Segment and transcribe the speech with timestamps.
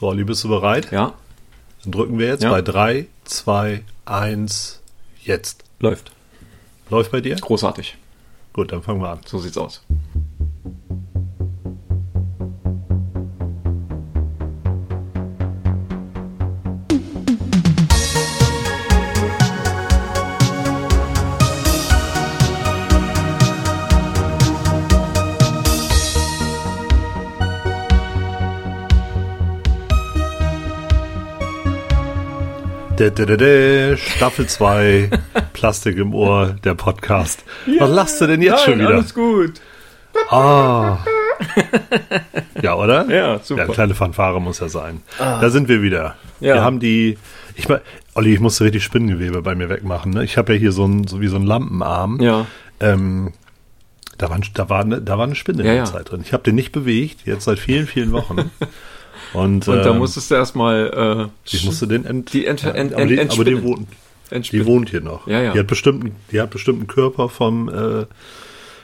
[0.00, 0.90] So, Olli, bist du bereit?
[0.92, 1.14] Ja.
[1.82, 2.50] Dann drücken wir jetzt Ja.
[2.50, 4.80] bei 3, 2, 1,
[5.22, 5.64] jetzt.
[5.80, 6.10] Läuft.
[6.90, 7.36] Läuft bei dir?
[7.36, 7.96] Großartig.
[8.52, 9.20] Gut, dann fangen wir an.
[9.26, 9.82] So sieht's aus.
[33.16, 35.08] Staffel 2,
[35.54, 37.44] Plastik im Ohr, der Podcast.
[37.78, 38.90] Was lachst du denn jetzt schon wieder?
[38.90, 39.54] Alles gut.
[40.28, 40.98] Ah.
[42.60, 43.08] Ja, oder?
[43.08, 43.62] Ja, super.
[43.62, 43.66] Ah.
[43.68, 45.00] Ja, kleine Fanfare muss ja sein.
[45.18, 46.16] Da sind wir wieder.
[46.40, 46.56] Ja.
[46.56, 47.16] Wir haben die.
[47.54, 47.80] Ich mein,
[48.14, 50.12] Olli, ich musste richtig Spinnengewebe bei mir wegmachen.
[50.12, 50.22] Ne?
[50.22, 52.20] Ich habe ja hier so, ein, so wie so einen Lampenarm.
[52.20, 52.44] Ja.
[52.80, 53.32] Ähm,
[54.18, 55.84] da, war, ein- da, war eine, da war eine Spinne Ja, in ja.
[55.84, 56.20] der Zeit drin.
[56.22, 58.50] Ich habe den nicht bewegt, jetzt seit vielen, vielen Wochen.
[59.32, 62.92] Und, Und da ähm, musstest du erstmal äh, ich musste den ent, die ent- ent-
[63.10, 63.86] die, ent- aber die, wohnt,
[64.52, 65.26] die wohnt hier noch.
[65.26, 65.52] Ja, ja.
[65.52, 68.06] Die hat bestimmt, einen- die hat bestimmt einen Körper vom äh,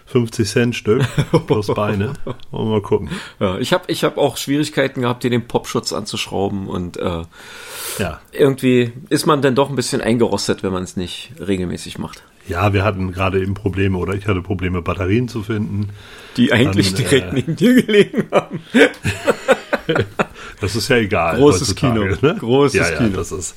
[0.06, 1.02] 50 Cent Stück
[1.46, 2.12] plus Beine.
[2.50, 3.08] Wollen wir mal gucken.
[3.40, 7.22] Ja, ich habe ich hab auch Schwierigkeiten gehabt, dir den Popschutz anzuschrauben und äh,
[7.98, 8.20] Ja.
[8.32, 12.22] irgendwie ist man dann doch ein bisschen eingerostet, wenn man es nicht regelmäßig macht.
[12.48, 15.90] Ja, wir hatten gerade eben Probleme oder ich hatte Probleme, Batterien zu finden.
[16.36, 18.60] Die eigentlich Dann, direkt äh, neben dir gelegen haben.
[20.62, 21.36] Das ist ja egal.
[21.36, 22.04] Großes Kino.
[22.04, 22.36] Ne?
[22.38, 23.16] Großes ja, ja, Kino.
[23.16, 23.56] Das ist.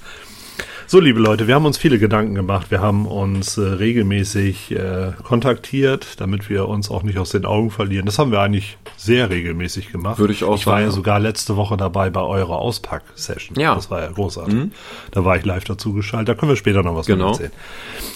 [0.87, 2.69] So, liebe Leute, wir haben uns viele Gedanken gemacht.
[2.69, 7.71] Wir haben uns äh, regelmäßig äh, kontaktiert, damit wir uns auch nicht aus den Augen
[7.71, 8.05] verlieren.
[8.05, 10.19] Das haben wir eigentlich sehr regelmäßig gemacht.
[10.19, 13.59] Würde ich auch Ich war sagen, ja sogar letzte Woche dabei bei eurer Auspack-Session.
[13.59, 13.71] Ja.
[13.71, 13.75] Mhm.
[13.77, 14.55] Das war ja großartig.
[15.09, 16.29] Da war ich live dazu geschaltet.
[16.29, 17.29] Da können wir später noch was Genau.
[17.29, 17.51] erzählen.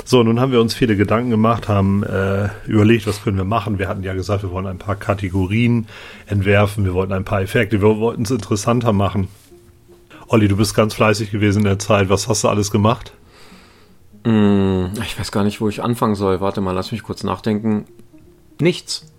[0.05, 3.79] So, nun haben wir uns viele Gedanken gemacht, haben äh, überlegt, was können wir machen.
[3.79, 5.87] Wir hatten ja gesagt, wir wollen ein paar Kategorien
[6.27, 9.27] entwerfen, wir wollten ein paar Effekte, wir wollten es interessanter machen.
[10.31, 12.09] Olli, du bist ganz fleißig gewesen in der Zeit.
[12.09, 13.13] Was hast du alles gemacht?
[14.23, 16.39] Ich weiß gar nicht, wo ich anfangen soll.
[16.39, 17.85] Warte mal, lass mich kurz nachdenken.
[18.61, 19.11] Nichts.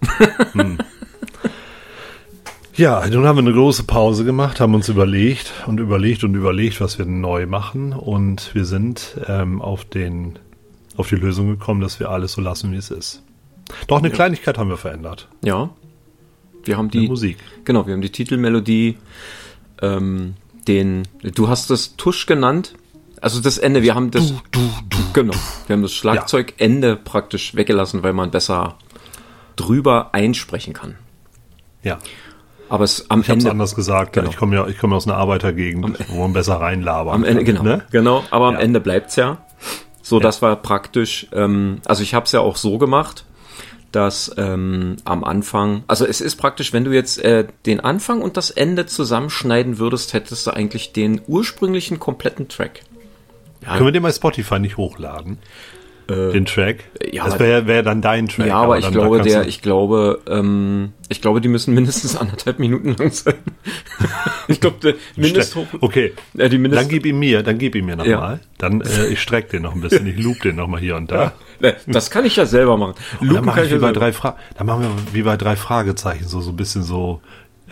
[2.76, 6.80] Ja, nun haben wir eine große Pause gemacht, haben uns überlegt und überlegt und überlegt,
[6.80, 7.92] was wir neu machen.
[7.92, 10.38] Und wir sind ähm, auf, den,
[10.96, 13.22] auf die Lösung gekommen, dass wir alles so lassen, wie es ist.
[13.88, 15.28] Doch eine Kleinigkeit haben wir verändert.
[15.42, 15.70] Ja.
[16.64, 17.38] Wir haben Die die Musik.
[17.64, 18.96] Genau, wir haben die Titelmelodie,
[19.82, 20.34] ähm,
[20.70, 22.74] den, du hast das Tusch genannt,
[23.20, 24.32] also das Ende, wir haben das,
[25.12, 25.34] genau,
[25.66, 28.76] wir haben das Schlagzeugende praktisch weggelassen, weil man besser
[29.56, 30.94] drüber einsprechen kann.
[31.82, 31.98] Ja.
[32.68, 34.12] Aber es am Ich habe es Ende, anders gesagt.
[34.12, 34.30] Genau.
[34.30, 37.56] Ich komme ja, ich komme aus einer Arbeitergegend, wo man besser reinlabern am Ende, kann,
[37.56, 37.84] genau, Ne?
[37.90, 38.60] genau, aber am Ja.
[38.60, 39.38] Ende bleibt's ja.
[40.02, 43.24] So, das war praktisch, ähm, also ich habe es ja auch so gemacht,
[43.92, 48.36] dass ähm, am Anfang, also es ist praktisch, wenn du jetzt äh, den Anfang und
[48.36, 52.82] das Ende zusammenschneiden würdest, hättest du eigentlich den ursprünglichen kompletten Track.
[53.62, 55.38] Ja, Können wir den bei Spotify nicht hochladen?
[56.32, 56.84] Den Track?
[57.00, 58.46] Äh, ja, das aber- wäre wär dann dein Track.
[58.46, 62.16] ja, aber ich dann- da glaube, der, ich glaube, ähm, ich glaube, die müssen mindestens
[62.16, 63.34] anderthalb Minuten lang sein.
[64.48, 67.86] ich glaube, der Mindest Okay, äh, die Mindest dann gib ihm mir, dann gib ihm
[67.86, 68.04] mir Ja.
[68.16, 68.40] nochmal.
[68.58, 71.32] Dann äh, ich streck den noch ein bisschen, ich loop den nochmal hier und da.
[71.60, 72.94] Äh, Das kann ich ja selber machen.
[73.20, 75.36] Und dann mache ich ich wie ja bei drei Fra dann machen wir wie bei
[75.36, 77.20] drei Fragezeichen so so ein bisschen so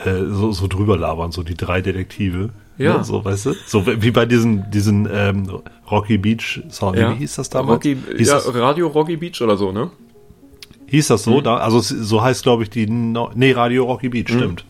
[0.05, 2.50] äh, so, so drüber labern, so die drei Detektive.
[2.78, 2.99] Ja.
[2.99, 3.55] Ne, so, weißt du?
[3.66, 5.50] So wie bei diesen, diesen ähm,
[5.91, 6.97] Rocky Beach Sound.
[6.99, 7.12] Ja.
[7.12, 7.77] Wie hieß das damals?
[7.77, 9.91] Rocky, hieß, ja, das, Radio Rocky Beach oder so, ne?
[10.87, 11.31] hieß das Mhm.
[11.33, 11.41] so?
[11.43, 14.38] Da, also so heißt, glaube ich, die no Nee, Radio Rocky Beach, Mhm.
[14.38, 14.65] stimmt.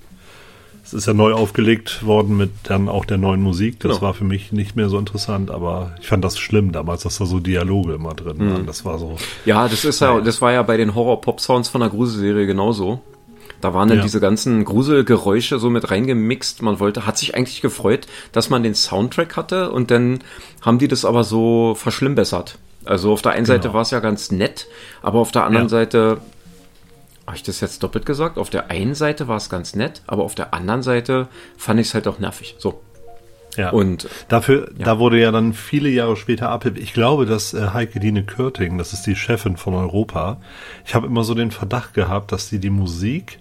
[0.84, 3.78] Es ist ja neu aufgelegt worden mit dann auch der neuen Musik.
[3.80, 4.02] Das Genau.
[4.02, 7.26] war für mich nicht mehr so interessant, aber ich fand das schlimm damals, dass da
[7.26, 8.52] so Dialoge immer drin Mhm.
[8.52, 8.66] waren.
[8.66, 9.16] Das war so.
[9.44, 13.00] Ja, das ist ja, das war ja bei den Horror-Pop-Sounds von der Gruselserie genauso.
[13.60, 14.04] Da waren dann Ja.
[14.04, 16.62] diese ganzen Gruselgeräusche so mit reingemixt.
[16.62, 20.20] Man wollte, hat sich eigentlich gefreut, dass man den Soundtrack hatte und dann
[20.62, 22.58] haben die das aber so verschlimmbessert.
[22.84, 23.74] Also auf der einen Seite Genau.
[23.74, 24.66] war es ja ganz nett,
[25.02, 25.70] aber auf der anderen Ja.
[25.70, 26.18] Seite,
[27.26, 28.38] habe ich das jetzt doppelt gesagt?
[28.38, 31.88] Auf der einen Seite war es ganz nett, aber auf der anderen Seite fand ich
[31.88, 32.54] es halt auch nervig.
[32.58, 32.80] So.
[33.56, 33.71] Ja.
[33.71, 36.78] Und Dafür, da wurde ja dann viele Jahre später Abhilfe.
[36.78, 40.36] Ich glaube, dass äh, Heike Dine Körting, das ist die Chefin von Europa,
[40.86, 43.41] ich habe immer so den Verdacht gehabt, dass sie die Musik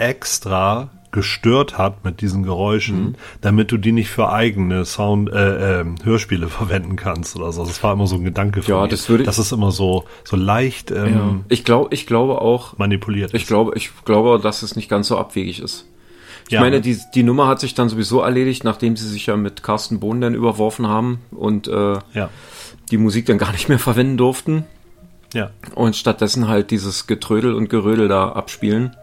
[0.00, 3.14] extra gestört hat mit diesen Geräuschen, Mhm.
[3.40, 7.64] damit du die nicht für eigene Sound äh, ähm, Hörspiele verwenden kannst oder so.
[7.64, 8.88] Das war immer so ein Gedanke von Ja, mir.
[8.88, 13.34] das würde Das ist immer so so leicht ähm, ich glaube, ich glaube auch, manipuliert.
[13.34, 13.48] Ich ist.
[13.48, 15.86] glaube, ich glaube, dass es nicht ganz so abwegig ist.
[16.46, 16.60] Ich Ja.
[16.60, 19.98] meine, die, die Nummer hat sich dann sowieso erledigt, nachdem sie sich ja mit Carsten
[19.98, 22.28] Bohn dann überworfen haben und äh, ja,
[22.92, 24.64] die Musik dann gar nicht mehr verwenden durften
[25.34, 28.94] ja, und stattdessen halt dieses Getrödel und Gerödel da abspielen.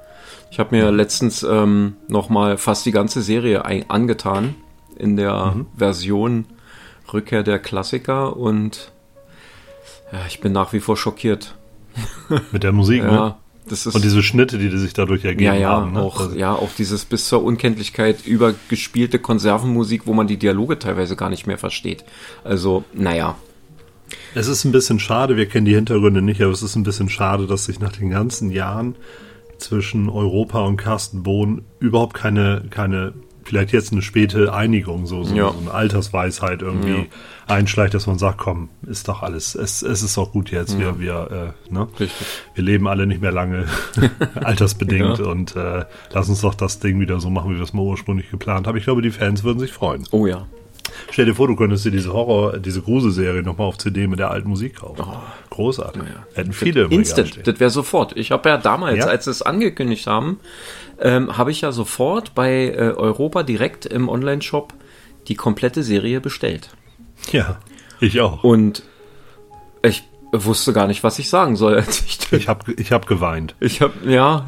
[0.51, 4.55] Ich habe mir letztens ähm, noch mal fast die ganze Serie angetan
[4.97, 5.65] in der mhm.
[5.77, 6.45] Version
[7.13, 8.91] Rückkehr der Klassiker und
[10.11, 11.55] ja, ich bin nach wie vor schockiert.
[12.51, 13.35] Mit der Musik, ja, ne?
[13.69, 15.93] Das ist, und diese Schnitte, die sich dadurch ergeben ja, ja, haben.
[15.93, 16.01] Ne?
[16.01, 21.29] Auch, ja, auch dieses bis zur Unkenntlichkeit übergespielte Konservenmusik, wo man die Dialoge teilweise gar
[21.29, 22.05] nicht mehr versteht.
[22.45, 23.35] Also, naja.
[24.35, 27.09] Es ist ein bisschen schade, wir kennen die Hintergründe nicht, aber es ist ein bisschen
[27.09, 28.95] schade, dass sich nach den ganzen Jahren
[29.57, 33.13] zwischen Europa und Carsten Bohn überhaupt keine, keine
[33.47, 35.51] vielleicht jetzt eine späte Einigung, so, so, ja.
[35.51, 37.05] so eine Altersweisheit irgendwie ja.
[37.47, 40.79] einschleicht, dass man sagt, komm, ist doch alles, es, es ist auch gut jetzt, ja.
[40.79, 41.87] wir, wir, äh, ne?
[41.99, 42.27] Richtig.
[42.53, 43.65] wir leben alle nicht mehr lange
[44.35, 47.83] altersbedingt und äh, lass uns doch das Ding wieder so machen, wie wir es mal
[47.83, 48.77] ursprünglich geplant haben.
[48.77, 50.03] Ich glaube, die Fans würden sich freuen.
[50.11, 50.47] Oh ja.
[51.11, 54.31] Stell dir vor, du könntest dir diese Horror, diese Gruselserie nochmal auf CD mit der
[54.31, 55.03] alten Musik kaufen.
[55.05, 55.17] Oh.
[55.49, 56.03] Großartig.
[56.03, 56.25] Ja.
[56.33, 58.15] Hätten viele im Instant, das wäre sofort.
[58.15, 59.05] Ich habe ja damals, ja?
[59.05, 60.39] als sie es angekündigt haben,
[60.99, 64.73] ähm, habe ich ja sofort bei äh, Europa direkt im Online-Shop
[65.27, 66.69] die komplette Serie bestellt.
[67.31, 67.57] Ja,
[67.99, 68.43] ich auch.
[68.43, 68.83] Und
[69.81, 71.83] ich wusste gar nicht, was ich sagen soll.
[72.07, 73.55] ich ich habe ich hab geweint.
[73.59, 74.45] Ich habe, ja,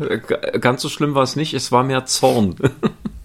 [0.59, 1.53] ganz so schlimm war es nicht.
[1.53, 2.56] Es war mehr Zorn.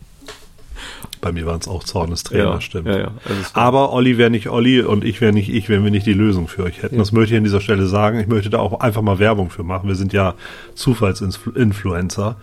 [1.25, 2.87] Bei mir waren es auch Zornestränen, ja, stimmt.
[2.87, 5.91] Ja, ja, also Aber Olli wäre nicht Olli und ich wäre nicht ich, wenn wir
[5.91, 6.99] nicht die Lösung für euch hätten.
[6.99, 8.21] Das möchte ich an dieser Stelle sagen.
[8.21, 9.89] Ich möchte da auch einfach mal Werbung für machen.
[9.89, 10.35] Wir sind ja
[10.75, 12.37] Zufallsinfluencer.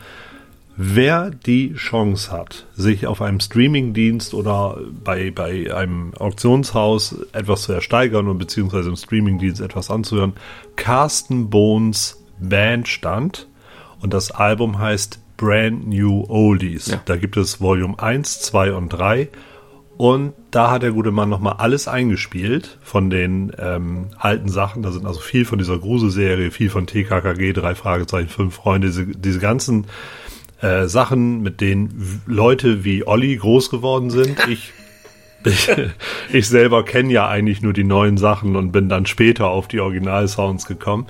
[0.77, 7.73] Wer die Chance hat, sich auf einem Streamingdienst oder bei, bei einem Auktionshaus etwas zu
[7.73, 10.33] ersteigern und beziehungsweise im Streamingdienst etwas anzuhören,
[10.75, 13.45] Carsten Bohns Band stand
[14.01, 16.85] und das Album heißt Brand New Oldies.
[16.85, 17.01] Ja.
[17.03, 19.29] Da gibt es Volume 1, 2 und 3.
[19.97, 24.83] Und da hat der gute Mann nochmal alles eingespielt von den ähm, alten Sachen.
[24.83, 29.07] Da sind also viel von dieser Gruselserie, viel von TKKG, drei Fragezeichen, fünf Freunde, diese,
[29.07, 29.87] diese ganzen
[30.61, 34.37] äh, Sachen, mit denen Leute wie Olli groß geworden sind.
[34.47, 34.73] Ich,
[35.43, 35.69] ich,
[36.33, 39.79] ich selber kenne ja eigentlich nur die neuen Sachen und bin dann später auf die
[39.79, 41.07] Originalsounds gekommen.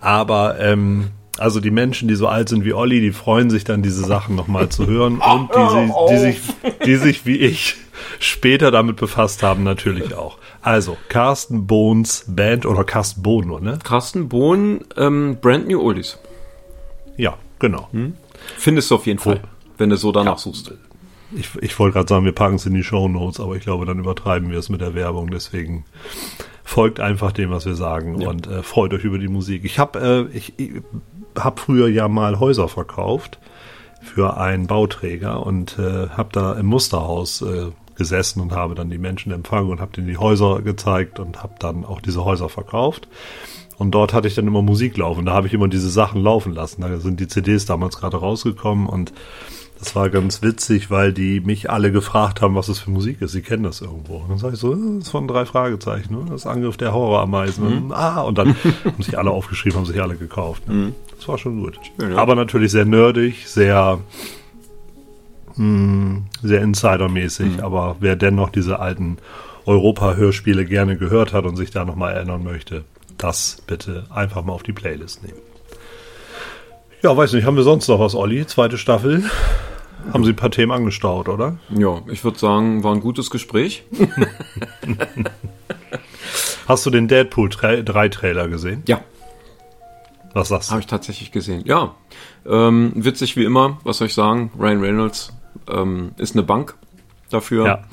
[0.00, 3.82] Aber ähm, also die Menschen, die so alt sind wie Olli, die freuen sich dann,
[3.82, 6.40] diese Sachen nochmal zu hören und die, die, sich,
[6.84, 7.76] die sich wie ich
[8.18, 10.38] später damit befasst haben, natürlich auch.
[10.62, 13.78] Also, Carsten Bohns Band oder Carsten Bohn nur, ne?
[13.82, 16.18] Carsten Bohn, ähm, Brand New Oldies.
[17.16, 17.88] Ja, genau.
[17.92, 18.14] Hm?
[18.56, 19.40] Findest du auf jeden Fall,
[19.78, 20.38] wenn du so danach ja.
[20.38, 20.72] suchst.
[21.36, 23.86] Ich, ich wollte gerade sagen, wir packen es in die Show Notes, aber ich glaube,
[23.86, 25.30] dann übertreiben wir es mit der Werbung.
[25.30, 25.84] Deswegen
[26.62, 28.28] folgt einfach dem, was wir sagen ja.
[28.28, 29.64] und äh, freut euch über die Musik.
[29.64, 30.70] Ich habe äh, ich, ich
[31.38, 33.38] habe früher ja mal Häuser verkauft
[34.00, 38.98] für einen Bauträger und äh, habe da im Musterhaus äh, gesessen und habe dann die
[38.98, 43.08] Menschen empfangen und habe denen die Häuser gezeigt und habe dann auch diese Häuser verkauft.
[43.76, 45.26] Und dort hatte ich dann immer Musik laufen.
[45.26, 46.82] Da habe ich immer diese Sachen laufen lassen.
[46.82, 49.12] Da sind die CDs damals gerade rausgekommen und
[49.84, 53.32] das war ganz witzig, weil die mich alle gefragt haben, was es für Musik ist.
[53.32, 54.16] Sie kennen das irgendwo.
[54.16, 56.24] Und dann sage ich so, das ist von drei Fragezeichen, ne?
[56.30, 57.86] das Angriff der Horrorameisen.
[57.86, 57.92] Mhm.
[57.92, 60.66] Ah, und dann haben sich alle aufgeschrieben, haben sich alle gekauft.
[60.68, 60.74] Ne?
[60.74, 60.94] Mhm.
[61.14, 61.78] Das war schon gut.
[62.00, 62.16] Schön, ja.
[62.16, 63.98] Aber natürlich sehr nerdig, sehr,
[65.54, 67.58] mh, hm, sehr Insidermäßig.
[67.58, 67.60] Mhm.
[67.60, 69.18] Aber wer dennoch diese alten
[69.66, 72.84] Europa-Hörspiele gerne gehört hat und sich da nochmal erinnern möchte,
[73.18, 75.40] das bitte einfach mal auf die Playlist nehmen.
[77.02, 78.46] Ja, weiß nicht, haben wir sonst noch was, Olli?
[78.46, 79.24] Zweite Staffel.
[80.12, 81.58] Haben Sie ein paar Themen angestaut, oder?
[81.70, 83.84] Ja, ich würde sagen, war ein gutes Gespräch.
[86.68, 88.82] Hast du den Deadpool 3 Trailer gesehen?
[88.86, 89.00] Ja.
[90.32, 90.72] Was sagst du?
[90.72, 91.62] Habe ich tatsächlich gesehen.
[91.64, 91.94] Ja,
[92.46, 94.50] ähm, witzig wie immer, was soll ich sagen?
[94.58, 95.32] Ryan Reynolds
[95.68, 96.74] ähm, ist eine Bank
[97.30, 97.66] dafür.
[97.66, 97.84] Ja.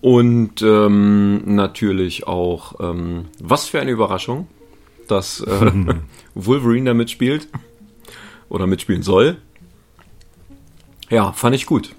[0.00, 4.46] Und ähm, natürlich auch, ähm, was für eine Überraschung,
[5.08, 5.72] dass äh,
[6.34, 7.48] Wolverine da mitspielt
[8.48, 9.38] oder mitspielen soll.
[11.10, 11.94] Ja, fand ich gut.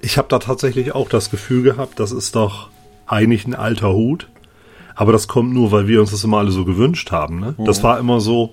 [0.00, 2.68] Ich habe da tatsächlich auch das Gefühl gehabt, das ist doch
[3.06, 4.28] eigentlich ein alter Hut.
[4.94, 7.38] Aber das kommt nur, weil wir uns das immer alle so gewünscht haben.
[7.38, 7.54] Ne?
[7.56, 7.64] Mhm.
[7.64, 8.52] Das war immer so,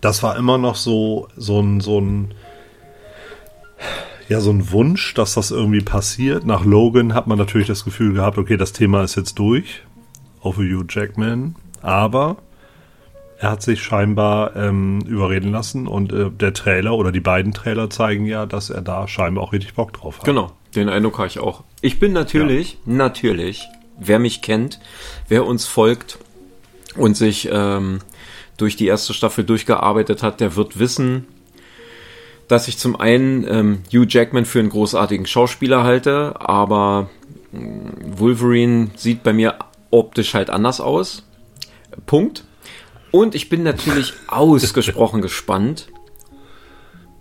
[0.00, 2.34] das war immer noch so, so ein, so ein,
[4.28, 6.44] ja, so ein Wunsch, dass das irgendwie passiert.
[6.44, 9.82] Nach Logan hat man natürlich das Gefühl gehabt, okay, das Thema ist jetzt durch.
[10.40, 11.56] Auf Hugh Jackman.
[11.80, 12.36] Aber
[13.38, 17.90] er hat sich scheinbar ähm, überreden lassen und äh, der Trailer oder die beiden Trailer
[17.90, 20.24] zeigen ja, dass er da scheinbar auch richtig Bock drauf hat.
[20.24, 21.64] Genau, den Eindruck habe ich auch.
[21.80, 22.92] Ich bin natürlich, ja.
[22.94, 24.80] natürlich, wer mich kennt,
[25.28, 26.18] wer uns folgt
[26.96, 28.00] und sich ähm,
[28.56, 31.26] durch die erste Staffel durchgearbeitet hat, der wird wissen,
[32.48, 37.10] dass ich zum einen ähm, Hugh Jackman für einen großartigen Schauspieler halte, aber
[37.52, 37.58] äh,
[38.18, 39.56] Wolverine sieht bei mir
[39.90, 41.24] optisch halt anders aus.
[42.06, 42.44] Punkt.
[43.14, 45.86] Und ich bin natürlich ausgesprochen gespannt,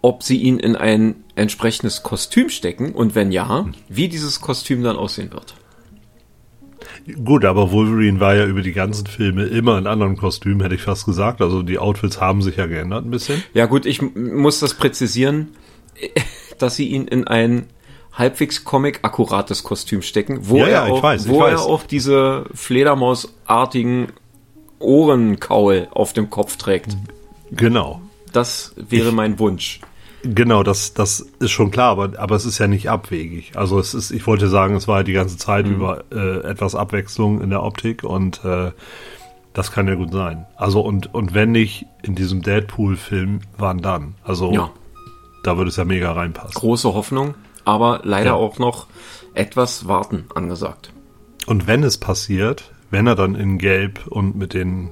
[0.02, 4.96] ob sie ihn in ein entsprechendes Kostüm stecken und wenn ja, wie dieses Kostüm dann
[4.96, 5.54] aussehen wird.
[7.24, 10.82] Gut, aber Wolverine war ja über die ganzen Filme immer in anderen Kostümen, hätte ich
[10.82, 11.42] fast gesagt.
[11.42, 13.44] Also die Outfits haben sich ja geändert ein bisschen.
[13.54, 15.50] Ja gut, ich muss das präzisieren,
[16.58, 17.68] dass sie ihn in ein
[18.14, 24.08] halbwegs comic-akkurates Kostüm stecken, wo, Ja, ja, er, auch, weiß, wo er auch diese Fledermausartigen
[24.84, 26.98] Ohrenkaul auf dem Kopf trägt.
[27.52, 28.02] Genau.
[28.32, 29.80] Das wäre mein Wunsch.
[30.24, 33.52] Genau, das, das ist schon klar, aber, aber es ist ja nicht abwegig.
[33.56, 35.74] Also es ist, ich wollte sagen, es war halt die ganze Zeit Mhm.
[35.74, 38.72] über äh, etwas Abwechslung in der Optik und äh,
[39.54, 40.46] das kann ja gut sein.
[40.56, 44.16] Also und, und wenn nicht in diesem Deadpool-Film, wann dann?
[44.24, 44.72] Also Ja.
[45.44, 46.54] da würde es ja mega reinpassen.
[46.54, 47.36] Große Hoffnung,
[47.66, 48.34] aber leider Ja.
[48.36, 48.88] auch noch
[49.36, 50.92] etwas warten angesagt.
[51.48, 54.92] Und wenn es passiert, wenn er dann in Gelb und mit den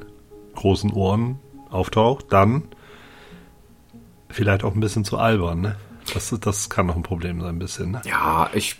[0.55, 1.37] großen Ohren
[1.69, 2.63] auftaucht, dann
[4.27, 5.75] vielleicht auch ein bisschen zu albern, ne?
[6.11, 8.01] Das, das kann noch ein Problem sein, ein bisschen, ne?
[8.05, 8.77] Ja, ich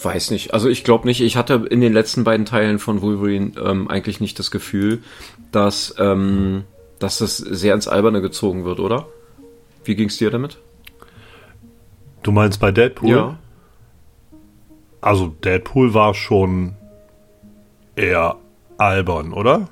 [0.00, 0.54] weiß nicht.
[0.54, 1.20] Also ich glaube nicht.
[1.20, 5.02] Ich hatte in den letzten beiden Teilen von Wolverine ähm, eigentlich nicht das Gefühl,
[5.50, 6.62] dass, ähm,
[7.00, 9.08] dass das sehr ins Alberne gezogen wird, oder?
[9.82, 10.58] Wie ging's dir damit?
[12.22, 13.10] Du meinst bei Deadpool?
[13.10, 13.38] Ja.
[15.00, 16.76] Also Deadpool war schon
[17.96, 18.36] eher
[18.78, 19.68] albern, oder?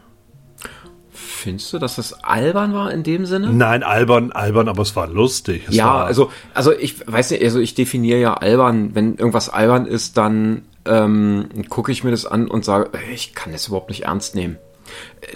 [1.11, 3.52] Findest du, dass das albern war in dem Sinne?
[3.52, 5.64] Nein, albern, albern, aber es war lustig.
[5.68, 9.49] Es ja, war, also, also ich weiß nicht, also ich definiere ja albern, wenn irgendwas
[9.49, 13.90] albern ist, dann ähm, gucke ich mir das an und sage, ich kann das überhaupt
[13.90, 14.56] nicht ernst nehmen.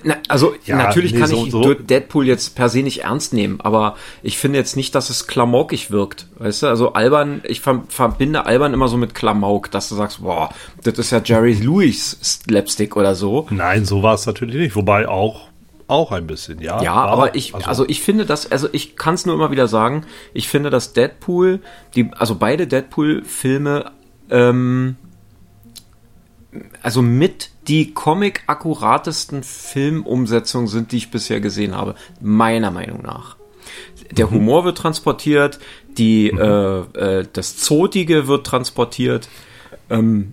[0.02, 3.32] Na, also Ja, natürlich nee, kann so- ich so- Deadpool jetzt per se nicht ernst
[3.32, 6.66] nehmen, aber ich finde jetzt nicht, dass es klamaukig wirkt, weißt du?
[6.66, 10.50] Also albern, ich ver verbinde albern immer so mit Klamauk, dass du sagst, boah,
[10.82, 13.46] das ist ja Jerry Lewis Slapstick oder so.
[13.50, 14.76] Nein, so war es natürlich nicht.
[14.76, 15.48] Wobei auch,
[15.88, 16.82] auch ein bisschen, ja.
[16.82, 19.68] Ja, aber auch- ich, also, ich finde das, also ich kann es nur immer wieder
[19.68, 21.60] sagen, ich finde, dass Deadpool,
[21.94, 23.92] die, also beide Deadpool-Filme,
[24.30, 24.96] ähm,
[26.83, 33.37] also mit die comic-akkuratesten Filmumsetzungen sind, die ich bisher gesehen habe, meiner Meinung nach.
[34.12, 35.59] Der Humor wird transportiert,
[35.99, 39.29] die, äh, äh, das Zotige wird transportiert,
[39.91, 40.33] ähm,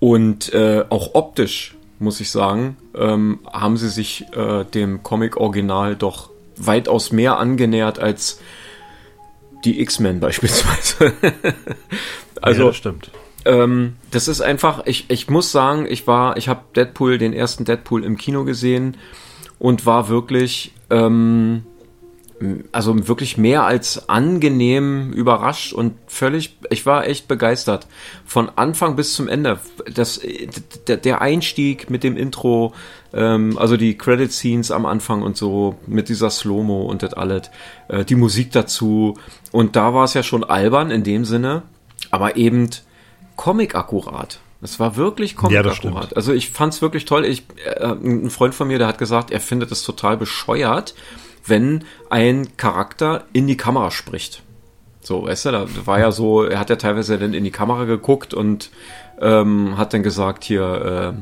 [0.00, 6.30] und äh, auch optisch, muss ich sagen, ähm, haben sie sich äh, dem Comic-Original doch
[6.56, 8.40] weitaus mehr angenähert als
[9.64, 11.12] die X-Men beispielsweise.
[12.40, 13.10] also, ja, das stimmt.
[13.48, 17.64] Ähm, das ist einfach, ich, ich muss sagen, ich war, ich habe Deadpool, den ersten
[17.64, 18.98] Deadpool im Kino gesehen
[19.58, 21.64] und war wirklich, ähm,
[22.72, 27.86] also wirklich mehr als angenehm überrascht und völlig, ich war echt begeistert.
[28.26, 29.58] Von Anfang bis zum Ende.
[29.92, 30.20] Das,
[30.86, 32.74] der, Einstieg mit dem Intro,
[33.14, 37.50] ähm, also die Credit Scenes am Anfang und so, mit dieser Slow-Mo und das alles,
[37.88, 39.16] äh, die Musik dazu.
[39.52, 41.62] Und da war es ja schon albern in dem Sinne,
[42.10, 42.68] aber eben
[43.38, 44.40] Comic-akkurat.
[44.60, 46.04] Es war wirklich Ja, das Comic-akkurat.
[46.06, 46.16] stimmt.
[46.16, 47.24] also ich fand's wirklich toll.
[47.24, 50.94] Ich, äh, ein Freund von mir, der hat gesagt, er findet es total bescheuert,
[51.46, 54.42] wenn ein Charakter in die Kamera spricht.
[55.00, 57.84] So, weißt du, da war ja so, er hat ja teilweise dann in die Kamera
[57.84, 58.70] geguckt und
[59.20, 61.14] ähm, hat dann gesagt, hier,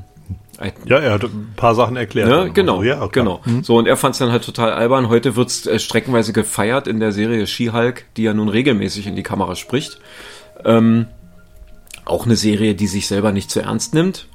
[0.61, 2.29] äh, Ja, er hat ein paar Sachen erklärt.
[2.31, 2.37] Ne?
[2.37, 2.83] dann Genau, so.
[2.83, 3.11] ja, klar.
[3.11, 3.41] genau.
[3.63, 5.09] So, und er fand es dann halt total albern.
[5.11, 9.23] Heute wird's äh, streckenweise gefeiert in der Serie She-Hulk, die ja nun regelmäßig in die
[9.23, 10.01] Kamera spricht.
[10.65, 11.07] Ähm,
[12.07, 14.29] auch eine Serie, die sich selber nicht zu ernst nimmt.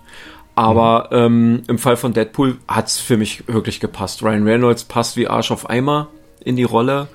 [0.54, 4.22] Aber ähm, im Fall von Deadpool hat's für mich wirklich gepasst.
[4.22, 6.10] Ryan Reynolds passt wie Arsch auf Eimer
[6.44, 7.08] in die Rolle.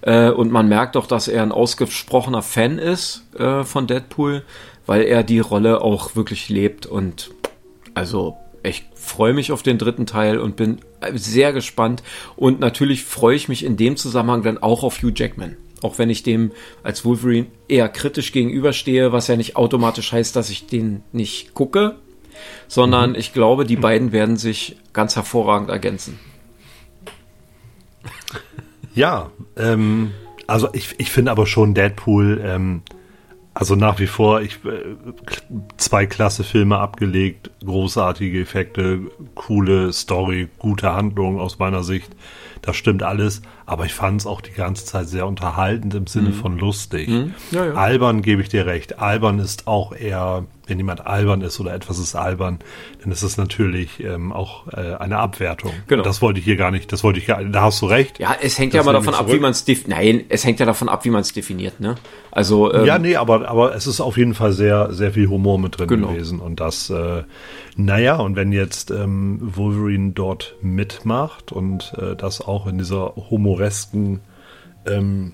[0.00, 4.42] Äh, und man merkt auch, dass er ein ausgesprochener Fan ist äh, von Deadpool,
[4.86, 6.86] weil er die Rolle auch wirklich lebt.
[6.86, 7.30] Und
[7.94, 10.78] also ich freue mich auf den dritten Teil und bin
[11.14, 12.02] sehr gespannt.
[12.36, 15.56] Und natürlich freue ich mich in dem Zusammenhang dann auch auf Hugh Jackman.
[15.84, 20.48] Auch wenn ich dem als Wolverine eher kritisch gegenüberstehe, was ja nicht automatisch heißt, dass
[20.48, 21.96] ich den nicht gucke,
[22.68, 26.18] sondern ich glaube, die beiden werden sich ganz hervorragend ergänzen.
[28.94, 30.12] Ja, ähm,
[30.46, 32.80] also ich, ich finde aber schon Deadpool, ähm,
[33.52, 34.96] also nach wie vor, ich äh,
[35.76, 39.02] zwei klasse Filme abgelegt, großartige Effekte,
[39.34, 42.10] coole Story, gute Handlung aus meiner Sicht.
[42.62, 46.32] Das stimmt alles, aber ich fand es auch die ganze Zeit sehr unterhaltend im Sinne
[46.32, 47.08] von lustig.
[47.50, 47.74] Ja, ja.
[47.74, 48.98] Albern gebe ich dir recht.
[48.98, 52.58] Albern ist auch eher, wenn jemand albern ist oder etwas ist albern,
[53.02, 55.72] dann ist es natürlich ähm, auch äh, eine Abwertung.
[55.86, 56.02] Genau.
[56.02, 58.18] Das wollte ich hier gar nicht, das wollte ich gar da hast du recht.
[58.18, 60.66] Ja, es hängt Das ja mal davon ab, wie man es Nein, es hängt ja
[60.66, 61.96] davon ab, wie man es definiert, ne?
[62.30, 65.58] Also ähm, Ja, nee, aber, aber es ist auf jeden Fall sehr, sehr viel Humor
[65.58, 66.08] mit drin Genau.
[66.08, 66.40] gewesen.
[66.40, 67.22] Und das, äh,
[67.76, 73.16] naja, und wenn jetzt ähm, Wolverine dort mitmacht und äh, das auch in dieser
[73.54, 74.20] humoresken
[74.86, 75.32] ähm,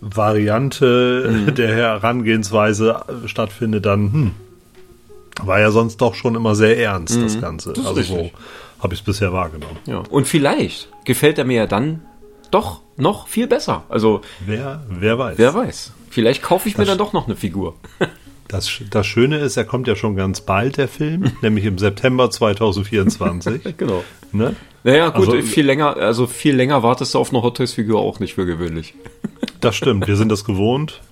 [0.00, 1.54] Variante Mhm.
[1.54, 4.30] der Herangehensweise stattfindet, dann hm,
[5.42, 7.70] war ja sonst doch schon immer sehr ernst, das Ganze.
[7.70, 7.74] Mhm.
[7.74, 8.30] das also so
[8.82, 9.76] habe ich es bisher wahrgenommen.
[9.86, 9.98] Ja.
[9.98, 12.00] Und vielleicht gefällt er mir ja dann
[12.50, 13.84] doch noch viel besser.
[13.90, 15.38] Also, Wer, wer weiß.
[15.38, 15.92] wer weiß.
[16.08, 17.74] Vielleicht kaufe ich mir dann doch noch eine Figur.
[18.48, 22.32] Das, das Schöne ist, er kommt ja schon ganz bald, der Film, nämlich im September
[22.32, 23.76] 2024.
[23.76, 24.02] genau.
[24.32, 24.54] Ne?
[24.82, 28.00] Naja, gut, Also- viel länger, also viel länger wartest du auf eine Hot Toys Figur
[28.00, 28.94] auch nicht für gewöhnlich.
[29.60, 31.02] Das stimmt, wir sind das gewohnt.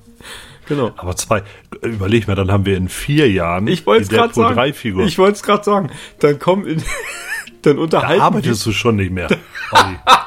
[0.68, 0.90] Genau.
[0.96, 1.42] Aber zwei,
[1.82, 4.54] überleg mal, dann haben wir in vier Jahren Ich wollte es die gerade Deadpool sagen.
[4.54, 5.04] 3 Figur.
[5.04, 5.90] Ich wollte es gerade sagen.
[6.20, 6.82] Dann komm in,
[7.62, 9.28] dann da unterhalten arbeitest du schon nicht mehr.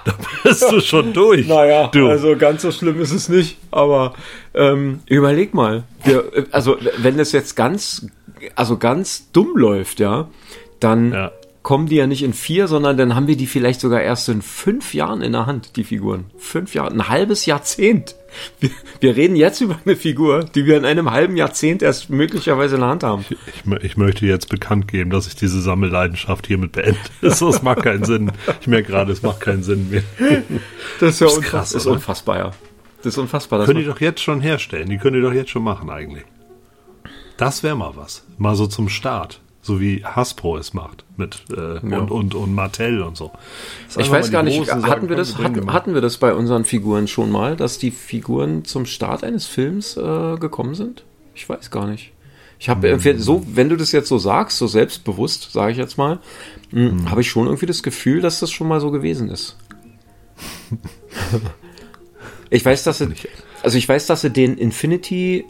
[0.04, 1.48] Da bist du schon durch.
[1.48, 2.08] Naja, du.
[2.10, 3.58] also ganz so schlimm ist es nicht.
[3.70, 4.14] Aber
[4.56, 8.08] ähm, überleg mal, wir, äh, also wenn das jetzt ganz,
[8.56, 10.28] also ganz dumm läuft, ja,
[10.80, 11.32] dann Ja.
[11.64, 14.42] Kommen die ja nicht in vier, sondern dann haben wir die vielleicht sogar erst in
[14.42, 16.26] fünf Jahren in der Hand, die Figuren.
[16.38, 18.16] Fünf Jahre, ein halbes Jahrzehnt.
[18.60, 22.76] Wir, wir reden jetzt über eine Figur, die wir in einem halben Jahrzehnt erst möglicherweise
[22.76, 23.26] in der Hand haben.
[23.30, 26.98] Ich, ich möchte jetzt bekannt geben, dass ich diese Sammelleidenschaft hiermit beende.
[27.22, 28.32] Das, das macht keinen Sinn.
[28.62, 30.04] Ich merke gerade, es macht keinen Sinn mehr.
[31.00, 32.52] Das ist ja ist unfass- krass, ist unfassbar, ja.
[33.04, 33.60] Das ist unfassbar.
[33.60, 34.90] dass Können die doch jetzt schon herstellen.
[34.90, 36.24] Die können die doch jetzt schon machen eigentlich.
[37.38, 38.24] Das wäre mal was.
[38.38, 39.42] Mal so zum Start.
[39.64, 41.06] So wie Hasbro es macht.
[41.18, 43.32] Mit, äh, und, und, und Mattel und so.
[43.98, 47.08] Ich weiß gar nicht, hatten sagen, wir das, hatten, hatten wir das bei unseren Figuren
[47.08, 51.04] schon mal, dass die Figuren zum Start eines Films äh, gekommen sind?
[51.36, 52.12] Ich weiß gar nicht.
[52.60, 55.98] Ich habe irgendwie so, wenn du das jetzt so sagst, so selbstbewusst, sage ich jetzt
[55.98, 56.20] mal,
[56.72, 59.58] mh, habe ich schon irgendwie das Gefühl, dass das schon mal so gewesen ist.
[62.50, 63.10] ich weiß, dass sie,
[63.64, 65.46] also ich weiß, dass sie den Infinity,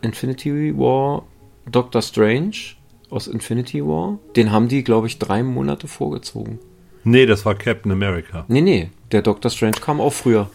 [0.00, 1.24] Infinity War,
[1.70, 2.76] Doctor Strange
[3.10, 6.58] aus Infinity War, den haben die, glaube ich, drei Monate vorgezogen.
[7.04, 8.44] Nee, das war Captain America.
[8.48, 10.50] Nee, nee, der Doctor Strange kam auch früher.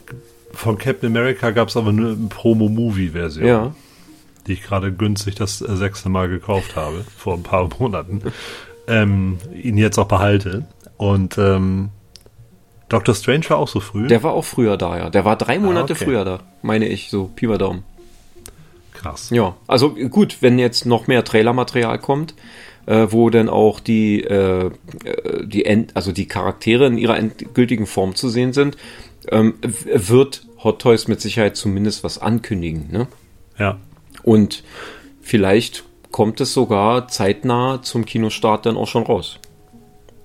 [0.52, 3.46] Von Captain America gab es aber nur eine Promo-Movie-Version.
[3.46, 3.74] Ja.
[4.48, 8.22] die ich gerade günstig das sechste Mal gekauft habe, vor ein paar Monaten,
[8.88, 10.66] ähm, ihn jetzt auch behalte.
[10.98, 11.90] Und ähm,
[12.90, 14.08] Doctor Strange war auch so früh.
[14.08, 15.10] Der war auch früher da, ja.
[15.10, 16.04] Der war drei Monate okay.
[16.04, 17.84] früher da, meine ich, so Pi mal Daumen.
[19.02, 19.30] Krass.
[19.32, 22.36] Ja, also gut, wenn jetzt noch mehr Trailermaterial kommt,
[22.86, 27.88] äh, wo dann auch die, äh, äh, die End, also die Charaktere in ihrer endgültigen
[27.88, 28.78] Form zu sehen sind,
[29.30, 32.90] ähm, wird Hot Toys mit Sicherheit zumindest was ankündigen.
[32.92, 33.08] Ne?
[33.58, 33.78] Ja.
[34.24, 34.64] Und
[35.22, 39.40] vielleicht kommt es sogar zeitnah zum Kinostart dann auch schon raus.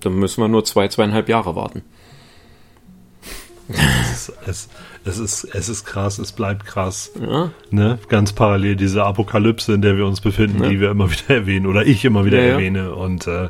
[0.01, 1.81] Dann müssen wir nur zwei, zweieinhalb Jahre warten.
[4.11, 4.69] Es, es,
[5.07, 7.11] es, ist, es ist krass, es bleibt krass.
[7.19, 7.51] Ja.
[7.69, 7.99] Ne?
[8.09, 11.85] Ganz parallel diese Apokalypse, in der wir uns befinden, die wir immer wieder erwähnen oder
[11.85, 12.51] ich immer wieder Ja, ja.
[12.53, 12.93] erwähne.
[12.93, 13.49] Und äh,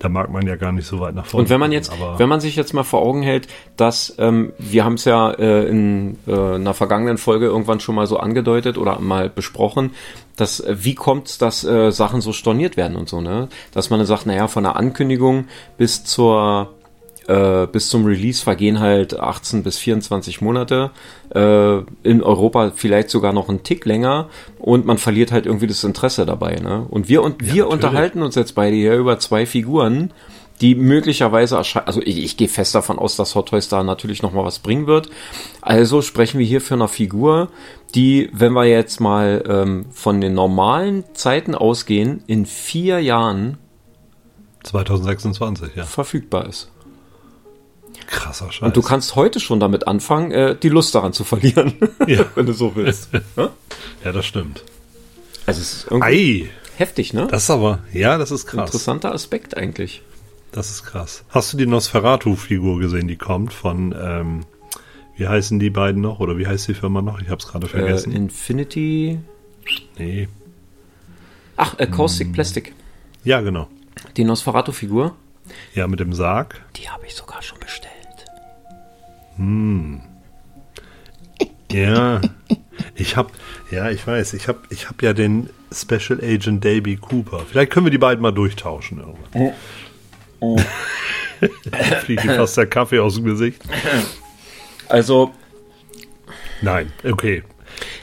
[0.00, 1.44] da mag man ja gar nicht so weit nach vorne.
[1.44, 4.52] Und wenn man jetzt, aber wenn man sich jetzt mal vor Augen hält, dass ähm,
[4.58, 8.78] wir haben es ja äh, in äh, einer vergangenen Folge irgendwann schon mal so angedeutet
[8.78, 9.90] oder mal besprochen,
[10.36, 13.48] dass äh, wie kommt dass äh, Sachen so storniert werden und so, ne?
[13.72, 16.70] Dass man dann sagt, naja, von der Ankündigung bis zur
[17.26, 20.90] äh, bis zum Release vergehen halt 18 bis 24 Monate.
[21.34, 24.28] Äh, in Europa vielleicht sogar noch einen Tick länger
[24.58, 26.56] und man verliert halt irgendwie das Interesse dabei.
[26.56, 26.86] Ne?
[26.88, 27.72] Und wir und wir natürlich.
[27.72, 30.12] unterhalten uns jetzt beide hier über zwei Figuren,
[30.60, 31.86] die möglicherweise erscheinen.
[31.86, 34.58] Also ich, ich gehe fest davon aus, dass Hot Toys da natürlich noch mal was
[34.58, 35.08] bringen wird.
[35.62, 37.48] Also sprechen wir hier für eine Figur,
[37.94, 43.58] die, wenn wir jetzt mal ähm, von den normalen Zeiten ausgehen, in vier Jahren
[44.64, 45.84] 2026, ja.
[45.84, 46.69] verfügbar ist.
[48.10, 48.62] Krasser Scheiß.
[48.62, 51.74] Und du kannst heute schon damit anfangen, äh, die Lust daran zu verlieren,
[52.06, 52.24] Ja.
[52.34, 53.08] wenn du so willst.
[53.36, 53.50] Ja?
[54.04, 54.64] ja, das stimmt.
[55.46, 57.26] Also es ist irgendwie Ei, heftig, ne?
[57.30, 58.68] das ist aber, ja, das ist krass.
[58.68, 60.02] Interessanter Aspekt eigentlich.
[60.52, 61.24] Das ist krass.
[61.28, 64.40] Hast du die Nosferatu-Figur gesehen, die kommt von, ähm,
[65.16, 66.18] wie heißen die beiden noch?
[66.18, 67.20] Oder wie heißt die Firma noch?
[67.20, 68.12] Ich habe es gerade Äh, vergessen.
[68.12, 69.20] Infinity.
[69.98, 70.28] nee.
[71.56, 72.74] Ach, äh, Caustic Plastic.
[73.22, 73.68] Ja, genau.
[74.16, 75.14] Die Nosferatu-Figur.
[75.74, 76.60] Ja, mit dem Sarg.
[76.76, 77.89] Die habe ich sogar schon bestellt.
[81.70, 82.20] Ja.
[82.94, 83.30] Ich habe,
[83.70, 87.40] ja, ich weiß, ich habe ich hab ja den Special Agent Davy Cooper.
[87.48, 89.54] Vielleicht können wir die beiden mal durchtauschen irgendwann.
[92.04, 93.62] Fliegt dir fast der Kaffee aus dem Gesicht?
[94.88, 95.32] Also,
[96.62, 97.42] Nein, okay.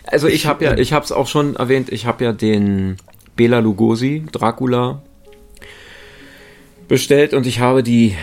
[0.06, 2.97] also ich habe ja, ich habe es auch schon erwähnt, ich habe ja den
[3.36, 5.02] Bela Lugosi, Dracula,
[6.88, 8.15] bestellt und ich habe die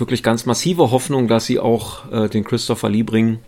[0.00, 3.38] wirklich ganz massive Hoffnung, dass sie auch äh, den Christopher Lee bringen.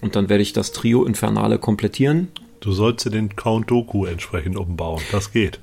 [0.00, 2.28] Und dann werde ich das Trio Infernale komplettieren.
[2.60, 5.02] Du sollst dir den Count Doku entsprechend umbauen.
[5.12, 5.60] Das geht.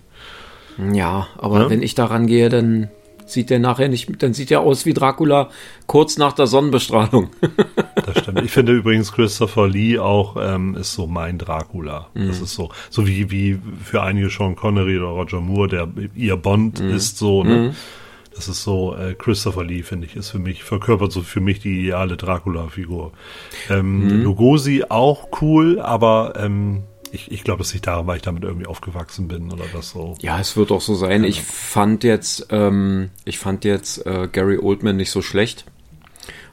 [0.93, 1.69] Ja, aber Ja?
[1.69, 2.89] wenn ich daran gehe, dann
[3.31, 5.49] Sieht der nachher nicht, dann sieht er aus wie Dracula
[5.87, 7.29] kurz nach der Sonnenbestrahlung.
[8.05, 8.41] das stimmt.
[8.41, 12.09] Ich finde übrigens Christopher Lee auch ähm, ist so mein Dracula.
[12.13, 12.27] Mhm.
[12.27, 16.35] Das ist so, so wie, wie für einige Sean Connery oder Roger Moore, der ihr
[16.35, 16.89] Bond mhm.
[16.89, 17.55] ist so, ne?
[17.55, 17.75] Mhm.
[18.41, 21.59] Das ist so, äh, Christopher Lee, finde ich, ist für mich, verkörpert so für mich
[21.59, 23.11] die ideale Dracula-Figur.
[23.69, 24.23] Ähm, mhm.
[24.23, 28.65] Lugosi auch cool, aber ähm, ich, ich glaube, es liegt daran, weil ich damit irgendwie
[28.65, 30.15] aufgewachsen bin oder das so.
[30.21, 31.21] Ja, es wird auch so sein.
[31.21, 31.29] Ja.
[31.29, 35.65] Ich fand jetzt, ähm, ich fand jetzt äh, Gary Oldman nicht so schlecht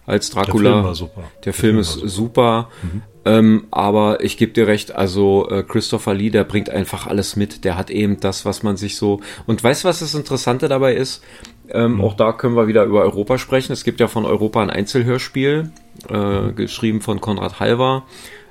[0.04, 0.62] als Dracula.
[0.62, 1.20] Der Film war super.
[1.22, 2.06] Der, der Film, Film, ist super.
[2.10, 2.68] super.
[2.82, 3.02] Mhm.
[3.28, 7.64] Ähm, aber ich gebe dir recht, also äh, Christopher Lee, der bringt einfach alles mit.
[7.64, 9.20] Der hat eben das, was man sich so.
[9.46, 11.22] Und weißt du, was das Interessante dabei ist?
[11.70, 12.00] Ähm, mhm.
[12.00, 13.72] Auch da können wir wieder über Europa sprechen.
[13.72, 15.70] Es gibt ja von Europa ein Einzelhörspiel,
[16.08, 16.56] äh, mhm.
[16.56, 18.04] geschrieben von Konrad Halver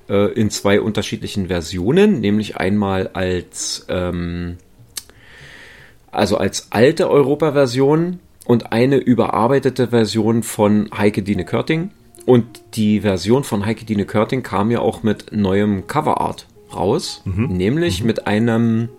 [0.10, 4.58] äh, in zwei unterschiedlichen Versionen, nämlich einmal als ähm,
[6.12, 11.92] also als alte Europa-Version und eine überarbeitete Version von Heike Dine Körting.
[12.26, 17.48] Und die Version von Heike Dine Körting kam ja auch mit neuem Coverart raus, mhm.
[17.48, 18.08] nämlich mhm.
[18.08, 18.90] mit einem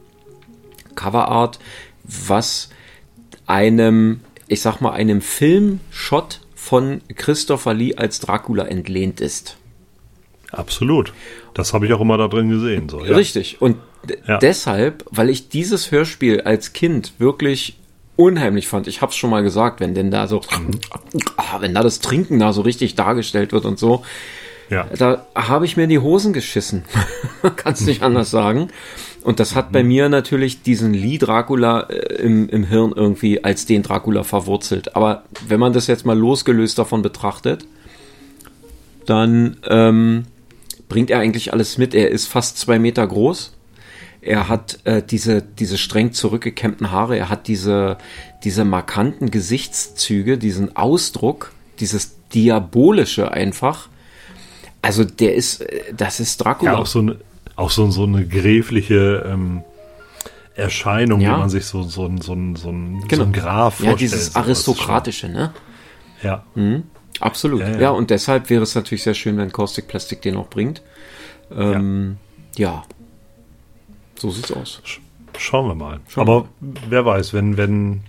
[0.95, 1.59] Coverart,
[2.05, 2.71] was
[3.49, 9.57] einem, ich sag mal, einem Filmshot von Christopher Lee als Dracula entlehnt ist.
[10.53, 11.13] Absolut.
[11.55, 12.89] Das habe ich auch immer da drin gesehen.
[12.89, 13.15] So, ja.
[13.15, 13.61] Richtig.
[13.61, 13.77] Und
[14.27, 14.39] ja.
[14.39, 17.77] deshalb, weil ich dieses Hörspiel als Kind wirklich
[18.17, 18.87] unheimlich fand.
[18.87, 20.81] Ich habe es schon mal gesagt, wenn denn da so, mhm.
[21.37, 24.05] ah, wenn da das Trinken da so richtig dargestellt wird und so,
[24.71, 24.89] ja.
[24.97, 26.85] da habe ich mir in die Hosen geschissen.
[27.57, 28.69] Kannst nicht anders sagen.
[29.23, 29.89] Und das hat bei mhm.
[29.89, 34.97] mir natürlich diesen Lee Dracula äh, im, im Hirn irgendwie als den Dracula verwurzelt.
[34.97, 37.67] Aber wenn man das jetzt mal losgelöst davon betrachtet,
[39.07, 40.25] dann ähm,
[40.89, 41.95] bringt er eigentlich alles mit.
[41.95, 43.55] Er ist fast zwei Meter groß.
[44.21, 47.17] Er hat äh, diese, diese streng zurückgekämmten Haare.
[47.17, 47.99] Er hat diese,
[48.45, 53.89] diese markanten Gesichtszüge, diesen Ausdruck, dieses Diabolische einfach.
[54.83, 56.73] Also der ist, äh, das ist Dracula.
[56.73, 57.17] Ja, auch so eine,
[57.59, 59.65] auch so, so eine gräfliche ähm,
[60.55, 61.35] Erscheinung, ja.
[61.35, 63.07] wie man sich so, so, so, so, so, genau.
[63.09, 63.93] so ein Graf vorstellt.
[63.93, 65.53] Ja, dieses Aristokratische, ne?
[66.23, 66.45] Ja.
[66.55, 66.85] Mhm.
[67.21, 67.61] Absolut.
[67.61, 67.81] Ja, ja.
[67.81, 70.83] ja, und deshalb wäre es natürlich sehr schön, wenn Caustic Plastic den auch bringt.
[71.51, 72.19] Ähm,
[72.57, 72.69] ja.
[72.69, 72.83] ja.
[74.17, 74.81] So sieht's aus.
[75.37, 76.01] Schauen wir mal.
[76.09, 76.83] Schauen Aber wir.
[76.89, 78.03] wer weiß, wenn, wenn.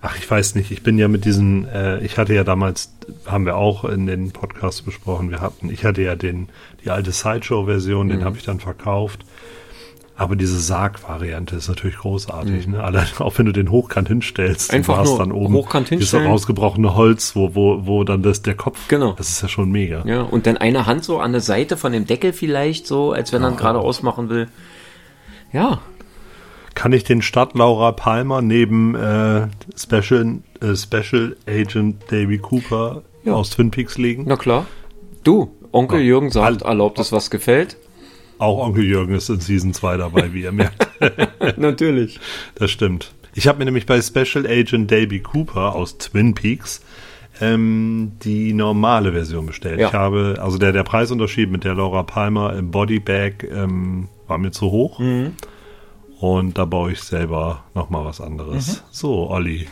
[0.00, 0.70] Ach, ich weiß nicht.
[0.70, 1.68] Ich bin ja mit diesen.
[1.68, 2.94] Äh, ich hatte ja damals,
[3.26, 5.30] haben wir auch in den Podcasts besprochen.
[5.30, 6.48] Wir hatten, ich hatte ja den
[6.84, 8.10] die alte Sideshow-Version, mhm.
[8.10, 9.24] den habe ich dann verkauft.
[10.18, 12.66] Aber diese Sarg-Variante ist natürlich großartig.
[12.66, 12.72] Mhm.
[12.74, 12.82] Ne?
[12.82, 16.24] Allein, auch wenn du den hochkant hinstellst, einfach nur dann oben hochkant hinstellen.
[16.24, 19.12] Dieses rausgebrochene Holz, wo, wo, wo dann das, der Kopf, genau.
[19.12, 20.02] das ist ja schon mega.
[20.06, 23.32] Ja, und dann eine Hand so an der Seite von dem Deckel vielleicht, so, als
[23.32, 23.56] wenn er ja.
[23.56, 24.48] gerade ausmachen will.
[25.52, 25.78] Ja.
[26.74, 33.34] Kann ich den Stadt Laura Palmer neben äh, Special, äh, Special Agent Davy Cooper ja.
[33.34, 34.24] aus Twin Peaks legen?
[34.26, 34.66] Na klar.
[35.22, 36.06] Du, Onkel ja.
[36.06, 37.76] Jürgen sagt, erlaubt es, was gefällt.
[38.38, 40.88] Auch Onkel Jürgen ist in Season 2 dabei, wie ihr merkt.
[41.56, 42.20] Natürlich.
[42.54, 43.12] Das stimmt.
[43.34, 46.80] Ich habe mir nämlich bei Special Agent Davy Cooper aus Twin Peaks
[47.40, 49.80] ähm, die normale Version bestellt.
[49.80, 49.88] Ja.
[49.88, 54.50] Ich habe, also der, der Preisunterschied mit der Laura Palmer im Bodybag ähm, war mir
[54.50, 54.98] zu hoch.
[54.98, 55.34] Mhm.
[56.20, 58.68] Und da baue ich selber nochmal was anderes.
[58.68, 58.86] Mhm.
[58.90, 59.68] So, Olli.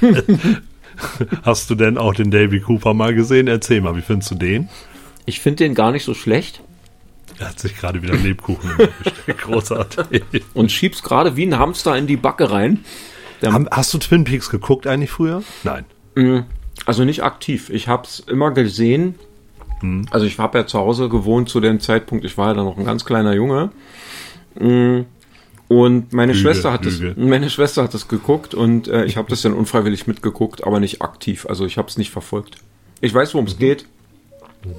[1.42, 3.48] Hast du denn auch den Davy Cooper mal gesehen?
[3.48, 4.68] Erzähl mal, wie findest du den?
[5.26, 6.62] Ich finde den gar nicht so schlecht.
[7.38, 9.38] Er hat sich gerade wieder Lebkuchen bestellt.
[9.38, 10.24] Großartig.
[10.54, 12.84] Und schiebst gerade wie ein Hamster in die Backe rein.
[13.44, 15.42] Haben, hast du Twin Peaks geguckt eigentlich früher?
[15.62, 15.84] Nein.
[16.16, 16.40] Mm,
[16.86, 17.70] also nicht aktiv.
[17.70, 19.14] Ich habe es immer gesehen.
[19.80, 20.06] Hm.
[20.10, 22.24] Also ich habe ja zu Hause gewohnt zu dem Zeitpunkt.
[22.24, 23.70] Ich war ja dann noch ein ganz kleiner Junge.
[24.58, 25.02] Mm,
[25.68, 27.14] und meine Lüge, Schwester hat Lüge.
[27.14, 30.80] das, meine Schwester hat das geguckt und äh, ich habe das dann unfreiwillig mitgeguckt, aber
[30.80, 31.46] nicht aktiv.
[31.46, 32.56] Also ich habe es nicht verfolgt.
[33.00, 33.60] Ich weiß, worum es mhm.
[33.60, 33.86] geht.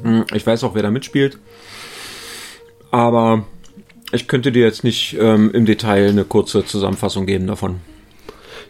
[0.03, 1.37] Mm, ich weiß auch, wer da mitspielt.
[2.89, 3.45] Aber
[4.11, 7.81] ich könnte dir jetzt nicht ähm, im Detail eine kurze Zusammenfassung geben davon.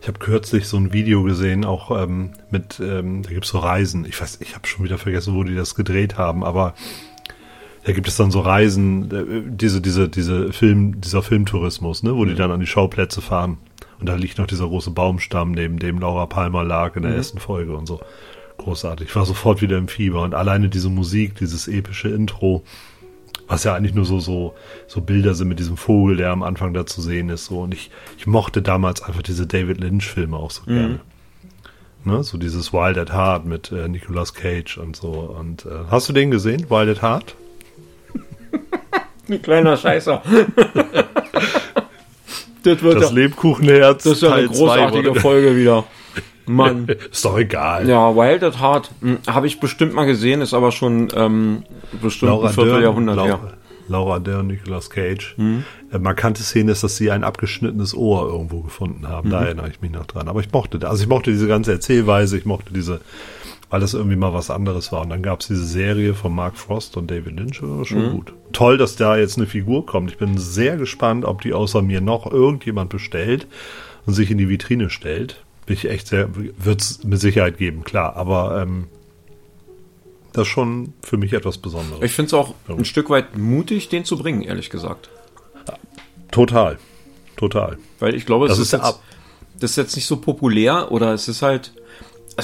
[0.02, 3.60] Ich habe kürzlich so ein Video gesehen, auch ähm, mit, ähm, da gibt es so
[3.60, 4.06] Reisen.
[4.06, 6.74] Ich weiß, ich habe schon wieder vergessen, wo die das gedreht haben, aber
[7.90, 12.24] da gibt es dann so Reisen, äh, diese, diese, diese Film, dieser Filmtourismus, ne, wo
[12.24, 13.58] die dann an die Schauplätze fahren.
[14.00, 17.18] Und da liegt noch dieser große Baumstamm, neben dem Laura Palmer lag in der mhm.
[17.18, 18.00] ersten Folge und so.
[18.60, 19.08] Großartig.
[19.08, 22.62] Ich war sofort wieder im Fieber und alleine diese Musik, dieses epische Intro,
[23.48, 24.54] was ja eigentlich nur so, so,
[24.86, 27.46] so Bilder sind mit diesem Vogel, der am Anfang da zu sehen ist.
[27.46, 27.62] So.
[27.62, 30.76] Und ich, ich mochte damals einfach diese David Lynch-Filme auch so mhm.
[30.76, 31.00] gerne.
[32.06, 32.24] Ne?
[32.24, 35.10] So dieses Wild at Heart mit äh, Nicolas Cage und so.
[35.10, 37.36] Und äh, hast du den gesehen, Wild at Heart?
[39.30, 40.22] Ein kleiner Scheißer.
[42.62, 44.04] Das wird das ja, Lebkuchenherz.
[44.04, 45.86] das ist ja eine Teil großartige Folge wieder.
[46.46, 46.88] Mann.
[47.12, 47.88] Ist doch egal.
[47.88, 51.64] Ja, Wild at Heart hm, habe ich bestimmt mal gesehen, ist aber schon ähm,
[52.02, 53.54] bestimmt Laura ein Dern, Vierteljahrhundert Laura, her.
[53.88, 55.36] Laura Dern, Nicolas Cage.
[55.38, 55.64] Mhm.
[55.92, 59.30] Äh, markante Szene ist, dass sie ein abgeschnittenes Ohr irgendwo gefunden haben.
[59.30, 59.32] Mhm.
[59.32, 60.28] Da erinnere ich mich noch dran.
[60.28, 63.00] Aber ich mochte, also ich mochte diese ganze Erzählweise, ich mochte diese,
[63.70, 65.02] weil das irgendwie mal was anderes war.
[65.02, 68.12] Und dann gab es diese Serie von Mark Frost und David Lynch, schon Mhm.
[68.12, 68.34] gut.
[68.52, 70.10] Toll, dass da jetzt eine Figur kommt.
[70.12, 73.48] Ich bin sehr gespannt, ob die außer mir noch irgendjemand bestellt
[74.06, 75.44] und sich in die Vitrine stellt.
[75.68, 78.16] Bin ich echt sehr, wird es mit Sicherheit geben, klar.
[78.16, 78.88] Aber ähm,
[80.34, 82.04] das ist schon für mich etwas Besonderes.
[82.04, 85.10] Ich finde es auch ein Stück weit mutig, den zu bringen, ehrlich gesagt.
[86.32, 86.78] Total.
[87.36, 87.78] Total.
[88.00, 89.04] Weil ich glaube, es Das ist, ist der jetzt, Ab-
[89.60, 91.74] das ist jetzt nicht so populär oder es ist halt.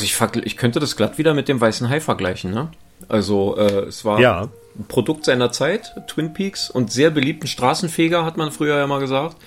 [0.04, 2.70] Also ich, ich könnte das glatt wieder mit dem Weißen Hai vergleichen, ne?
[3.10, 4.50] Also äh, es war Ja.
[4.78, 9.00] ein Produkt seiner Zeit, Twin Peaks und sehr beliebten Straßenfeger, hat man früher ja mal
[9.00, 9.38] gesagt.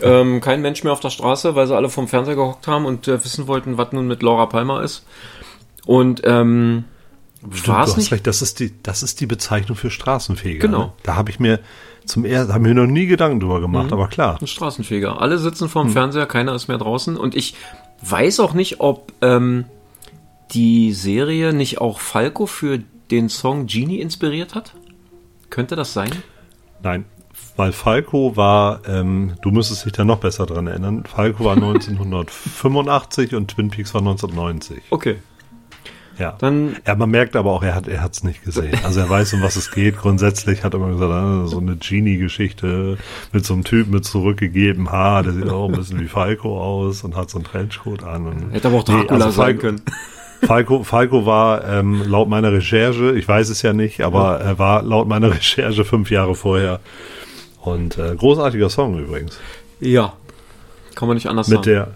[0.00, 3.08] Ähm, kein Mensch mehr auf der Straße, weil sie alle vom Fernseher gehockt haben und
[3.08, 5.04] äh, wissen wollten, was nun mit Laura Palmer ist.
[5.84, 6.84] Und ähm,
[7.50, 8.12] Stimmt, du hast nicht?
[8.12, 10.60] recht, das ist die, das ist die Bezeichnung für Straßenfeger.
[10.66, 10.78] Genau.
[10.78, 10.92] Ne?
[11.02, 11.58] Da habe ich mir
[12.06, 13.92] zum ersten, haben wir noch nie Gedanken drüber gemacht, Mhm.
[13.92, 14.38] aber klar.
[14.40, 15.20] Ein Straßenfeger.
[15.20, 17.16] Alle sitzen vorm Fernseher, keiner ist mehr draußen.
[17.16, 17.54] Und ich
[18.02, 19.64] weiß auch nicht, ob ähm,
[20.52, 24.74] die Serie nicht auch Falco für den Song Genie inspiriert hat.
[25.50, 26.10] Könnte das sein?
[26.82, 27.04] Nein,
[27.56, 33.34] weil Falco war, ähm, du müsstest dich da noch besser dran erinnern, Falco war 1985
[33.34, 34.82] und Twin Peaks war 1990.
[34.90, 35.18] Okay.
[36.18, 36.36] Ja.
[36.38, 38.78] Dann- ja, man merkt aber auch, er hat er hat's nicht gesehen.
[38.84, 39.96] Also er weiß, um was es geht.
[39.98, 42.98] Grundsätzlich hat er immer gesagt, ah, so eine Genie-Geschichte
[43.32, 47.02] mit so einem Typ mit zurückgegeben Haar, der sieht auch ein bisschen wie Falco aus
[47.04, 48.26] und hat so einen Trenchcoat an.
[48.26, 49.82] Und Hätte aber auch Nee, Dracula also sein Falco- können.
[50.44, 54.82] Falco, Falco war ähm, laut meiner Recherche, ich weiß es ja nicht, aber er war
[54.82, 56.80] laut meiner Recherche fünf Jahre vorher.
[57.60, 59.38] Und äh, großartiger Song übrigens.
[59.78, 60.14] Ja.
[60.96, 61.70] Kann man nicht anders Mit sagen.
[61.70, 61.88] der,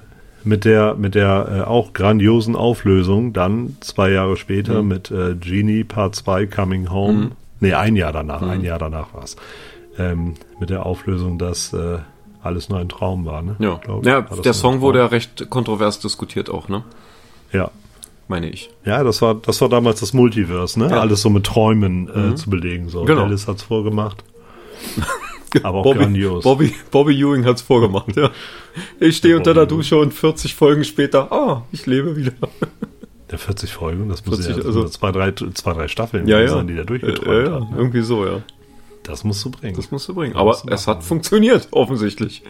[0.47, 4.89] mit der, mit der äh, auch grandiosen Auflösung dann zwei Jahre später Mhm.
[4.89, 7.33] mit äh, Genie Part 2 Coming Home.
[7.61, 8.49] Nee, ein Jahr danach, Mhm.
[8.51, 9.37] ein Jahr danach war es.
[9.99, 11.99] Ähm, mit der Auflösung, dass äh,
[12.43, 13.43] alles nur ein Traum war.
[13.43, 13.57] Ne?
[13.59, 13.75] ja.
[13.83, 16.85] Glaub ja, War der Song wurde ja recht kontrovers diskutiert auch, ne?
[17.53, 17.71] Ja.
[18.29, 18.71] Meine ich.
[18.85, 20.91] Ja, das war, das war damals das Multiverse, ne?
[20.91, 21.01] Ja.
[21.01, 22.89] Alles so mit Träumen äh, zu belegen.
[22.89, 23.05] So.
[23.05, 23.23] Genau.
[23.25, 24.23] Alice hat's vorgemacht.
[25.62, 26.45] Aber auch Bobby, grandios.
[26.45, 28.31] Bobby, Bobby Ewing hat's vorgemacht, ja.
[29.01, 32.33] Ich stehe unter der Dusche und 40 Folgen später, ah, ich lebe wieder.
[33.31, 36.40] Der 40 Folgen, das muss 40, ja also- also zwei, drei, zwei, drei Staffeln Ja,
[36.40, 36.49] ja.
[36.49, 37.71] sein, die da Äh, durchgeträumt ja, haben.
[37.71, 37.77] ne?
[37.77, 38.40] irgendwie so, ja.
[39.03, 39.77] Das musst du bringen.
[39.77, 40.35] Das musst du bringen.
[40.35, 42.42] Das Aber du es hat funktioniert, offensichtlich.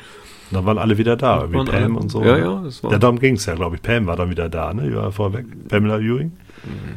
[0.50, 2.22] Und dann waren alle wieder da, wie Pam alle- und so.
[2.22, 2.38] Ja, ne?
[2.40, 3.82] ja, das war- ja darum ging's ja, glaube ich.
[3.82, 4.88] Pam war dann wieder da, ne?
[4.88, 5.46] Die war vorher weg.
[5.68, 6.32] Pamela Ewing.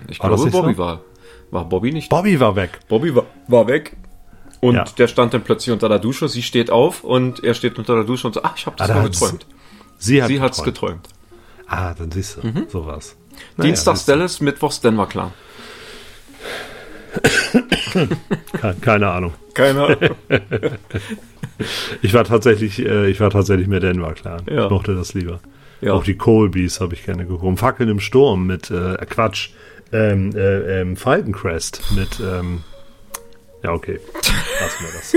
[0.10, 0.78] Ich War glaube, Bobby so?
[0.78, 1.02] war.
[1.52, 2.10] War Bobby nicht?
[2.10, 2.80] Bobby war weg.
[2.88, 3.98] Bobby war, war weg.
[4.62, 4.84] Und Ja.
[4.98, 6.28] der stand dann plötzlich unter der Dusche.
[6.28, 8.89] Sie steht auf und er steht unter der Dusche und so, ach, ich habe das
[8.89, 9.45] Ah, hat's- geträumt.
[9.98, 11.08] Sie hat Sie hat's geträumt.
[11.67, 12.65] Ah, dann siehst du.
[12.69, 13.15] So war's.
[13.58, 15.32] Dienstags Dallas, Mittwochs Denver klar.
[17.91, 19.34] Ke- Keine Ahnung.
[19.54, 19.98] Keine Ahnung.
[22.02, 24.41] Ich war tatsächlich, äh, ich war tatsächlich mehr Denver, klar.
[24.50, 24.63] Ja.
[24.65, 25.41] Ich mochte das lieber.
[25.82, 25.91] Ja.
[25.91, 27.60] Auch die Colbys habe ich gerne geguckt.
[27.60, 29.50] Fackeln im Sturm mit, äh, Quatsch,
[29.91, 32.63] ähm, äh, ähm, Falcon Crest mit, ähm,
[33.63, 34.00] ja, okay.
[34.62, 35.15] Lassen wir das.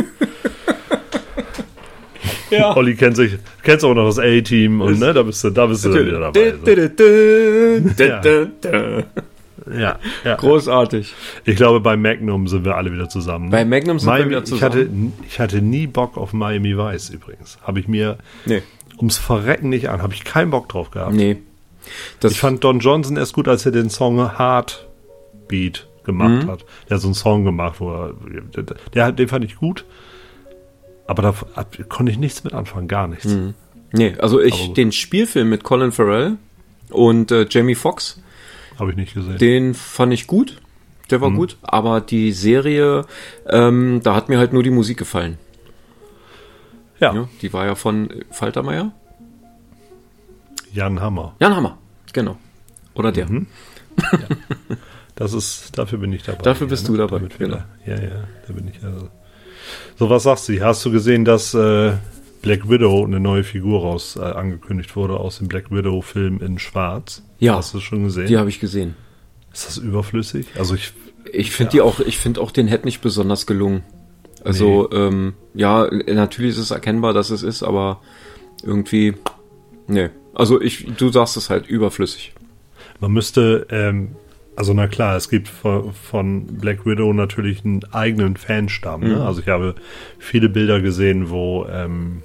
[2.50, 2.76] ja.
[2.76, 5.84] Olli kennt sich, kennst auch noch das A-Team und, ne, da bist du, da bist
[5.84, 6.54] du dann wieder dabei.
[6.58, 6.66] So.
[9.72, 10.34] Ja, ja.
[10.36, 11.14] Großartig.
[11.44, 13.44] Ich glaube, bei Magnum sind wir alle wieder zusammen.
[13.46, 13.50] ne?
[13.52, 15.12] Bei Magnum sind wir Miami, wieder Ich hatte, zusammen.
[15.26, 17.58] ich hatte nie Bock auf Miami Vice übrigens.
[17.62, 18.62] Habe ich mir Nee.
[18.98, 20.02] ums Verrecken nicht an.
[20.02, 21.14] Habe ich keinen Bock drauf gehabt.
[21.14, 21.36] Nee.
[22.20, 25.91] Das Ich fand Don Johnson erst gut, als er den Song Heartbeat Mhm.
[26.04, 26.64] Gemacht hat.
[26.88, 28.14] Der hat so einen Song gemacht, wo er,
[28.94, 29.84] der, den fand ich gut.
[31.06, 31.34] Aber da
[31.88, 33.26] konnte ich nichts mit anfangen, gar nichts.
[33.26, 33.54] Mhm.
[33.92, 34.76] Nee, also Aber ich, gut.
[34.76, 36.38] den Spielfilm mit Colin Farrell
[36.90, 38.20] und äh, Jamie Foxx,
[38.78, 39.36] Habe ich nicht gesehen.
[39.38, 40.58] den fand ich gut.
[41.10, 41.22] Der Mhm.
[41.22, 41.56] war gut.
[41.62, 43.04] Aber die Serie,
[43.46, 45.36] ähm, da hat mir halt nur die Musik gefallen.
[47.00, 48.92] ja, Ja, die war ja von Faltermeier.
[50.72, 51.34] Jan Hammer.
[51.38, 51.76] Jan Hammer,
[52.14, 52.38] genau.
[52.94, 53.28] Oder der.
[53.28, 53.46] Mhm.
[55.14, 56.42] Das ist, dafür bin ich dabei.
[56.42, 57.58] Dafür bist du dabei, Damit genau.
[57.86, 59.08] Ja, ja, da bin ich also.
[59.98, 60.60] So, was sagst du?
[60.60, 61.92] Hast du gesehen, dass äh,
[62.40, 67.22] Black Widow eine neue Figur raus äh, angekündigt wurde aus dem Black Widow-Film in Schwarz?
[67.38, 67.56] Ja.
[67.56, 68.26] Hast du das schon gesehen?
[68.26, 68.94] Die habe ich gesehen.
[69.52, 70.46] Ist das überflüssig?
[70.58, 70.92] Also ich,
[71.32, 73.82] Ich finde die auch, ich finde auch den Head nicht besonders gelungen.
[74.44, 78.00] Also, ähm, ja, natürlich ist es erkennbar, dass es ist, aber
[78.64, 79.14] irgendwie,
[79.86, 80.10] nee.
[80.34, 82.32] Also ich, du sagst es halt überflüssig.
[82.98, 84.16] man müsste, ähm,
[84.56, 89.00] also na klar, es gibt von, Black Widow natürlich einen eigenen Fanstamm.
[89.00, 89.08] Mhm.
[89.08, 89.24] Ne?
[89.24, 89.74] Also ich habe
[90.18, 92.22] viele Bilder gesehen, wo ähm,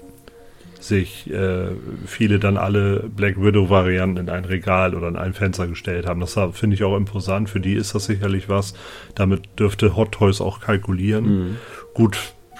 [0.79, 1.69] sich äh,
[2.05, 6.19] viele dann alle Black Widow-Varianten in ein Regal oder in ein Fenster gestellt haben.
[6.19, 7.49] Das finde ich auch imposant.
[7.49, 8.73] Für die ist das sicherlich was.
[9.15, 11.25] Damit dürfte Hot Toys auch kalkulieren.
[11.25, 11.55] Mhm.
[11.93, 12.17] Gut,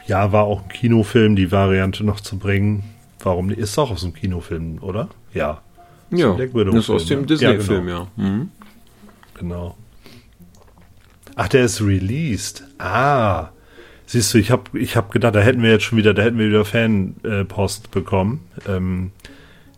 [0.08, 2.84] ja, war auch ein Kinofilm, die Variante noch zu bringen.
[3.20, 3.60] Warum nicht?
[3.60, 5.10] Ist auch aus einem Kinofilm, oder?
[5.34, 5.62] Ja.
[6.10, 8.08] Ja, das ist aus dem Disney-Film, ja.
[8.16, 8.30] Genau.
[8.30, 8.52] Mhm.
[9.38, 9.76] Genau.
[11.36, 12.64] Ach, der ist released.
[12.80, 13.50] Ah.
[14.06, 16.40] Siehst du, ich habe ich hab gedacht, da hätten wir jetzt schon wieder, da hätten
[16.40, 18.48] wir wieder Fanpost bekommen.
[18.68, 19.12] Ähm,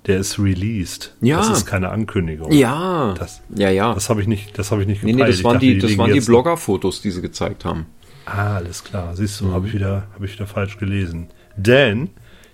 [0.05, 1.15] der ist released.
[1.21, 1.37] Ja.
[1.37, 2.51] Das ist keine Ankündigung.
[2.51, 3.13] Ja.
[3.17, 3.93] Das, ja, ja.
[3.93, 5.17] Das habe ich nicht, das habe ich nicht gepeilt.
[5.17, 7.87] Nee, nee, das waren dachte, die, das waren die Blogger-Fotos, die sie gezeigt haben.
[8.25, 9.15] Ah, alles klar.
[9.15, 9.53] Siehst du, mhm.
[9.53, 11.27] habe ich wieder, habe ich wieder falsch gelesen.
[11.57, 12.09] Denn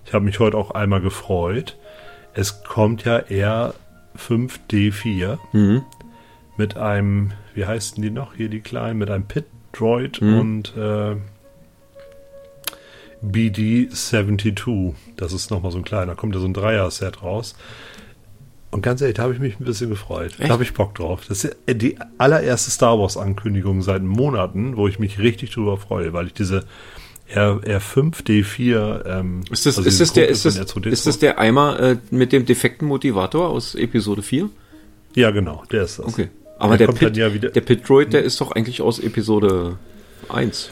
[0.05, 1.77] ich habe mich heute auch einmal gefreut.
[2.33, 3.73] Es kommt ja eher
[4.17, 5.83] 5D4 mhm.
[6.57, 10.39] Mit einem, wie heißen die noch hier die kleinen, mit einem Pit Droid mhm.
[10.39, 11.15] und äh,
[13.25, 14.93] BD72.
[15.17, 16.15] Das ist nochmal so ein kleiner.
[16.15, 17.55] Kommt ja so ein Dreier-Set raus.
[18.71, 20.31] Und ganz ehrlich, da habe ich mich ein bisschen gefreut.
[20.37, 20.49] Echt?
[20.49, 21.23] Da habe ich Bock drauf.
[21.27, 26.27] Das ist die allererste Star Wars-Ankündigung seit Monaten, wo ich mich richtig drüber freue, weil
[26.27, 26.65] ich diese
[27.27, 29.05] R, R5D4.
[29.05, 32.33] Ähm, ist das, also ist das der, ist das, ist das der Eimer äh, mit
[32.33, 34.49] dem defekten Motivator aus Episode 4?
[35.15, 36.05] Ja, genau, der ist das.
[36.05, 36.29] Okay.
[36.57, 39.77] Aber der, der Pit, ja der Pit Droid, der ist doch eigentlich aus Episode
[40.29, 40.71] 1.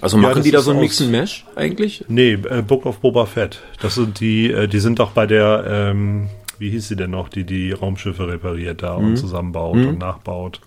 [0.00, 2.04] Also machen ja, die da so ein Mix and Mesh eigentlich?
[2.08, 3.60] Nee, äh, Book of Boba Fett.
[3.80, 6.28] Das sind die, äh, die sind doch bei der, ähm,
[6.58, 9.06] wie hieß sie denn noch, die die Raumschiffe repariert da mhm.
[9.06, 9.88] und zusammenbaut mhm.
[9.88, 10.60] und nachbaut.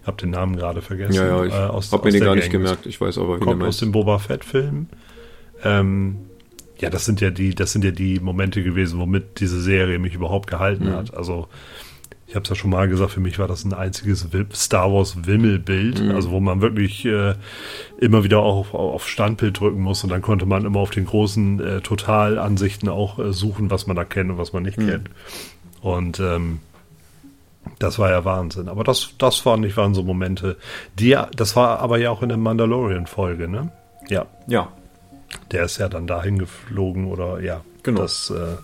[0.00, 1.14] Ich habe den Namen gerade vergessen.
[1.14, 2.36] Ja, ja, ich äh, habe mir den gar Gang.
[2.36, 2.86] nicht gemerkt.
[2.86, 4.86] Ich weiß aber, wie Kommt aus dem Boba Fett-Film.
[5.64, 6.18] Ähm,
[6.78, 10.14] ja, das sind ja die, das sind ja die Momente gewesen, womit diese Serie mich
[10.14, 10.92] überhaupt gehalten mhm.
[10.92, 11.16] hat.
[11.16, 11.48] Also
[12.28, 15.26] ich habe es ja schon mal gesagt, für mich war das ein einziges Star Wars
[15.26, 16.10] Wimmelbild, mhm.
[16.10, 17.34] also wo man wirklich äh,
[17.98, 21.60] immer wieder auch auf, Standbild drücken muss und dann konnte man immer auf den großen
[21.60, 24.88] äh, Totalansichten auch äh, suchen, was man da kennt und was man nicht mhm.
[24.88, 25.10] kennt.
[25.82, 26.58] Und ähm,
[27.78, 28.68] das war ja Wahnsinn.
[28.68, 30.56] Aber das, das fand ich, waren so Momente.
[30.98, 33.70] Die, das war aber ja auch in der Mandalorian-Folge, ne?
[34.08, 34.26] Ja.
[34.48, 34.68] Ja.
[35.52, 37.62] Der ist ja dann dahin geflogen oder ja.
[37.82, 38.02] Genau.
[38.02, 38.56] Das, äh,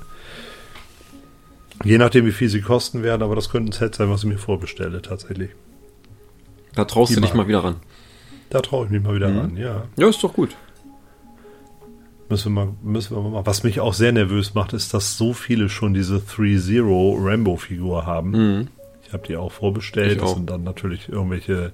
[1.84, 4.28] Je nachdem, wie viel sie kosten werden, aber das könnte ein Set sein, was ich
[4.28, 5.50] mir vorbestelle, tatsächlich.
[6.74, 7.76] Da traust Die du dich mal wieder ran.
[8.50, 9.38] Da traue ich mich mal wieder mhm.
[9.38, 9.84] ran, ja.
[9.96, 10.50] Ja, ist doch gut.
[12.28, 13.44] Müssen wir, mal, müssen wir mal.
[13.44, 16.82] Was mich auch sehr nervös macht, ist, dass so viele schon diese 3-0
[17.18, 18.30] Rambo-Figur haben.
[18.30, 18.68] Mhm.
[19.06, 20.12] Ich habe die auch vorbestellt.
[20.12, 21.72] Ich das sind dann natürlich irgendwelche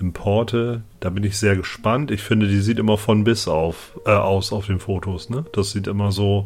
[0.00, 0.82] Importe.
[0.98, 2.10] Da bin ich sehr gespannt.
[2.10, 5.30] Ich finde, die sieht immer von bis auf, äh, aus auf den Fotos.
[5.30, 5.44] Ne?
[5.52, 6.44] Das sieht immer so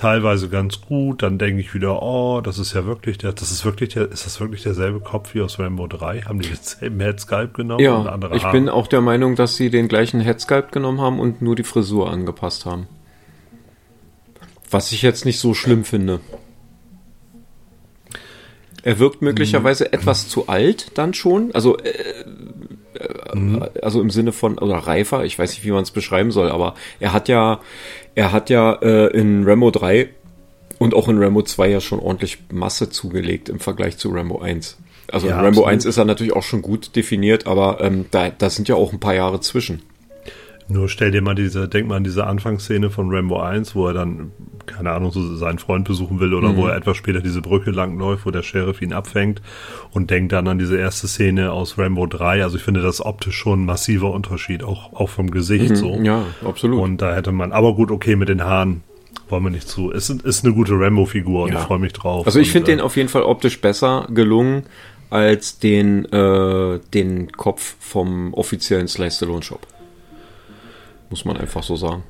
[0.00, 3.66] teilweise ganz gut, dann denke ich wieder, oh, das ist ja wirklich der, das ist
[3.66, 6.22] wirklich der, ist das wirklich derselbe Kopf wie aus Rainbow 3?
[6.22, 8.56] Haben die denselben Headsculpt genommen ja, und andere ich Haare?
[8.56, 12.10] bin auch der Meinung, dass sie den gleichen Headsculpt genommen haben und nur die Frisur
[12.10, 12.86] angepasst haben.
[14.70, 16.20] Was ich jetzt nicht so schlimm finde.
[18.82, 19.90] Er wirkt möglicherweise mhm.
[19.92, 21.90] etwas zu alt dann schon, also äh,
[22.94, 23.64] äh, mhm.
[23.82, 26.74] also im Sinne von oder reifer, ich weiß nicht, wie man es beschreiben soll, aber
[26.98, 27.60] er hat ja
[28.14, 30.08] er hat ja äh, in Rambo 3
[30.78, 34.78] und auch in Rambo 2 ja schon ordentlich Masse zugelegt im Vergleich zu Rambo 1.
[35.12, 35.68] Also ja, in Rambo absolut.
[35.68, 38.92] 1 ist er natürlich auch schon gut definiert, aber ähm, da, da sind ja auch
[38.92, 39.82] ein paar Jahre zwischen.
[40.70, 43.92] Nur stell dir mal diese, denk mal an diese Anfangsszene von Rambo 1, wo er
[43.92, 44.30] dann,
[44.66, 46.56] keine Ahnung, so seinen Freund besuchen will oder mhm.
[46.56, 49.42] wo er etwas später diese Brücke langläuft, wo der Sheriff ihn abfängt
[49.90, 52.44] und denkt dann an diese erste Szene aus Rambo 3.
[52.44, 55.98] Also ich finde das optisch schon ein massiver Unterschied, auch, auch vom Gesicht mhm, so.
[56.02, 56.80] Ja, absolut.
[56.80, 58.82] Und da hätte man, aber gut, okay, mit den Haaren
[59.28, 59.92] wollen wir nicht zu.
[59.92, 61.58] Es ist, ist eine gute Rambo-Figur und ja.
[61.58, 62.26] ich freue mich drauf.
[62.26, 64.64] Also ich finde äh, den auf jeden Fall optisch besser gelungen
[65.10, 69.66] als den, äh, den Kopf vom offiziellen Slice Stallone Shop.
[71.10, 72.04] Muss man einfach so sagen.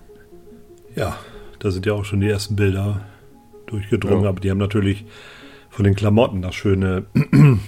[0.94, 1.18] Ja,
[1.58, 3.00] da sind ja auch schon die ersten Bilder
[3.66, 4.28] durchgedrungen, ja.
[4.28, 5.04] aber die haben natürlich
[5.70, 7.06] von den Klamotten das schöne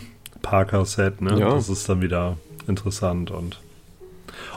[0.42, 1.38] Parker-Set, ne?
[1.38, 1.50] Ja.
[1.50, 2.36] Das ist dann wieder
[2.68, 3.60] interessant und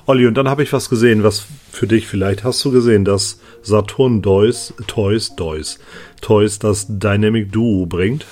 [0.07, 3.39] Olli, und dann habe ich was gesehen, was für dich vielleicht hast du gesehen, dass
[3.61, 5.79] Saturn Toys, Toys, Toys,
[6.21, 8.25] Toys das Dynamic Duo bringt.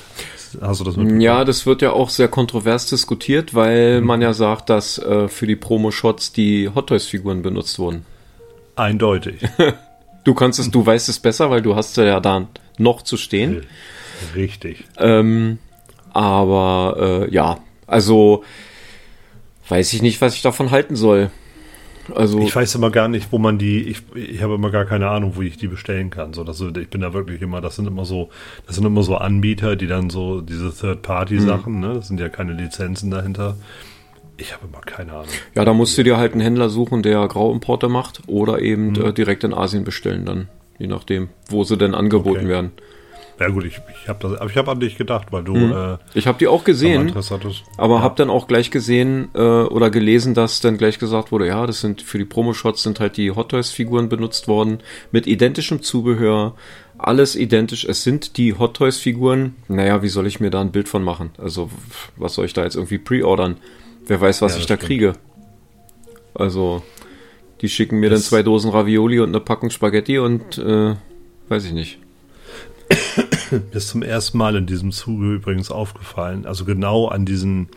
[0.61, 1.21] Hast du das mitbekommen?
[1.21, 4.07] Ja, das wird ja auch sehr kontrovers diskutiert, weil mhm.
[4.07, 8.05] man ja sagt, dass äh, für die Promo-Shots die Hot Toys-Figuren benutzt wurden.
[8.75, 9.41] Eindeutig.
[10.23, 12.47] du kannst es, du weißt es besser, weil du hast ja da
[12.77, 13.63] noch zu stehen.
[14.35, 14.85] Richtig.
[14.97, 15.59] Ähm,
[16.13, 18.43] aber äh, ja, also
[19.67, 21.29] weiß ich nicht, was ich davon halten soll.
[22.13, 23.81] Also ich weiß immer gar nicht, wo man die.
[23.83, 26.33] Ich, ich habe immer gar keine Ahnung, wo ich die bestellen kann.
[26.33, 27.61] So, dass, ich bin da wirklich immer.
[27.61, 28.29] Das sind immer so.
[28.67, 31.75] Das sind immer so Anbieter, die dann so diese Third-Party-Sachen.
[31.75, 31.79] Mhm.
[31.79, 33.55] Ne, das sind ja keine Lizenzen dahinter.
[34.37, 35.27] Ich habe immer keine Ahnung.
[35.55, 39.13] Ja, da musst du dir halt einen Händler suchen, der Grauimporte macht oder eben äh,
[39.13, 40.47] direkt in Asien bestellen dann.
[40.79, 42.47] je nachdem, wo sie denn angeboten Okay.
[42.47, 42.71] werden.
[43.39, 45.71] Ja gut, ich, ich habe das, aber ich habe an dich gedacht, weil du Mhm.
[45.71, 47.13] äh, Ich habe die auch gesehen,
[47.77, 51.65] aber habe dann auch gleich gesehen äh, oder gelesen, dass dann gleich gesagt wurde, ja,
[51.65, 54.79] das sind für die Promo-Shots sind halt die Hot Toys-Figuren benutzt worden
[55.11, 56.53] mit identischem Zubehör,
[56.97, 57.85] alles identisch.
[57.85, 59.55] Es sind die Hot Toys-Figuren.
[59.67, 61.31] Naja, wie soll ich mir da ein Bild von machen?
[61.37, 61.69] Also
[62.15, 63.57] was soll ich da jetzt irgendwie pre-ordern?
[64.07, 64.87] Wer weiß, was Ja, ich da stimmt.
[64.87, 65.13] kriege?
[66.33, 66.83] Also
[67.61, 70.95] die schicken mir dann Das- zwei Dosen Ravioli und eine Packung Spaghetti und äh,
[71.49, 71.99] weiß ich nicht.
[73.51, 77.69] Mir ist zum ersten Mal in diesem Zuge übrigens aufgefallen, also genau an diesen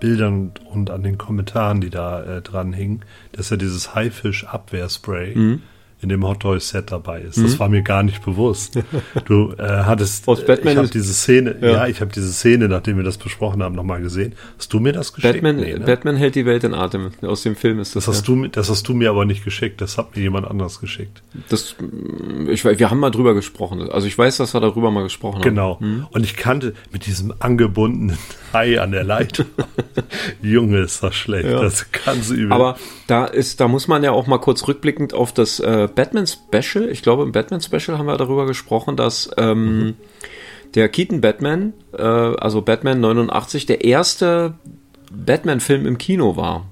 [0.00, 3.02] Bildern und an den Kommentaren, die da äh, dran hingen,
[3.32, 5.62] dass ja dieses Haifisch-Abwehrspray Mhm.
[6.04, 7.42] In dem Hot Toys Set dabei ist.
[7.42, 8.78] Das war mir gar nicht bewusst.
[9.24, 11.68] Du äh, hattest, Aus Batman ich habe diese Szene, Ja.
[11.70, 14.34] ja, ich habe diese Szene, nachdem wir das besprochen haben, nochmal gesehen.
[14.58, 15.32] Hast du mir das geschickt?
[15.34, 15.80] Batman, Nee, ne?
[15.80, 17.10] Batman hält die Welt in Atem.
[17.22, 18.04] Aus dem Film ist das.
[18.04, 18.34] Das hast, ja.
[18.34, 21.22] du, das hast du mir aber nicht geschickt, das hat mir jemand anderes geschickt.
[21.48, 21.74] Das,
[22.50, 23.88] ich, weiß- wir haben mal drüber gesprochen.
[23.90, 25.42] Also ich weiß, dass wir darüber mal gesprochen haben.
[25.42, 25.78] Genau.
[26.10, 28.18] Und ich kannte mit diesem angebundenen
[28.52, 29.46] Hai an der Leitung.
[30.42, 31.48] Junge, ist das schlecht.
[31.48, 31.60] Ja.
[31.62, 32.52] Das kann sie übel.
[32.52, 32.76] Aber
[33.06, 36.88] da ist, da muss man ja auch mal kurz rückblickend auf das äh, Batman Special.
[36.88, 39.94] Ich glaube, im Batman Special haben wir darüber gesprochen, dass ähm,
[40.74, 44.54] der Keaton Batman, äh, also Batman 89, der erste
[45.10, 46.66] Batman-Film im Kino war.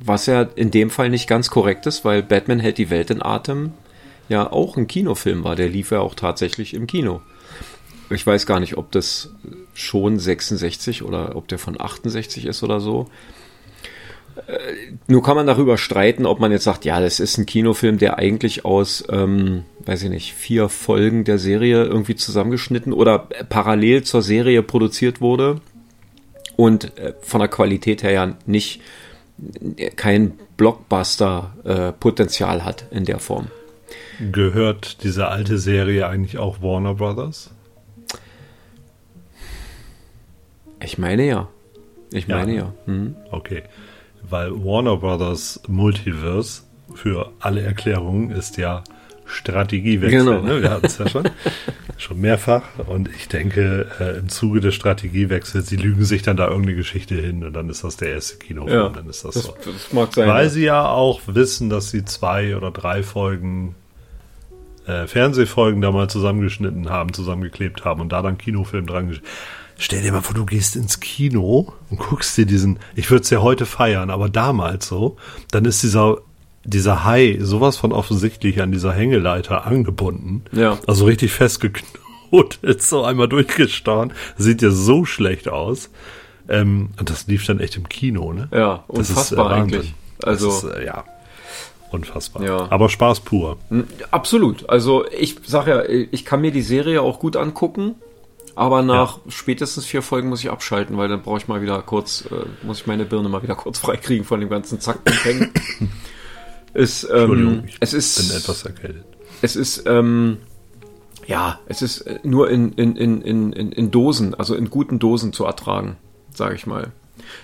[0.00, 3.22] Was ja in dem Fall nicht ganz korrekt ist, weil Batman hält die Welt in
[3.22, 3.72] Atem
[4.28, 5.56] ja auch ein Kinofilm war.
[5.56, 7.20] Der lief ja auch tatsächlich im Kino.
[8.10, 9.30] Ich weiß gar nicht, ob das
[9.74, 13.08] schon 66 oder ob der von 68 ist oder so.
[15.06, 18.18] Nur kann man darüber streiten, ob man jetzt sagt, ja, das ist ein Kinofilm, der
[18.18, 24.22] eigentlich aus, ähm, weiß ich nicht, vier Folgen der Serie irgendwie zusammengeschnitten oder parallel zur
[24.22, 25.60] Serie produziert wurde
[26.56, 28.80] und äh, von der Qualität her ja nicht
[29.96, 33.46] kein Blockbuster-Potenzial hat in der Form.
[34.32, 37.52] Gehört diese alte Serie eigentlich auch Warner Brothers?
[40.82, 41.48] Ich meine ja.
[42.12, 42.58] Ich Ja, meine ne?
[42.58, 42.74] ja.
[42.86, 43.14] Mhm.
[43.30, 43.62] Okay.
[44.22, 46.62] Weil Warner Brothers Multiverse
[46.94, 48.82] für alle Erklärungen ist ja
[49.28, 50.24] Strategiewechsel.
[50.24, 50.40] Genau.
[50.40, 50.62] Ne?
[50.62, 51.28] Wir hatten es ja schon.
[51.98, 52.62] schon mehrfach.
[52.86, 57.14] Und ich denke, äh, im Zuge des Strategiewechsels, sie lügen sich dann da irgendeine Geschichte
[57.14, 58.76] hin und dann ist das der erste Kinofilm.
[58.76, 59.56] Ja, dann ist das, das, so.
[59.64, 60.28] das mag sein.
[60.28, 60.50] Weil ja.
[60.50, 63.74] sie ja auch wissen, dass sie zwei oder drei Folgen
[64.86, 69.22] äh, Fernsehfolgen da mal zusammengeschnitten haben, zusammengeklebt haben und da dann Kinofilm dran gesch-
[69.80, 73.30] Stell dir mal vor, du gehst ins Kino und guckst dir diesen, ich würde es
[73.30, 75.16] ja heute feiern, aber damals so,
[75.52, 76.18] dann ist dieser,
[76.64, 80.42] dieser Hai sowas von offensichtlich an dieser Hängeleiter angebunden.
[80.50, 80.78] Ja.
[80.88, 84.12] Also richtig festgeknotet, so einmal durchgestochen.
[84.36, 85.90] Sieht ja so schlecht aus.
[86.48, 88.48] Ähm, und das lief dann echt im Kino, ne?
[88.50, 89.94] Ja, Das ist, äh, unfassbar eigentlich.
[90.24, 91.04] Also, ist, äh, ja,
[91.92, 92.42] unfassbar.
[92.42, 92.66] Ja.
[92.70, 93.58] Aber Spaß pur.
[94.10, 94.68] Absolut.
[94.68, 97.94] Also ich sage ja, ich kann mir die Serie auch gut angucken,
[98.58, 102.24] aber nach spätestens vier Folgen muss ich abschalten, weil dann brauche ich mal wieder kurz,
[102.30, 105.50] äh, muss ich meine Birne mal wieder kurz freikriegen von dem ganzen Zack und Peng.
[106.74, 109.04] es, Entschuldigung, ähm, ich es ist bin etwas erkältet.
[109.42, 110.38] es ist ähm,
[111.26, 114.98] ja, es ist äh, nur in, in, in, in, in in Dosen, also in guten
[114.98, 115.96] Dosen zu ertragen,
[116.34, 116.92] sage ich mal.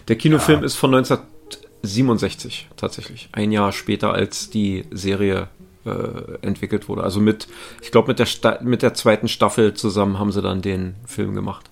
[0.08, 0.66] Der Kinofilm Ja.
[0.66, 5.48] ist von 1967 tatsächlich, ein Jahr später als die Serie
[5.84, 7.02] äh, entwickelt wurde.
[7.02, 7.48] Also mit,
[7.82, 11.34] ich glaube mit der Sta mit der zweiten Staffel zusammen haben sie dann den Film
[11.34, 11.70] gemacht.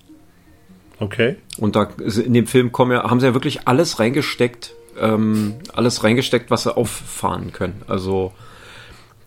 [0.99, 1.37] Okay.
[1.59, 6.05] Und da in dem Film kommen ja, haben sie ja wirklich alles reingesteckt, ähm, alles
[6.05, 7.83] reingesteckt, was sie auffahren können.
[7.89, 8.33] Also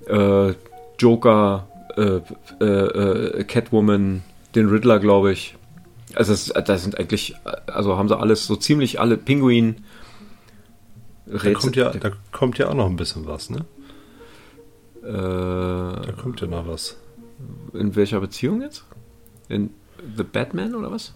[0.08, 0.54] äh,
[1.00, 1.68] Joker,
[1.98, 2.22] äh,
[2.62, 4.24] äh, äh, Catwoman,
[4.56, 5.56] den Riddler, glaube ich.
[6.14, 7.36] Also das, das sind eigentlich,
[7.68, 9.84] also haben sie alles so ziemlich alle Pinguin.
[11.26, 13.66] Da kommt, ja, da kommt ja auch noch ein bisschen was, ne?
[15.06, 16.98] Äh, Da kommt ja noch was.
[17.74, 18.84] in welcher Beziehung jetzt?
[19.50, 19.70] In
[20.18, 21.14] The Batman oder was?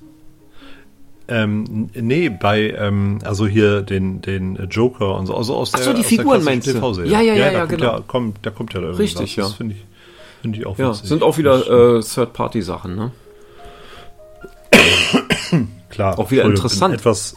[1.27, 5.85] Ähm, nee, bei, ähm, also hier den, den Joker und so, also aus Ach der,
[5.85, 6.73] so, die Figuren meinst du?
[6.73, 7.11] TV-Serie.
[7.11, 7.91] Ja, ja, ja, da ja, kommt genau.
[7.93, 8.99] Ja, kommt, da kommt ja irgendwas.
[8.99, 9.55] Richtig, Das ja.
[9.55, 9.85] finde ich,
[10.41, 11.07] finde ich auch Ja, witzig.
[11.09, 13.11] sind auch wieder äh, Third-Party-Sachen, ne?
[15.89, 16.17] Klar.
[16.17, 16.93] auch wieder interessant.
[16.95, 17.35] Etwas,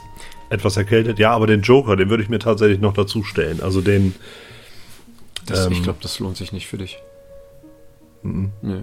[0.51, 1.19] etwas erkältet.
[1.19, 3.61] Ja, aber den Joker, den würde ich mir tatsächlich noch dazu stellen.
[3.63, 4.15] Also den,
[5.47, 5.73] Das, Ähm.
[5.73, 6.99] ich glaube, das lohnt sich nicht für dich.
[8.23, 8.83] Nee.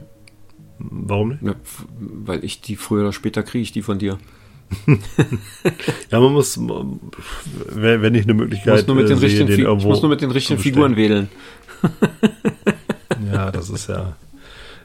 [0.79, 1.41] warum nicht?
[1.43, 1.55] Ja,
[1.97, 4.17] weil ich die früher oder später kriege ich die von dir.
[6.11, 9.47] Ja, man muss, wenn ich eine Ich Möglichkeit muss nur mit den äh, sehe, richtigen,
[9.47, 11.29] den ich muss nur mit den richtigen Figuren wählen.
[13.31, 14.15] Ja, das ist ja.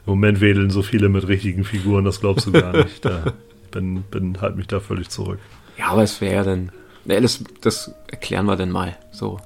[0.05, 3.03] Im Moment wedeln so viele mit richtigen Figuren, das glaubst du gar nicht.
[3.03, 3.33] Da
[3.71, 5.39] bin, bin halt mich da völlig zurück.
[5.77, 6.71] Ja, aber es wäre ja dann.
[7.05, 8.97] Nee, das, das erklären wir dann mal.
[9.11, 9.39] So.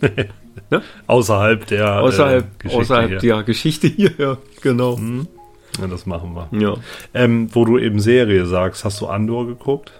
[0.70, 0.82] ne?
[1.06, 3.18] Außerhalb der außerhalb, äh, Geschichte außerhalb hier.
[3.18, 4.96] der Geschichte hier, ja, genau.
[4.96, 5.28] Mhm.
[5.80, 6.48] Ja, das machen wir.
[6.58, 6.74] Ja.
[7.12, 9.92] Ähm, wo du eben Serie sagst, hast du Andor geguckt?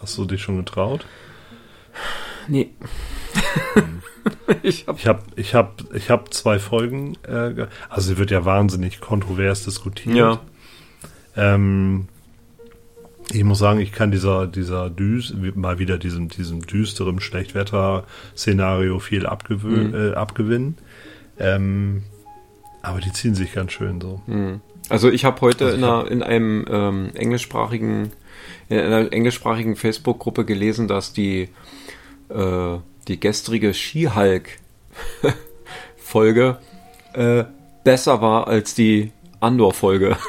[0.00, 1.06] Hast du dich schon getraut?
[2.48, 2.70] Nee.
[4.62, 8.44] ich habe ich hab, ich hab, ich hab zwei Folgen, äh, also sie wird ja
[8.44, 10.16] wahnsinnig kontrovers diskutiert.
[10.16, 10.40] Ja.
[11.36, 12.08] Ähm,
[13.34, 19.26] ich muss sagen, ich kann dieser, dieser Düs, mal wieder diesem, diesem düsteren Schlechtwetter-Szenario viel
[19.26, 19.94] abgewö- mhm.
[19.94, 20.76] äh, abgewinnen.
[21.38, 22.02] Ähm,
[22.82, 24.22] aber die ziehen sich ganz schön so.
[24.26, 24.60] Mhm.
[24.88, 28.10] Also ich habe heute also ich in, einer, in einem ähm, englischsprachigen,
[28.68, 31.48] in einer englischsprachigen Facebook-Gruppe gelesen, dass die,
[32.28, 32.78] äh,
[33.08, 36.58] die gestrige Skihulk-Folge
[37.14, 37.44] äh,
[37.84, 40.16] besser war als die Andor-Folge.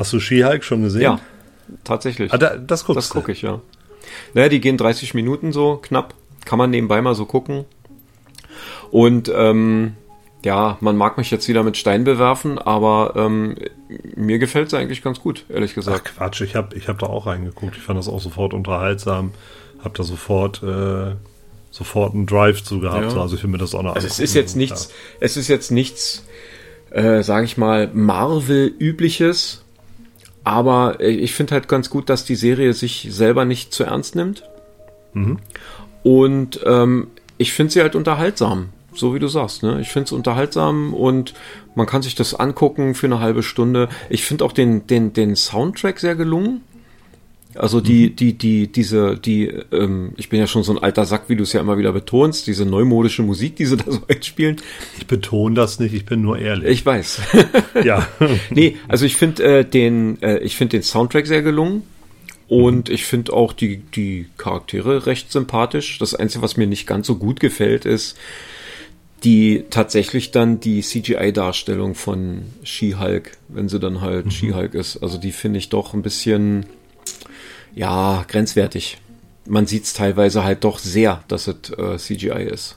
[0.00, 1.02] Hast du Skihulk schon gesehen?
[1.02, 1.20] Ja,
[1.84, 2.32] tatsächlich.
[2.32, 3.60] Ah, da, das guckst Das gucke ich, ja.
[4.32, 6.14] Naja, die gehen 30 Minuten so knapp.
[6.46, 7.66] Kann man nebenbei mal so gucken.
[8.90, 9.92] Und ähm,
[10.42, 13.56] ja, man mag mich jetzt wieder mit Stein bewerfen, aber ähm,
[14.16, 16.00] mir gefällt es eigentlich ganz gut, ehrlich gesagt.
[16.06, 17.76] Ach Quatsch, ich habe ich hab da auch reingeguckt.
[17.76, 19.32] Ich fand das auch sofort unterhaltsam.
[19.84, 21.14] Hab da sofort äh,
[21.70, 23.12] sofort einen Drive zu gehabt.
[23.12, 23.20] Ja.
[23.20, 25.16] Also ich finde mir das auch noch also es ist jetzt nichts, ja.
[25.20, 26.24] es ist jetzt nichts,
[26.90, 29.62] äh, sage ich mal, Marvel-übliches,
[30.44, 34.44] aber ich finde halt ganz gut, dass die Serie sich selber nicht zu ernst nimmt.
[35.12, 35.38] Mhm.
[36.02, 39.62] Und ähm, ich finde sie halt unterhaltsam, so wie du sagst.
[39.62, 39.80] Ne?
[39.80, 41.34] Ich finde es unterhaltsam und
[41.74, 43.88] man kann sich das angucken für eine halbe Stunde.
[44.08, 46.62] Ich finde auch den, den, den Soundtrack sehr gelungen.
[47.54, 48.16] Also die, mhm.
[48.16, 51.42] die, die, diese, die, ähm, ich bin ja schon so ein alter Sack, wie du
[51.42, 54.56] es ja immer wieder betonst, diese neumodische Musik, die sie da so einspielen.
[54.98, 56.68] Ich betone das nicht, ich bin nur ehrlich.
[56.68, 57.20] Ich weiß.
[57.84, 58.06] ja.
[58.50, 61.82] nee, also ich finde äh, den, äh, ich finde den Soundtrack sehr gelungen.
[62.48, 62.94] Und mhm.
[62.94, 65.98] ich finde auch die, die Charaktere recht sympathisch.
[65.98, 68.16] Das Einzige, was mir nicht ganz so gut gefällt, ist
[69.22, 74.30] die tatsächlich dann die CGI-Darstellung von She-Hulk, wenn sie dann halt mhm.
[74.30, 74.96] She-Hulk ist.
[74.98, 76.66] Also die finde ich doch ein bisschen
[77.74, 78.98] ja, grenzwertig.
[79.46, 82.76] Man sieht es teilweise halt doch sehr, dass es äh, CGI ist.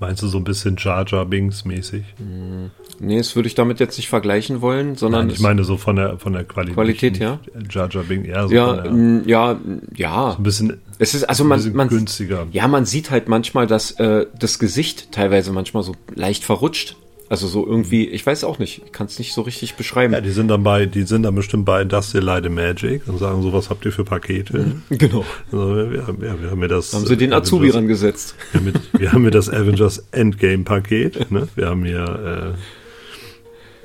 [0.00, 2.04] Meinst du so ein bisschen Jar Jar Binks mäßig?
[2.18, 2.66] Mm,
[3.00, 5.26] nee, das würde ich damit jetzt nicht vergleichen wollen, sondern.
[5.26, 6.74] Nein, ich meine so von der, von der Qualität.
[6.74, 7.40] Qualität, ja.
[7.68, 9.60] Jar Jar Binks, eher so ja, der, ja,
[9.96, 10.32] ja.
[10.32, 12.46] So ein bisschen, es ist, also man, man, günstiger.
[12.52, 16.96] Ja, man sieht halt manchmal, dass äh, das Gesicht teilweise manchmal so leicht verrutscht.
[17.30, 20.14] Also so irgendwie, ich weiß auch nicht, ich kann es nicht so richtig beschreiben.
[20.14, 23.18] Ja, die sind dann bei, die sind dann bestimmt bei Industrial Light and Magic und
[23.18, 24.58] sagen so, was habt ihr für Pakete?
[24.58, 25.26] Mhm, genau.
[25.52, 26.94] Also, wir, wir, wir haben mir das.
[26.94, 28.34] Haben sie den Avengers, Azubi rangesetzt.
[28.52, 31.48] Wir, mit, wir haben mir das Avengers Endgame Paket, ne?
[31.54, 32.56] Wir haben mir,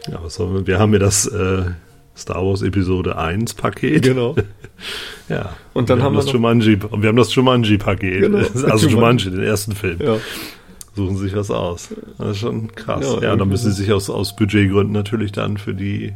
[0.07, 1.63] äh, ja, was haben wir, wir haben mir das, äh,
[2.15, 4.03] Star Wars Episode 1 Paket.
[4.03, 4.35] Genau.
[5.29, 5.53] ja.
[5.73, 8.21] Und dann wir haben, haben wir das Jumanji, wir haben das Jumanji Paket.
[8.21, 8.45] Genau.
[8.69, 9.97] Also Jumanji, den ersten Film.
[9.99, 10.17] Ja
[10.95, 11.89] suchen sich was aus.
[12.17, 13.05] Das ist schon krass.
[13.21, 16.13] Ja, ja dann müssen sie sich aus, aus Budgetgründen natürlich dann für die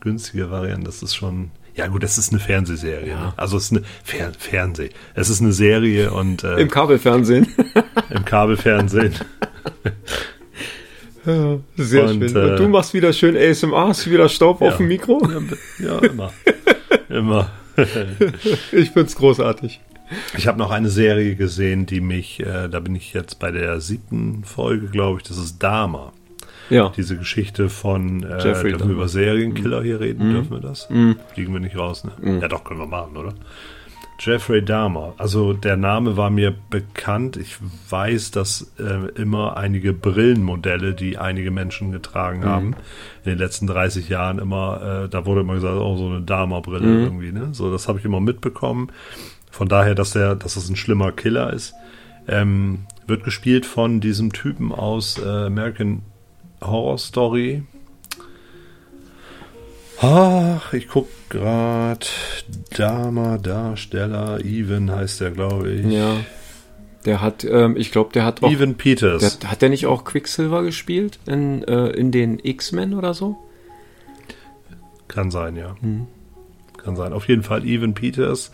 [0.00, 0.84] günstige Variante.
[0.84, 1.50] Das ist schon.
[1.76, 3.08] Ja gut, das ist eine Fernsehserie.
[3.08, 3.26] Ja.
[3.26, 3.32] Ne?
[3.36, 4.90] Also es ist eine Fer Fernseh.
[5.14, 7.46] Es ist eine Serie und äh, im Kabelfernsehen.
[8.10, 9.14] Im Kabelfernsehen.
[11.24, 12.50] ja, sehr und, schön.
[12.50, 15.22] Und du machst wieder schön ASMR, hast wieder Staub ja, auf dem Mikro?
[15.78, 16.32] Ja, immer.
[17.08, 17.50] immer.
[18.72, 19.80] ich find's großartig.
[20.36, 23.80] Ich habe noch eine Serie gesehen, die mich, äh, da bin ich jetzt bei der
[23.80, 26.12] siebten Folge, glaube ich, das ist Dama.
[26.68, 26.92] Ja.
[26.96, 29.84] Diese Geschichte von, äh, Jeffrey dürfen wir über Serienkiller mhm.
[29.84, 30.28] hier reden?
[30.28, 30.32] Mhm.
[30.32, 30.88] Dürfen wir das?
[30.88, 31.16] Mhm.
[31.34, 32.12] Fliegen wir nicht raus, ne?
[32.20, 32.40] Mhm.
[32.40, 33.34] Ja, doch, können wir machen, oder?
[34.20, 35.14] Jeffrey Dahmer.
[35.16, 37.38] Also der Name war mir bekannt.
[37.38, 37.56] Ich
[37.88, 42.44] weiß, dass äh, immer einige Brillenmodelle, die einige Menschen getragen mhm.
[42.44, 42.76] haben,
[43.24, 46.86] in den letzten 30 Jahren immer, äh, da wurde immer gesagt, oh, so eine Dahmer-Brille
[46.86, 47.04] Mhm.
[47.04, 47.48] irgendwie, ne?
[47.52, 48.90] So, das habe ich immer mitbekommen.
[49.50, 51.74] Von daher, dass er, dass es ein schlimmer Killer ist.
[52.28, 56.02] Ähm, wird gespielt von diesem Typen aus äh, American
[56.60, 57.62] Horror Story.
[60.00, 62.06] Ach, ich guck gerade.
[62.76, 65.86] Dama, Darsteller, Even heißt der, glaube ich.
[65.86, 66.16] Ja.
[67.04, 68.50] Der hat, ähm, ich glaube, der hat auch.
[68.50, 69.38] Even Peters.
[69.38, 73.36] Der, hat der nicht auch Quicksilver gespielt in, äh, in den X-Men oder so?
[75.08, 75.74] Kann sein, ja.
[75.80, 76.06] Mhm.
[76.76, 77.12] Kann sein.
[77.12, 78.52] Auf jeden Fall Even Peters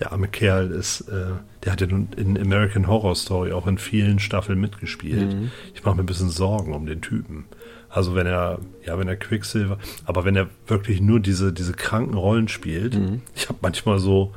[0.00, 1.32] der arme Kerl ist, äh,
[1.64, 5.34] der hat ja nun in American Horror Story auch in vielen Staffeln mitgespielt.
[5.34, 5.50] Mhm.
[5.74, 7.44] Ich mache mir ein bisschen Sorgen um den Typen.
[7.88, 12.14] Also wenn er, ja, wenn er Quicksilver, aber wenn er wirklich nur diese, diese kranken
[12.16, 13.20] Rollen spielt, Mhm.
[13.34, 14.32] ich habe manchmal so,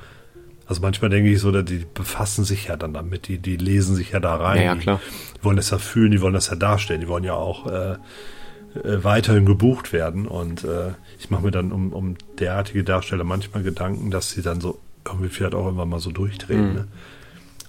[0.66, 4.12] also manchmal denke ich so, die befassen sich ja dann damit, die, die lesen sich
[4.12, 4.58] ja da rein.
[4.58, 5.00] Ja, ja, klar.
[5.38, 7.92] Die wollen das ja fühlen, die wollen das ja darstellen, die wollen ja auch äh,
[7.94, 10.26] äh, weiterhin gebucht werden.
[10.28, 14.62] Und äh, ich mache mir dann um, um derartige Darsteller manchmal Gedanken, dass sie dann
[14.62, 16.70] so irgendwie vielleicht auch immer mal so durchdrehen.
[16.70, 16.74] Mhm.
[16.74, 16.88] Ne?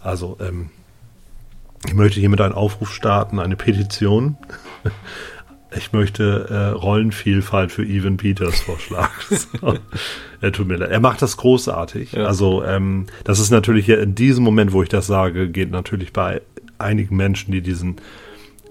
[0.03, 0.70] Also, ähm,
[1.87, 4.37] Ich möchte hiermit einen Aufruf starten, eine Petition.
[5.76, 9.11] Ich möchte äh, Rollenvielfalt für Evan Peters vorschlagen.
[10.41, 10.91] er tut mir leid.
[10.91, 12.12] Er macht das großartig.
[12.12, 12.26] Ja.
[12.26, 16.12] Also ähm, das ist natürlich ja in diesem Moment, wo ich das sage, geht natürlich
[16.12, 16.43] bei
[16.78, 17.97] einigen Menschen, die diesen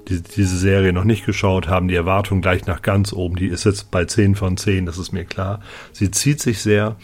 [0.09, 3.35] die, diese Serie noch nicht geschaut haben, die Erwartung gleich nach ganz oben.
[3.35, 5.61] Die ist jetzt bei 10 von 10, das ist mir klar.
[5.91, 6.95] Sie zieht sich sehr.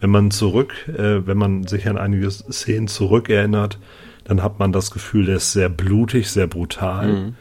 [0.00, 3.78] Wenn man zurück, äh, wenn man sich an einige Szenen zurückerinnert,
[4.24, 7.12] dann hat man das Gefühl, der ist sehr blutig, sehr brutal.
[7.12, 7.34] Mhm.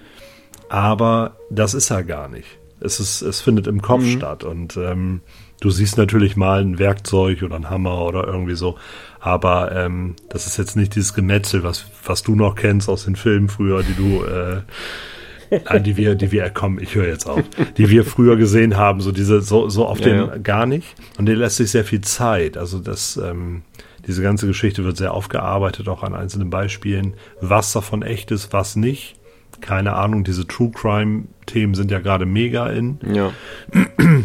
[0.69, 2.47] Aber das ist er gar nicht.
[2.79, 4.17] Es, ist, es findet im Kopf mhm.
[4.17, 4.43] statt.
[4.43, 5.21] Und ähm,
[5.59, 8.77] du siehst natürlich mal ein Werkzeug oder ein Hammer oder irgendwie so.
[9.19, 13.15] Aber ähm, das ist jetzt nicht dieses Gemetzel, was, was du noch kennst aus den
[13.15, 17.43] Filmen früher, die du, äh, die wir, die wir, komm, ich höre jetzt auf,
[17.77, 20.37] die wir früher gesehen haben, so diese, so, so auf ja, dem ja.
[20.37, 20.95] gar nicht.
[21.17, 22.57] Und der lässt sich sehr viel Zeit.
[22.57, 23.63] Also das, ähm,
[24.05, 28.75] diese ganze Geschichte wird sehr aufgearbeitet, auch an einzelnen Beispielen, was davon echt ist, was
[28.75, 29.15] nicht
[29.61, 32.99] keine Ahnung, diese True Crime-Themen sind ja gerade mega in.
[33.11, 33.31] Ja.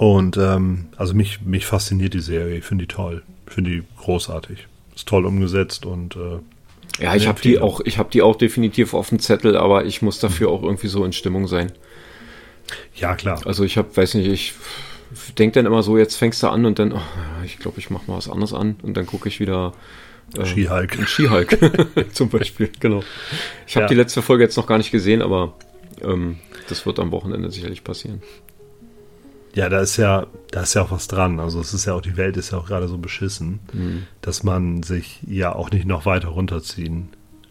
[0.00, 4.66] Und ähm, also mich, mich fasziniert die Serie, ich finde die toll, finde die großartig.
[4.94, 8.94] Ist toll umgesetzt und äh, ja, ich habe die auch, ich habe die auch definitiv
[8.94, 10.54] auf dem Zettel, aber ich muss dafür mhm.
[10.54, 11.72] auch irgendwie so in Stimmung sein.
[12.94, 13.42] Ja, klar.
[13.44, 14.54] Also ich habe, weiß nicht, ich
[15.36, 18.10] denke dann immer so, jetzt fängst du an und dann, oh, ich glaube, ich mache
[18.10, 19.74] mal was anderes an und dann gucke ich wieder
[20.34, 20.96] äh, Skihulk.
[21.06, 21.58] Skihulk
[22.14, 23.02] zum Beispiel, genau.
[23.66, 23.88] Ich habe ja.
[23.88, 25.52] die letzte Folge jetzt noch gar nicht gesehen, aber
[26.00, 26.38] ähm,
[26.70, 28.22] das wird am Wochenende sicherlich passieren.
[29.54, 31.40] Ja, da ist ja, da ist ja auch was dran.
[31.40, 34.06] Also es ist ja auch, die Welt ist ja auch gerade so beschissen, mhm.
[34.20, 37.08] dass man sich ja auch nicht noch weiter runterziehen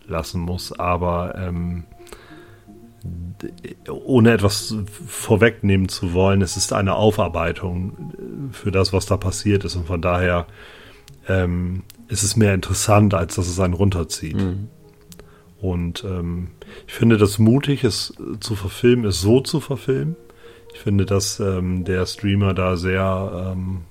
[0.07, 0.71] lassen muss.
[0.77, 1.83] Aber ähm,
[3.89, 4.75] ohne etwas
[5.07, 9.75] vorwegnehmen zu wollen, es ist eine Aufarbeitung für das, was da passiert ist.
[9.75, 10.47] Und von daher
[11.27, 14.37] ähm, ist es mehr interessant, als dass es einen runterzieht.
[14.37, 14.69] Mhm.
[15.61, 16.51] Und ähm,
[16.87, 20.15] ich finde das mutig, es zu verfilmen, es so zu verfilmen.
[20.73, 23.81] Ich finde, dass ähm, der Streamer da sehr ähm,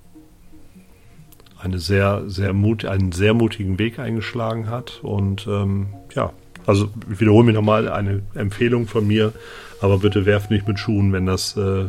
[1.61, 5.01] eine sehr, sehr mut, einen sehr mutigen Weg eingeschlagen hat.
[5.03, 6.33] Und ähm, ja,
[6.67, 9.33] also ich wiederhole mich nochmal eine Empfehlung von mir,
[9.81, 11.87] aber bitte werft nicht mit Schuhen, wenn das äh,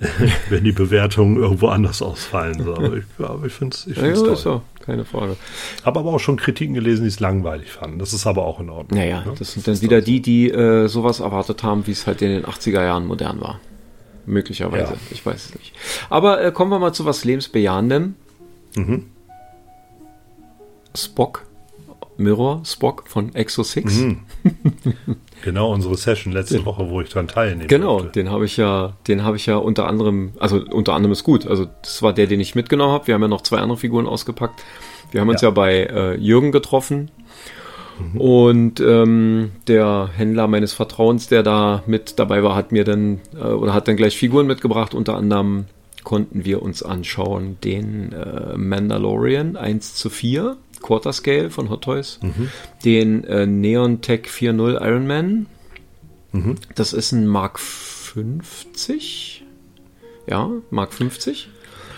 [0.48, 2.62] wenn die Bewertungen irgendwo anders ausfallen.
[2.62, 2.74] So.
[2.74, 4.36] Aber ich, aber ich finde es ich ja, toll.
[4.36, 5.36] So, keine Frage.
[5.84, 7.98] Habe aber auch schon Kritiken gelesen, die es langweilig fanden.
[7.98, 8.98] Das ist aber auch in Ordnung.
[8.98, 9.34] Naja, ne?
[9.38, 12.44] das sind dann wieder die, die äh, sowas erwartet haben, wie es halt in den
[12.46, 13.60] 80er Jahren modern war.
[14.24, 14.94] Möglicherweise.
[14.94, 14.98] Ja.
[15.10, 15.74] Ich weiß es nicht.
[16.08, 18.14] Aber äh, kommen wir mal zu was Lebensbejahendem.
[18.76, 19.06] Mhm.
[20.96, 21.44] Spock.
[22.18, 23.96] Mirror Spock von Exo 6.
[23.96, 24.18] Mhm.
[25.42, 27.68] Genau, unsere Session letzte Woche, wo ich dran teilnehme.
[27.68, 28.12] Genau, durfte.
[28.12, 31.46] den habe ich ja, den habe ich ja unter anderem, also unter anderem ist gut.
[31.46, 33.06] Also das war der, den ich mitgenommen habe.
[33.06, 34.64] Wir haben ja noch zwei andere Figuren ausgepackt.
[35.12, 37.10] Wir haben uns ja, ja bei äh, Jürgen getroffen.
[38.00, 38.20] Mhm.
[38.20, 43.44] Und ähm, der Händler meines Vertrauens, der da mit dabei war, hat mir dann äh,
[43.44, 44.94] oder hat dann gleich Figuren mitgebracht.
[44.94, 45.66] Unter anderem
[46.04, 52.18] konnten wir uns anschauen den äh, Mandalorian 1 zu 4 Quarter Scale von Hot Toys,
[52.22, 52.50] mhm.
[52.84, 55.46] den äh, Neon Tech 4.0 Ironman.
[56.32, 56.56] Mhm.
[56.74, 59.44] Das ist ein Mark 50.
[60.26, 61.48] Ja, Mark 50.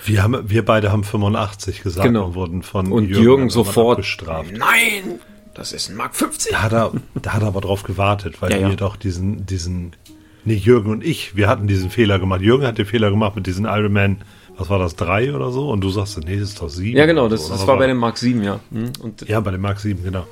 [0.05, 2.27] Wir, haben, wir beide haben 85 gesagt genau.
[2.27, 4.53] und wurden von und Jürgen, Jürgen sofort bestraft.
[4.53, 5.21] Nein,
[5.55, 6.53] das ist ein Mark 50.
[6.53, 9.97] Da hat er, da hat er aber drauf gewartet, weil ja, wir doch diesen, diesen,
[10.45, 12.41] nee, Jürgen und ich, wir hatten diesen Fehler gemacht.
[12.41, 14.23] Jürgen hat den Fehler gemacht mit diesem Ironman
[14.61, 15.71] was war das, drei oder so?
[15.71, 16.99] Und du sagst, nee, das ist doch sieben.
[16.99, 17.53] Ja, genau, das, so.
[17.55, 18.61] das war bei dem Mark 7, ja.
[18.71, 18.93] Hm?
[19.01, 20.27] Und ja, bei dem Mark 7, genau.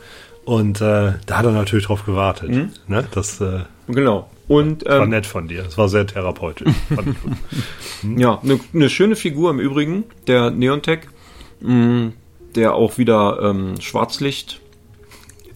[0.45, 2.51] Und äh, da hat er natürlich drauf gewartet.
[2.51, 2.71] Mhm.
[2.87, 3.07] Ne?
[3.13, 4.31] Das, äh, genau.
[4.47, 5.63] Und, ähm, war nett von dir.
[5.63, 6.73] Das war sehr therapeutisch.
[8.03, 8.19] hm?
[8.19, 11.01] Ja, eine ne schöne Figur im Übrigen, der Neontech,
[11.63, 12.13] hm,
[12.55, 14.61] der auch wieder ähm, Schwarzlicht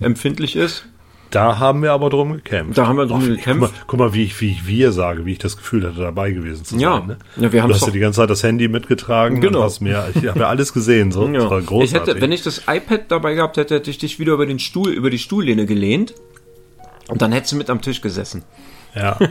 [0.01, 0.87] empfindlich ist.
[1.33, 2.77] Da haben wir aber drum gekämpft.
[2.77, 3.61] Da haben wir drum oh, gekämpft.
[3.61, 5.99] Guck mal, guck mal, wie ich, wie ich wir sage, wie ich das Gefühl hatte,
[5.99, 6.81] dabei gewesen zu sein.
[6.81, 7.17] Ja, ne?
[7.37, 9.41] ja wir haben Du hast ja die ganze Zeit das Handy mitgetragen.
[9.41, 9.63] Genau.
[9.63, 11.27] Hast mir, ich habe ja alles gesehen, so.
[11.33, 11.41] Ja.
[11.41, 11.85] Das war großartig.
[11.85, 14.59] Ich hätte, wenn ich das iPad dabei gehabt hätte, hätte ich dich wieder über den
[14.59, 16.15] Stuhl, über die Stuhllehne gelehnt.
[17.09, 18.45] Und dann hättest du mit am Tisch gesessen.
[18.95, 19.19] Ja.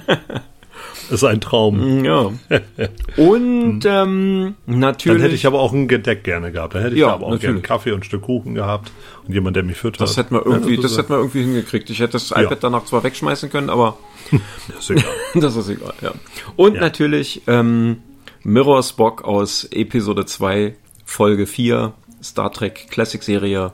[1.12, 2.02] ist ein Traum.
[2.02, 2.32] Mm, ja.
[3.18, 5.18] Und ähm, natürlich.
[5.18, 6.76] Dann hätte ich aber auch ein Gedeck gerne gehabt.
[6.76, 7.48] Dann hätte ich ja, aber auch natürlich.
[7.48, 8.92] gerne Kaffee und ein Stück Kuchen gehabt
[9.28, 10.02] und jemand, der mich füttert.
[10.02, 11.90] Das hätten wir irgendwie, ja, das, das hätten wir irgendwie hingekriegt.
[11.90, 12.42] Ich hätte das ja.
[12.42, 13.98] iPad danach zwar wegschmeißen können, aber
[14.68, 15.14] das ist egal.
[15.36, 16.14] das ist egal, ja.
[16.56, 17.98] Und natürlich ähm,
[18.44, 21.94] Mirror Spock aus Episode 2, Folge 4,
[22.24, 23.74] Star Trek Classic Serie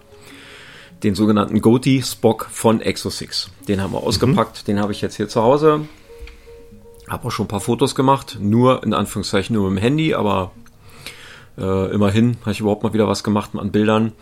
[1.03, 3.51] den sogenannten Goatee Spock von Exo 6.
[3.67, 4.65] Den haben wir ausgepackt, mhm.
[4.65, 5.87] den habe ich jetzt hier zu Hause.
[7.09, 10.51] Habe auch schon ein paar Fotos gemacht, nur in Anführungszeichen nur mit dem Handy, aber
[11.57, 14.13] äh, immerhin habe ich überhaupt mal wieder was gemacht an Bildern.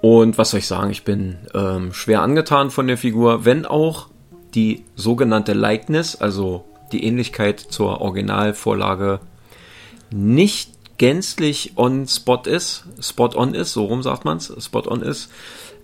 [0.00, 4.08] Und was soll ich sagen, ich bin ähm, schwer angetan von der Figur, wenn auch
[4.54, 9.20] die sogenannte Likeness, also die Ähnlichkeit zur Originalvorlage,
[10.10, 15.30] nicht gänzlich on spot ist, spot on ist, so rum sagt man's, spot on ist.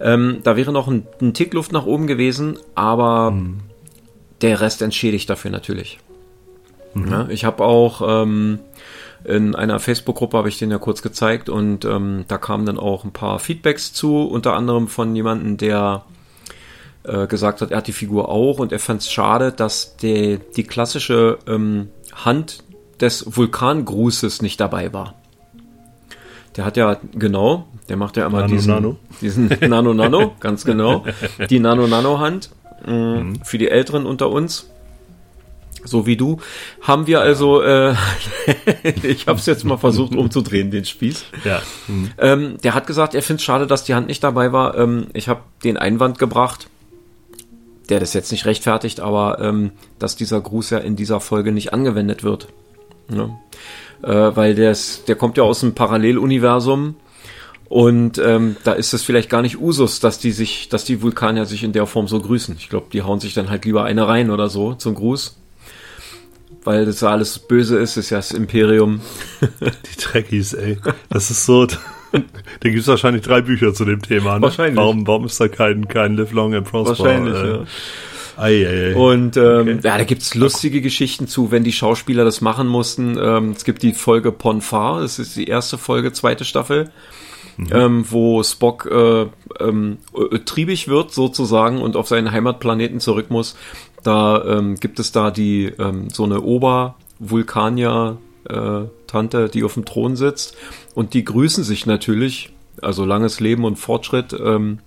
[0.01, 3.61] Ähm, da wäre noch ein, ein, Tick Luft nach oben gewesen, aber mhm.
[4.43, 5.99] Der Rest entschädigt dafür natürlich.
[6.95, 7.09] Mhm.
[7.09, 8.59] Ja, ich habe auch ähm,
[9.25, 13.05] in einer Facebook-Gruppe habe ich den ja kurz gezeigt und ähm, da kamen dann auch
[13.05, 16.05] ein paar Feedbacks zu, unter anderem von jemandem, der
[17.03, 20.39] äh, gesagt hat, er hat die Figur auch und er fand es schade, dass die,
[20.57, 22.63] die klassische ähm, Hand
[23.01, 25.15] des Vulkangrußes nicht dabei war.
[26.57, 28.97] Der hat ja, genau, der macht ja immer Nano, diesen, Nano.
[29.21, 31.05] diesen Nano Nano, ganz genau,
[31.51, 32.51] die Nano Nano Hand.
[32.85, 33.45] Äh, mhm.
[33.45, 34.71] Für die Älteren unter uns
[35.87, 36.39] so wie du,
[36.81, 37.95] haben wir also, äh,
[39.03, 41.25] ich habe es jetzt mal versucht umzudrehen, den Spieß.
[41.45, 41.63] Ja.
[41.89, 42.11] Mhm.
[42.19, 44.77] Ähm, der hat gesagt, er findet es schade, dass die Hand nicht dabei war.
[44.77, 46.69] Ähm, ich habe den Einwand gebracht,
[47.89, 51.73] der das jetzt nicht rechtfertigt, aber ähm, dass dieser Gruß ja in dieser Folge nicht
[51.73, 52.49] angewendet wird.
[53.09, 53.31] Ja.
[54.03, 56.97] Äh, weil des, der kommt ja aus einem Paralleluniversum.
[57.69, 61.47] Und ähm, da ist es vielleicht gar nicht Usus, dass die sich, dass die Vulkanier
[61.47, 62.57] sich in der Form so grüßen.
[62.59, 65.37] Ich glaube, die hauen sich dann halt lieber eine rein oder so zum Gruß
[66.67, 69.01] weil das alles böse ist, ist ja das Imperium.
[69.41, 70.79] Die Trekkies, ey.
[71.09, 71.67] Das ist so.
[72.13, 72.19] da
[72.61, 74.37] gibt es wahrscheinlich drei Bücher zu dem Thema.
[74.37, 74.43] Ne?
[74.43, 74.77] Wahrscheinlich.
[74.77, 76.99] Warum, warum ist da kein, kein Live Long and Prosper?
[76.99, 77.65] Wahrscheinlich, äh, ja.
[78.37, 78.95] Ei, ei, ei.
[78.97, 79.79] Und ähm, okay.
[79.85, 83.17] ja, da gibt's lustige Geschichten zu, wenn die Schauspieler das machen mussten.
[83.17, 86.91] Ähm, es gibt die Folge Ponfar, das ist die erste Folge, zweite Staffel,
[87.57, 87.69] mhm.
[87.73, 89.27] ähm, wo Spock äh,
[89.61, 89.99] ähm,
[90.45, 93.57] triebig wird sozusagen und auf seinen Heimatplaneten zurück muss.
[94.03, 99.85] Da ähm, gibt es da die ähm, so eine Obervulkanier äh, Tante, die auf dem
[99.85, 100.57] Thron sitzt
[100.95, 102.51] und die grüßen sich natürlich,
[102.83, 104.79] also langes Leben und Fortschritt ähm,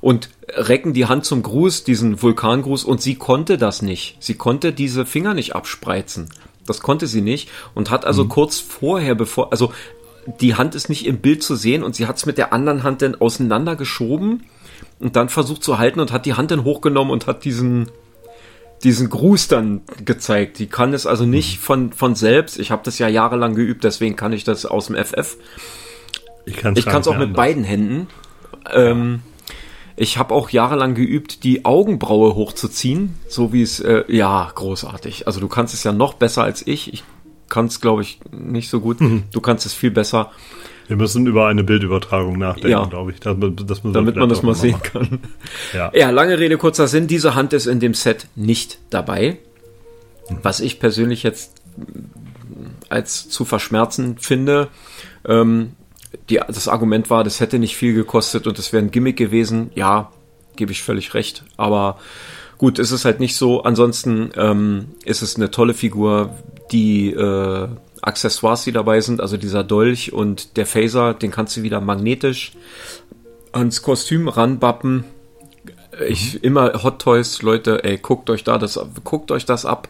[0.00, 4.16] und recken die Hand zum Gruß, diesen Vulkangruß und sie konnte das nicht.
[4.20, 6.28] Sie konnte diese Finger nicht abspreizen.
[6.66, 8.28] Das konnte sie nicht und hat also mhm.
[8.28, 9.72] kurz vorher, bevor, also
[10.40, 12.82] die Hand ist nicht im Bild zu sehen und sie hat es mit der anderen
[12.82, 14.44] Hand dann auseinandergeschoben
[15.00, 17.90] und dann versucht zu halten und hat die Hand dann hochgenommen und hat diesen
[18.84, 20.58] diesen Gruß dann gezeigt.
[20.58, 21.62] Die kann es also nicht mhm.
[21.62, 22.58] von, von selbst.
[22.58, 25.36] Ich habe das ja jahrelang geübt, deswegen kann ich das aus dem FF.
[26.46, 27.36] Ich kann es auch mit anders.
[27.36, 28.06] beiden Händen.
[28.72, 29.20] Ähm,
[29.96, 35.26] ich habe auch jahrelang geübt, die Augenbraue hochzuziehen, so wie es, äh, ja, großartig.
[35.26, 36.92] Also du kannst es ja noch besser als ich.
[36.92, 37.02] Ich
[37.48, 39.00] kann es, glaube ich, nicht so gut.
[39.00, 39.24] Mhm.
[39.32, 40.30] Du kannst es viel besser.
[40.86, 42.84] Wir müssen über eine Bildübertragung nachdenken, ja.
[42.84, 43.20] glaube ich.
[43.20, 45.08] Das, das Damit man das mal sehen machen.
[45.10, 45.18] kann.
[45.74, 45.92] Ja.
[45.94, 47.06] ja, lange Rede, kurzer Sinn.
[47.06, 49.38] Diese Hand ist in dem Set nicht dabei.
[50.42, 51.52] Was ich persönlich jetzt
[52.88, 54.68] als zu verschmerzen finde.
[55.26, 55.72] Ähm,
[56.30, 59.70] die, das Argument war, das hätte nicht viel gekostet und das wäre ein Gimmick gewesen.
[59.74, 60.10] Ja,
[60.56, 61.44] gebe ich völlig recht.
[61.56, 61.98] Aber
[62.56, 63.62] gut, ist es halt nicht so.
[63.62, 66.34] Ansonsten ähm, ist es eine tolle Figur,
[66.70, 67.68] die äh,
[68.02, 72.52] Accessoires, die dabei sind, also dieser Dolch und der Phaser, den kannst du wieder magnetisch
[73.52, 75.04] ans Kostüm ranbappen.
[76.08, 76.40] Ich mhm.
[76.42, 79.88] immer Hot Toys, Leute, ey, guckt euch da das, guckt euch das ab.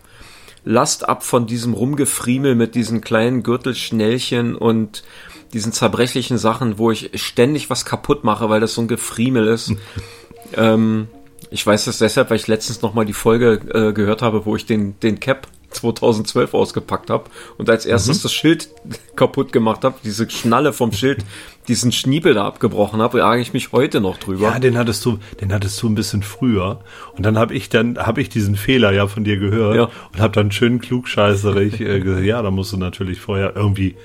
[0.64, 5.04] Lasst ab von diesem Rumgefriemel mit diesen kleinen Gürtelschnellchen und
[5.52, 9.72] diesen zerbrechlichen Sachen, wo ich ständig was kaputt mache, weil das so ein Gefriemel ist.
[10.56, 11.08] ähm,
[11.50, 14.56] ich weiß das deshalb, weil ich letztens noch mal die Folge äh, gehört habe, wo
[14.56, 17.24] ich den, den Cap 2012 ausgepackt habe
[17.58, 18.22] und als erstes mhm.
[18.22, 18.68] das Schild
[19.16, 21.24] kaputt gemacht habe, diese Schnalle vom Schild,
[21.68, 24.50] diesen Schniebel da abgebrochen habe, ärgere ich mich heute noch drüber.
[24.52, 26.80] Ja, den hattest du, den hattest du ein bisschen früher
[27.16, 29.90] und dann habe ich dann habe ich diesen Fehler ja von dir gehört ja.
[30.12, 33.96] und habe dann schön klugscheißerig äh, gesagt, ja, da musst du natürlich vorher irgendwie,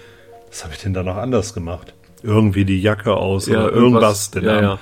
[0.50, 1.94] was habe ich denn da noch anders gemacht?
[2.22, 4.80] Irgendwie die Jacke aus ja, oder irgendwas, den ja, ja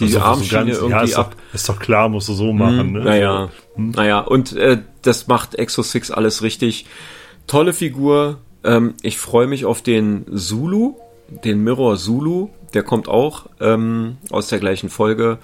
[0.00, 1.36] die also Armschiene so irgendwie ja, ist ab.
[1.36, 2.78] Doch, ist doch klar, musst du so machen.
[2.78, 3.00] Hm, ne?
[3.00, 3.90] Naja, hm.
[3.90, 6.86] naja, und äh, das macht Exo 6 alles richtig.
[7.46, 8.38] Tolle Figur.
[8.64, 10.94] Ähm, ich freue mich auf den Zulu,
[11.28, 12.48] den Mirror Zulu.
[12.74, 15.38] Der kommt auch ähm, aus der gleichen Folge.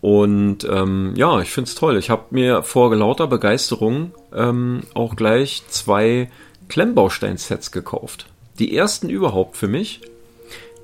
[0.00, 1.96] Und ähm, ja, ich finde es toll.
[1.96, 6.30] Ich habe mir vor lauter Begeisterung ähm, auch gleich zwei
[6.68, 8.26] Klemmbaustein-Sets gekauft.
[8.58, 10.00] Die ersten überhaupt für mich,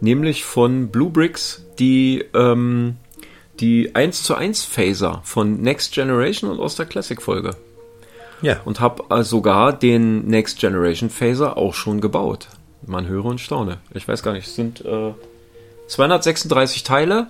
[0.00, 2.96] nämlich von Blue Bricks, die ähm,
[3.60, 7.56] die 1 zu 1 Phaser von Next Generation und aus der Classic Folge.
[8.42, 8.60] Ja.
[8.64, 12.48] Und habe äh, sogar den Next Generation Phaser auch schon gebaut.
[12.86, 13.78] Man höre und staune.
[13.94, 15.12] Ich weiß gar nicht, es sind äh,
[15.88, 17.26] 236 Teile.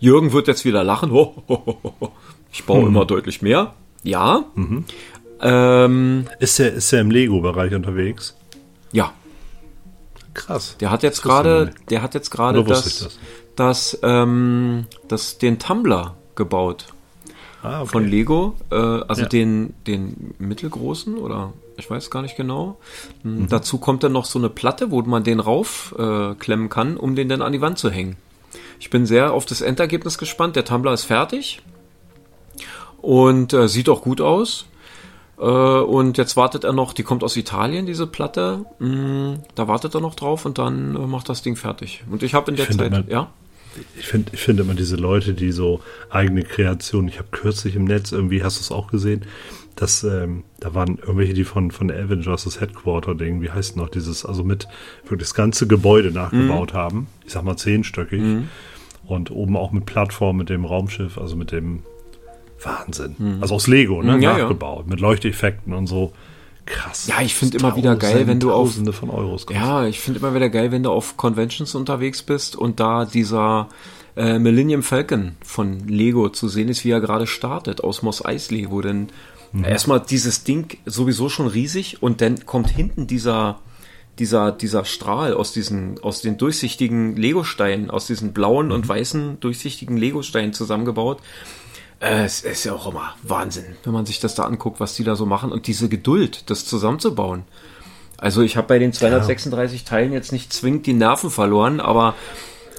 [0.00, 1.12] Jürgen wird jetzt wieder lachen.
[1.12, 2.12] Ho, ho, ho,
[2.52, 2.88] ich baue hm.
[2.88, 3.74] immer deutlich mehr.
[4.02, 4.44] Ja.
[4.54, 4.84] Mhm.
[5.40, 8.36] Ähm, ist er ist er im Lego-Bereich unterwegs?
[8.92, 9.12] Ja.
[10.34, 10.76] Krass.
[10.80, 13.18] Der hat jetzt gerade, der hat jetzt gerade das, das,
[13.56, 16.86] das, ähm, das, den Tumblr gebaut.
[17.62, 17.90] Ah, okay.
[17.90, 19.28] Von Lego, äh, also ja.
[19.28, 22.78] den, den mittelgroßen oder ich weiß gar nicht genau.
[23.22, 23.48] Hm, mhm.
[23.48, 27.28] Dazu kommt dann noch so eine Platte, wo man den raufklemmen äh, kann, um den
[27.28, 28.16] dann an die Wand zu hängen.
[28.80, 30.56] Ich bin sehr auf das Endergebnis gespannt.
[30.56, 31.60] Der Tumblr ist fertig
[33.02, 34.66] und äh, sieht auch gut aus.
[35.38, 38.64] Äh, und jetzt wartet er noch, die kommt aus Italien, diese Platte.
[38.78, 42.04] Mm, da wartet er noch drauf und dann äh, macht das Ding fertig.
[42.10, 43.30] Und ich habe in der Zeit, immer, ja.
[43.98, 47.84] Ich finde ich finde immer diese Leute, die so eigene Kreationen, ich habe kürzlich im
[47.84, 49.24] Netz, irgendwie hast du es auch gesehen,
[49.76, 54.26] dass ähm, da waren irgendwelche, die von, von Avengers das Headquarter-Ding, wie heißt noch, dieses,
[54.26, 54.66] also mit
[55.04, 56.76] wirklich das ganze Gebäude nachgebaut mhm.
[56.76, 57.06] haben.
[57.24, 58.20] Ich sag mal zehnstöckig.
[58.20, 58.48] Mhm.
[59.06, 61.82] Und oben auch mit Plattform, mit dem Raumschiff, also mit dem
[62.62, 63.14] Wahnsinn.
[63.18, 63.38] Mhm.
[63.40, 64.18] Also aus Lego, ne?
[64.18, 64.90] Ja, nachgebaut, ja.
[64.90, 66.12] mit Leuchteffekten und so.
[66.68, 67.06] Krass.
[67.06, 69.60] Ja, ich finde immer wieder geil, wenn du auf von Euros kommst.
[69.60, 73.68] Ja, ich finde immer wieder geil, wenn du auf Conventions unterwegs bist und da dieser
[74.16, 78.70] äh, Millennium Falcon von Lego zu sehen ist, wie er gerade startet aus Moss Eisley,
[78.70, 79.08] wo dann
[79.52, 79.64] mhm.
[79.64, 83.60] erstmal dieses Ding sowieso schon riesig und dann kommt hinten dieser
[84.18, 88.72] dieser, dieser Strahl aus diesen, aus den durchsichtigen Lego-Steinen, aus diesen blauen mhm.
[88.72, 91.20] und weißen durchsichtigen Lego-Steinen zusammengebaut.
[92.00, 95.04] Äh, es ist ja auch immer Wahnsinn, wenn man sich das da anguckt, was die
[95.04, 97.44] da so machen und diese Geduld, das zusammenzubauen.
[98.16, 99.88] Also ich habe bei den 236 ja.
[99.88, 102.14] Teilen jetzt nicht zwingend die Nerven verloren, aber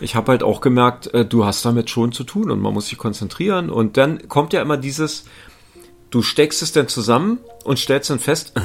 [0.01, 2.87] ich habe halt auch gemerkt, äh, du hast damit schon zu tun und man muss
[2.87, 5.25] sich konzentrieren und dann kommt ja immer dieses,
[6.09, 8.61] du steckst es dann zusammen und stellst dann fest, äh,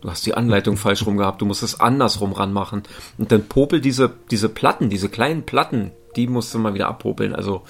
[0.00, 2.82] du hast die Anleitung falsch rum gehabt, du musst es andersrum ranmachen
[3.18, 7.34] und dann popel diese, diese Platten, diese kleinen Platten, die musst du mal wieder abpopeln,
[7.34, 7.62] also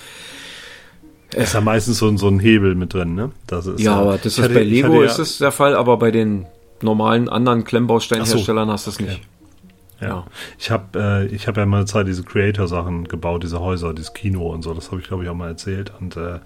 [1.35, 3.33] ist ja meistens so, so ein Hebel mit drin, ne?
[3.47, 5.97] Das ist, ja, aber das ist hatte, bei Lego ja, ist es der Fall, aber
[5.97, 6.47] bei den
[6.83, 9.09] normalen anderen Klemmbausteinherstellern so, hast du es okay.
[9.09, 9.22] nicht.
[10.01, 10.09] Ja.
[10.09, 10.24] ja.
[10.59, 14.12] Ich habe äh, ich hab ja mal eine Zeit diese Creator-Sachen gebaut, diese Häuser, dieses
[14.12, 14.74] Kino und so.
[14.74, 15.93] Das habe ich, glaube ich, auch mal erzählt.
[15.99, 16.41] Und äh,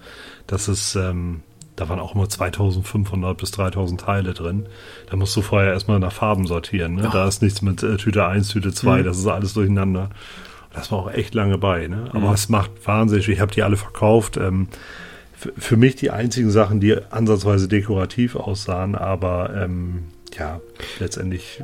[0.47, 1.41] das ist, ähm,
[1.75, 4.67] da waren auch immer 2500 bis 3000 Teile drin.
[5.09, 6.95] Da musst du vorher erstmal nach Farben sortieren.
[6.95, 7.03] Ne?
[7.03, 7.09] Ja.
[7.09, 9.03] Da ist nichts mit äh, Tüte 1, Tüte 2, mhm.
[9.03, 10.09] das ist alles durcheinander.
[10.73, 12.09] Das war auch echt lange bei, ne?
[12.11, 12.33] Aber mhm.
[12.33, 13.27] es macht wahnsinnig.
[13.29, 14.37] Ich habe die alle verkauft.
[14.37, 14.67] Ähm,
[15.57, 20.03] für mich die einzigen Sachen, die ansatzweise dekorativ aussahen, aber ähm,
[20.37, 20.61] ja,
[20.99, 21.61] letztendlich,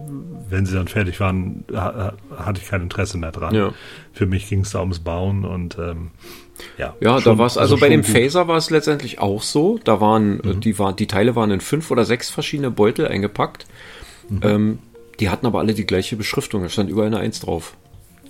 [0.49, 3.53] wenn sie dann fertig waren, ha hatte ich kein Interesse mehr dran.
[3.53, 3.71] Ja.
[4.13, 6.11] Für mich ging es da ums Bauen und ähm,
[6.77, 6.95] ja.
[6.99, 8.09] Ja, schon, da war es, also, also bei dem gut.
[8.09, 9.79] Phaser war es letztendlich auch so.
[9.83, 10.59] Da waren, mhm.
[10.59, 13.67] die war, die Teile waren in fünf oder sechs verschiedene Beutel eingepackt.
[14.29, 14.39] Mhm.
[14.41, 14.79] Ähm,
[15.19, 16.63] die hatten aber alle die gleiche Beschriftung.
[16.63, 17.77] Da stand überall eine Eins drauf.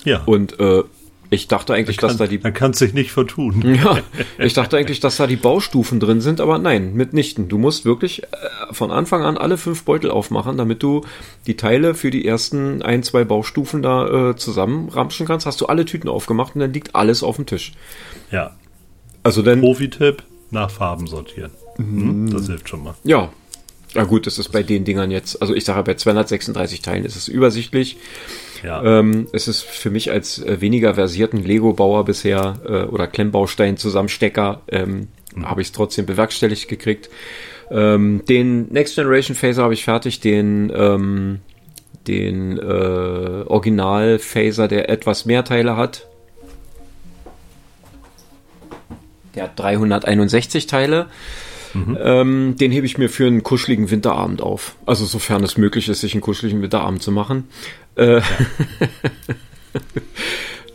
[0.07, 0.23] Ja.
[0.25, 0.83] Und äh,
[1.29, 2.37] ich dachte eigentlich, kann, dass da die.
[2.37, 3.61] Man kann sich nicht vertun.
[3.83, 3.99] Ja,
[4.37, 7.49] ich dachte eigentlich, dass da die Baustufen drin sind, aber nein, mitnichten.
[7.49, 8.27] Du musst wirklich äh,
[8.71, 11.01] von Anfang an alle fünf Beutel aufmachen, damit du
[11.45, 15.45] die Teile für die ersten ein, zwei Baustufen da äh, zusammenramschen kannst.
[15.45, 17.73] Hast du alle Tüten aufgemacht und dann liegt alles auf dem Tisch.
[18.31, 18.55] Ja.
[19.23, 19.59] Also dann.
[19.59, 21.51] Profi-Tipp: nach Farben sortieren.
[21.77, 22.31] Mhm.
[22.31, 22.95] Das hilft schon mal.
[23.03, 23.29] Ja.
[23.93, 27.15] Ja gut, das ist bei den Dingern jetzt, also ich sage bei 236 Teilen ist
[27.15, 27.97] es übersichtlich.
[28.63, 28.83] Ja.
[28.83, 35.07] Ähm, es ist für mich als äh, weniger versierten Lego-Bauer bisher äh, oder Klemmbaustein-Zusammenstecker ähm,
[35.35, 35.49] mhm.
[35.49, 37.09] habe ich es trotzdem bewerkstelligt gekriegt.
[37.69, 41.39] Ähm, den Next Generation Phaser habe ich fertig, den ähm,
[42.07, 46.07] den äh, Original Phaser, der etwas mehr Teile hat.
[49.35, 51.07] Der hat 361 Teile.
[51.85, 51.97] Mhm.
[52.01, 54.75] Ähm, den hebe ich mir für einen kuscheligen Winterabend auf.
[54.85, 57.47] Also sofern es möglich ist, sich einen kuscheligen Winterabend zu machen.
[57.95, 58.23] Äh, ja.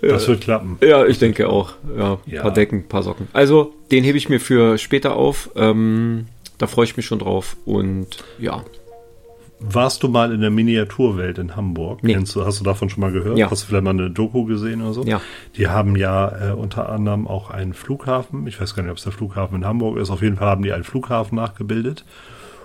[0.03, 0.79] Das wird klappen.
[0.83, 1.75] Ja, ich denke auch.
[1.97, 2.43] Ja, ja.
[2.43, 3.29] paar Decken, paar Socken.
[3.33, 5.51] Also, den hebe ich mir für später auf.
[5.55, 6.27] Ähm,
[6.59, 7.57] da freue ich mich schon drauf.
[7.65, 8.65] Und ja,
[9.63, 12.03] warst du mal in der Miniaturwelt in Hamburg?
[12.03, 12.15] Nee.
[12.15, 13.39] Kennst du, hast du davon schon mal gehört?
[13.39, 13.51] Ja.
[13.51, 15.05] Hast du vielleicht mal eine Doku gesehen oder so?
[15.05, 15.21] Ja.
[15.57, 18.47] Die haben ja äh, unter anderem auch einen Flughafen.
[18.47, 20.11] Ich weiß gar nicht, ob es der Flughafen in Hamburg ist.
[20.11, 22.05] Auf jeden Fall haben die einen Flughafen nachgebildet.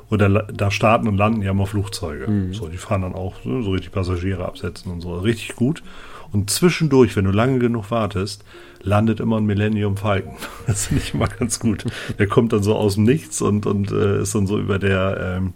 [0.10, 2.28] Und da, da starten und landen ja immer Flugzeuge.
[2.30, 2.54] Mhm.
[2.54, 5.16] So, die fahren dann auch so, so richtig Passagiere absetzen und so.
[5.16, 5.84] Richtig gut.
[6.32, 8.44] Und zwischendurch, wenn du lange genug wartest,
[8.82, 10.36] landet immer ein Millennium Falcon.
[10.68, 11.86] Das finde ich immer ganz gut.
[12.20, 15.38] Der kommt dann so aus dem Nichts und, und äh, ist dann so über der
[15.38, 15.54] ähm,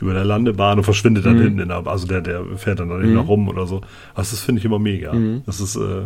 [0.00, 1.42] über der Landebahn und verschwindet dann mhm.
[1.42, 3.18] hinten in der, also der, der fährt dann da mhm.
[3.18, 3.80] rum oder so.
[4.14, 5.12] Also das finde ich immer mega.
[5.12, 5.42] Mhm.
[5.46, 6.02] Das ist äh,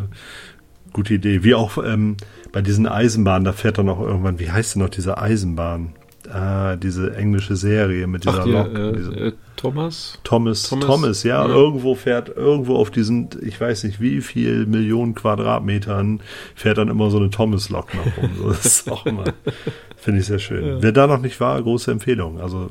[0.92, 1.42] gute Idee.
[1.42, 2.16] Wie auch ähm,
[2.52, 5.94] bei diesen Eisenbahnen, da fährt dann auch irgendwann, wie heißt denn noch diese Eisenbahn?
[6.32, 8.74] Ah, diese englische Serie mit dieser Ach, die, Lok.
[8.74, 10.18] Äh, äh, Thomas?
[10.22, 10.68] Thomas?
[10.68, 10.86] Thomas?
[10.86, 11.52] Thomas, ja, ja.
[11.52, 16.20] Irgendwo fährt, irgendwo auf diesen, ich weiß nicht wie viel Millionen Quadratmetern,
[16.54, 18.30] fährt dann immer so eine Thomas-Lok nach rum.
[18.46, 19.24] Das ist auch immer,
[19.96, 20.64] finde ich sehr schön.
[20.64, 20.82] Ja.
[20.82, 22.40] Wer da noch nicht war, große Empfehlung.
[22.40, 22.70] Also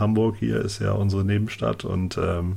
[0.00, 2.56] Hamburg hier ist ja unsere Nebenstadt und ähm,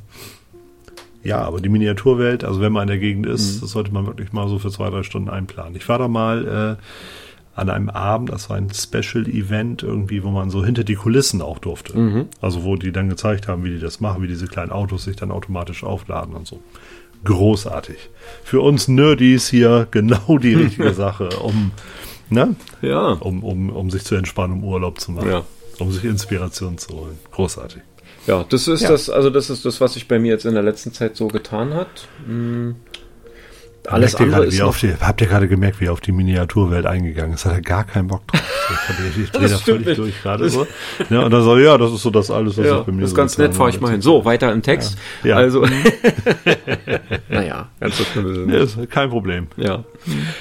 [1.24, 3.62] Ja, aber die Miniaturwelt, also wenn man in der Gegend ist, mhm.
[3.62, 5.76] das sollte man wirklich mal so für zwei, drei Stunden einplanen.
[5.76, 6.84] Ich war da mal äh,
[7.58, 11.58] an einem Abend, das war ein Special-Event irgendwie, wo man so hinter die Kulissen auch
[11.58, 11.98] durfte.
[11.98, 12.26] Mhm.
[12.40, 15.16] Also wo die dann gezeigt haben, wie die das machen, wie diese kleinen Autos sich
[15.16, 16.62] dann automatisch aufladen und so.
[17.24, 17.98] Großartig.
[18.44, 21.72] Für uns Nerdies hier genau die richtige Sache, um,
[22.30, 22.56] ne?
[22.84, 23.08] ja.
[23.14, 25.30] um, um, um sich zu entspannen, um Urlaub zu machen.
[25.30, 25.44] Ja.
[25.80, 27.20] Um sich Inspiration zu holen.
[27.32, 27.82] Großartig.
[28.26, 28.90] Ja, das ist ja.
[28.90, 31.28] das, also das ist das, was sich bei mir jetzt in der letzten Zeit so
[31.28, 32.08] getan hat.
[32.26, 32.76] Hm.
[33.88, 37.34] Alles andere ist noch die, Habt ihr gerade gemerkt, wie er auf die Miniaturwelt eingegangen
[37.34, 37.46] ist?
[37.46, 38.42] Hat er gar keinen Bock drauf.
[39.00, 39.98] Ich, ich drehe da völlig nicht.
[39.98, 40.68] durch gerade so.
[41.10, 43.10] Ja, und dann so, ja, das ist so das alles, was ja, bei mir Das
[43.10, 44.02] ist so ganz nett, fahre ich mal hin.
[44.02, 44.98] So, weiter im Text.
[45.24, 45.30] Ja.
[45.30, 45.36] ja.
[45.38, 45.66] Also,
[47.30, 49.48] naja, ganz so schlimm ist es Kein Problem.
[49.56, 49.86] Ja.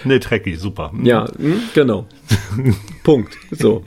[0.05, 0.92] Nee, Trekkie, super.
[1.03, 2.07] Ja, hm, genau.
[3.05, 3.36] Punkt.
[3.53, 3.84] So.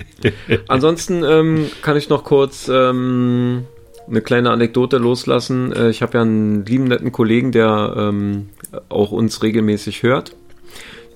[0.68, 3.66] Ansonsten ähm, kann ich noch kurz ähm,
[4.10, 5.74] eine kleine Anekdote loslassen.
[5.74, 8.49] Äh, ich habe ja einen lieben netten Kollegen, der ähm,
[8.90, 10.36] auch uns regelmäßig hört.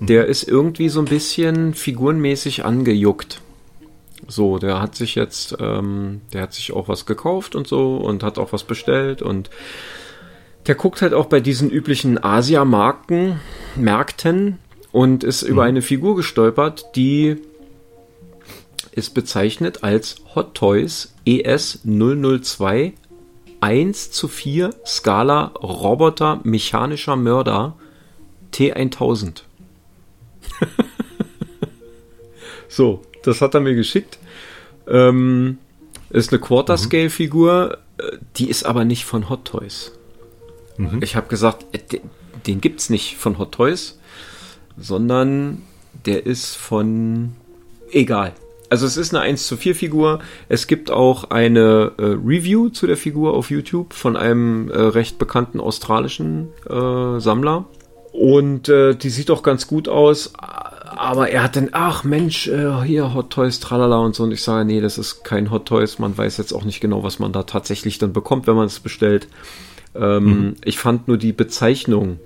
[0.00, 3.40] Der ist irgendwie so ein bisschen figurenmäßig angejuckt.
[4.26, 8.22] So, der hat sich jetzt, ähm, der hat sich auch was gekauft und so und
[8.22, 9.50] hat auch was bestellt und
[10.66, 13.40] der guckt halt auch bei diesen üblichen Asia-Marken,
[13.76, 14.58] Märkten
[14.92, 15.50] und ist mhm.
[15.50, 17.36] über eine Figur gestolpert, die
[18.92, 22.94] ist bezeichnet als Hot Toys ES 002
[23.64, 27.74] 1 zu 4 Skala Roboter mechanischer Mörder
[28.52, 29.40] T1000.
[32.68, 34.18] so, das hat er mir geschickt.
[34.86, 35.56] Ähm,
[36.10, 39.92] ist eine Quarter-Scale-Figur, äh, die ist aber nicht von Hot Toys.
[40.76, 41.00] Mhm.
[41.02, 42.02] Ich habe gesagt, äh, den,
[42.46, 43.98] den gibt's nicht von Hot Toys,
[44.76, 45.62] sondern
[46.04, 47.32] der ist von
[47.90, 48.34] egal.
[48.74, 50.18] Also es ist eine 1 zu 4 Figur.
[50.48, 55.16] Es gibt auch eine äh, Review zu der Figur auf YouTube von einem äh, recht
[55.16, 57.66] bekannten australischen äh, Sammler.
[58.10, 60.32] Und äh, die sieht auch ganz gut aus.
[60.34, 64.24] Aber er hat dann, ach Mensch, äh, hier Hot Toys, tralala und so.
[64.24, 66.00] Und ich sage, nee, das ist kein Hot Toys.
[66.00, 68.80] Man weiß jetzt auch nicht genau, was man da tatsächlich dann bekommt, wenn man es
[68.80, 69.28] bestellt.
[69.94, 70.54] Ähm, mhm.
[70.64, 72.18] Ich fand nur die Bezeichnung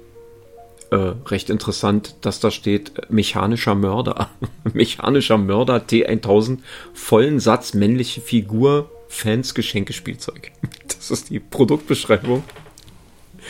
[0.91, 4.31] äh, recht interessant, dass da steht äh, mechanischer Mörder.
[4.73, 6.59] mechanischer Mörder T1000,
[6.95, 10.53] vollen Satz, männliche Figur, Fans, Geschenkespielzeug.
[10.99, 12.43] Das ist die Produktbeschreibung.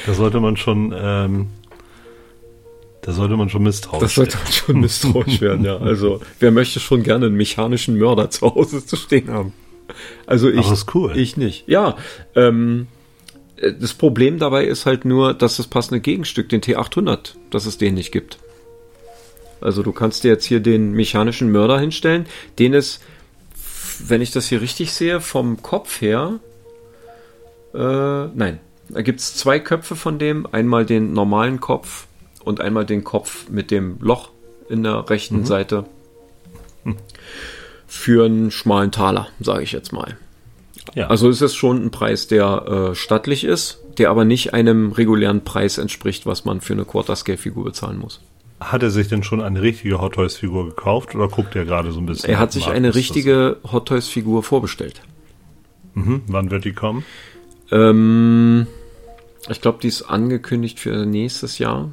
[0.07, 1.47] Da sollte man schon, ähm,
[3.01, 5.79] da sollte man schon misstrauisch Das sollte man schon misstrauisch werden, ja.
[5.79, 9.55] Also, wer möchte schon gerne einen mechanischen Mörder zu Hause zu stehen haben?
[10.27, 11.17] Also ich, cool.
[11.17, 11.67] ich nicht.
[11.67, 11.97] Ja,
[12.35, 12.98] ähm, äh,
[13.61, 17.95] das Problem dabei ist halt nur, dass das passende Gegenstück, den T800, dass es den
[17.95, 18.39] nicht gibt.
[19.61, 22.27] Also du kannst dir jetzt hier den mechanischen Mörder hinstellen,
[22.59, 23.01] den es,
[23.99, 26.39] wenn ich das hier richtig sehe, vom Kopf her,
[27.75, 32.07] äh, nein, da gibt es zwei Köpfe von dem, einmal den normalen Kopf
[32.45, 34.31] und einmal den Kopf mit dem Loch
[34.69, 35.47] in der rechten mhm.
[35.47, 35.85] Seite.
[37.87, 40.17] Für einen schmalen Taler, sage ich jetzt mal.
[40.95, 41.09] Ja.
[41.09, 45.45] Also ist es schon ein Preis, der äh, stattlich ist, der aber nicht einem regulären
[45.45, 48.21] Preis entspricht, was man für eine Quarter-Scale-Figur bezahlen muss.
[48.61, 52.01] Hat er sich denn schon eine richtige Hot Toys-Figur gekauft oder guckt er gerade so
[52.01, 52.29] ein bisschen?
[52.31, 55.01] Er hat sich eine richtige Hot Toys-Figur vorbestellt.
[55.95, 56.23] Mhm.
[56.27, 57.05] Wann wird die kommen?
[57.71, 58.67] Ähm,
[59.49, 61.91] ich glaube, die ist angekündigt für nächstes Jahr.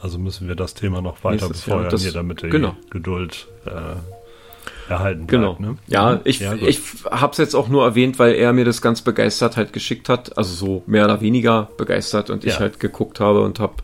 [0.00, 2.74] Also müssen wir das Thema noch weiter nächstes befeuern, das, hier, damit die genau.
[2.90, 3.70] Geduld äh,
[4.92, 5.30] erhalten bleibt.
[5.30, 5.56] Genau.
[5.58, 5.76] Ne?
[5.86, 6.80] Ja, ich, ja, ich
[7.10, 10.36] habe es jetzt auch nur erwähnt, weil er mir das ganz begeistert halt geschickt hat,
[10.38, 12.52] also so mehr oder weniger begeistert und ja.
[12.52, 13.74] ich halt geguckt habe und habe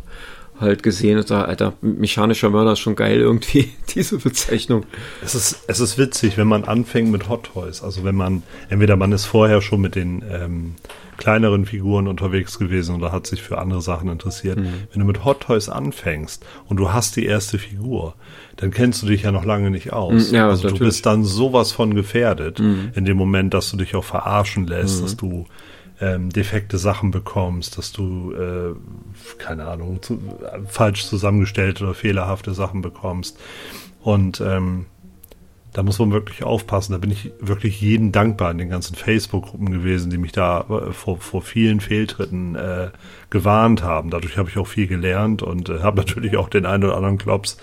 [0.60, 4.84] halt gesehen und da, Alter, mechanischer Mörder ist schon geil irgendwie, diese Bezeichnung.
[5.22, 8.96] Es ist, es ist witzig, wenn man anfängt mit Hot Toys, also wenn man, entweder
[8.96, 10.74] man ist vorher schon mit den ähm,
[11.16, 14.58] kleineren Figuren unterwegs gewesen oder hat sich für andere Sachen interessiert.
[14.58, 14.72] Mhm.
[14.92, 18.14] Wenn du mit Hot Toys anfängst und du hast die erste Figur,
[18.58, 20.30] dann kennst du dich ja noch lange nicht aus.
[20.30, 20.78] Mhm, ja, also natürlich.
[20.78, 22.90] du bist dann sowas von gefährdet mhm.
[22.94, 25.02] in dem Moment, dass du dich auch verarschen lässt, mhm.
[25.02, 25.46] dass du
[26.00, 28.74] ähm, defekte Sachen bekommst, dass du, äh,
[29.38, 30.20] keine Ahnung, zu,
[30.66, 33.38] falsch zusammengestellte oder fehlerhafte Sachen bekommst.
[34.02, 34.86] Und ähm,
[35.78, 36.90] da muss man wirklich aufpassen.
[36.90, 40.92] Da bin ich wirklich jeden dankbar in den ganzen Facebook-Gruppen gewesen, die mich da äh,
[40.92, 42.88] vor, vor vielen Fehltritten äh,
[43.30, 44.10] gewarnt haben.
[44.10, 47.16] Dadurch habe ich auch viel gelernt und äh, habe natürlich auch den einen oder anderen
[47.16, 47.58] Klops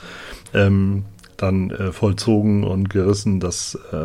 [0.53, 1.03] ähm,
[1.35, 3.41] dann äh, vollzogen und gerissen.
[3.41, 3.97] Das, äh,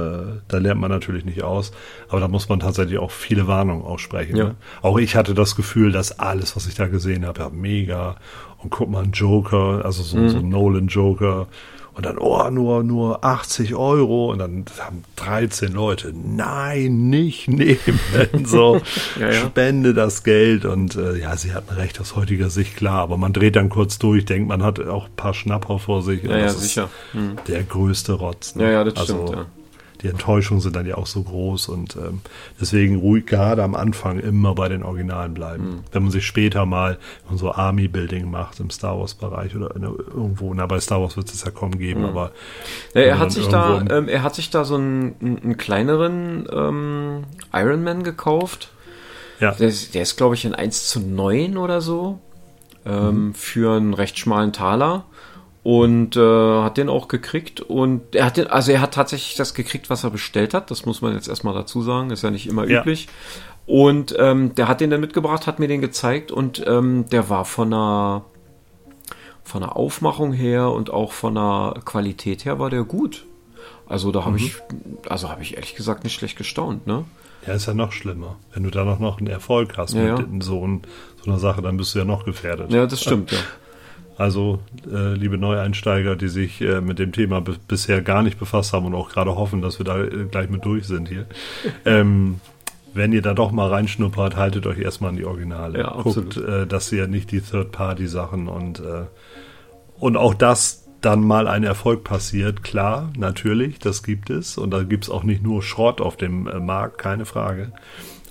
[0.49, 1.71] da lernt man natürlich nicht aus.
[2.09, 4.37] Aber da muss man tatsächlich auch viele Warnungen aussprechen.
[4.37, 4.45] Ja.
[4.45, 4.55] Ne?
[4.83, 8.17] Auch ich hatte das Gefühl, dass alles, was ich da gesehen habe, ja, mega.
[8.59, 10.29] Und guck mal, ein Joker, also so, mhm.
[10.31, 11.47] so ein Nolan Joker
[12.01, 14.33] Und dann, oh, nur, nur 80 Euro.
[14.33, 18.01] Und dann haben 13 Leute, nein, nicht nehmen.
[18.47, 18.81] so,
[19.21, 19.33] ja, ja.
[19.35, 20.65] spende das Geld.
[20.65, 23.01] Und äh, ja, sie hatten recht aus heutiger Sicht, klar.
[23.01, 26.23] Aber man dreht dann kurz durch, denkt, man hat auch ein paar Schnapper vor sich.
[26.23, 26.89] Ja, ja, sicher.
[27.13, 27.37] Hm.
[27.49, 28.55] Der größte Rotz.
[28.55, 28.63] Ne?
[28.65, 29.47] Ja, ja, das also, stimmt, ja
[30.03, 32.21] die Enttäuschungen sind dann ja auch so groß und ähm,
[32.61, 35.65] deswegen ruhig gerade am Anfang immer bei den Originalen bleiben.
[35.65, 35.85] Mhm.
[35.93, 36.99] Wenn man sich später mal
[37.35, 41.45] so Army-Building macht im Star Wars-Bereich oder in, irgendwo, na bei Star Wars wird es
[41.45, 42.07] ja kaum geben, mhm.
[42.07, 42.33] aber
[42.95, 47.25] ja, er hat sich da, ähm, er hat sich da so einen, einen kleineren ähm,
[47.53, 48.71] Iron Man gekauft.
[49.39, 49.53] Ja.
[49.53, 52.21] Der ist, der ist glaube ich in 1 zu 9 oder so.
[52.87, 53.35] Ähm, mhm.
[53.35, 55.05] Für einen recht schmalen Taler
[55.63, 59.55] und äh, hat den auch gekriegt und er hat den, also er hat tatsächlich das
[59.55, 60.71] gekriegt, was er bestellt hat.
[60.71, 62.81] Das muss man jetzt erstmal dazu sagen, ist ja nicht immer ja.
[62.81, 63.09] üblich.
[63.67, 67.45] Und ähm, der hat den dann mitgebracht, hat mir den gezeigt und ähm, der war
[67.45, 68.25] von einer
[69.45, 73.27] von der Aufmachung her und auch von der Qualität her war der gut.
[73.87, 74.37] Also da habe mhm.
[74.37, 74.57] ich,
[75.09, 77.05] also habe ich ehrlich gesagt nicht schlecht gestaunt, ne?
[77.47, 78.37] Ja, ist ja noch schlimmer.
[78.53, 80.41] Wenn du da noch, noch einen Erfolg hast ja, mit ja.
[80.41, 80.83] So, ein,
[81.23, 82.71] so einer Sache, dann bist du ja noch gefährdet.
[82.73, 83.39] Ja, das stimmt, ja.
[84.21, 88.85] Also, äh, liebe Neueinsteiger, die sich äh, mit dem Thema bisher gar nicht befasst haben
[88.85, 91.25] und auch gerade hoffen, dass wir da äh, gleich mit durch sind hier.
[91.87, 92.41] Ähm,
[92.93, 95.79] wenn ihr da doch mal reinschnuppert, haltet euch erstmal an die Originale.
[95.79, 99.05] Ja, Guckt, äh, dass ihr nicht die Third-Party-Sachen und, äh,
[99.99, 104.59] und auch das dann mal ein Erfolg passiert, klar, natürlich, das gibt es.
[104.59, 107.73] Und da gibt es auch nicht nur Schrott auf dem äh, Markt, keine Frage.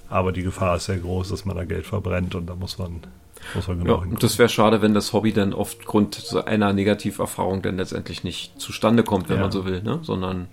[0.07, 3.01] Aber die Gefahr ist sehr groß, dass man da Geld verbrennt und da muss man
[3.85, 9.03] Ja, das wäre schade, wenn das Hobby dann aufgrund einer Negativerfahrung dann letztendlich nicht zustande
[9.03, 9.43] kommt, wenn ja.
[9.43, 9.99] man so will, ne?
[10.03, 10.47] sondern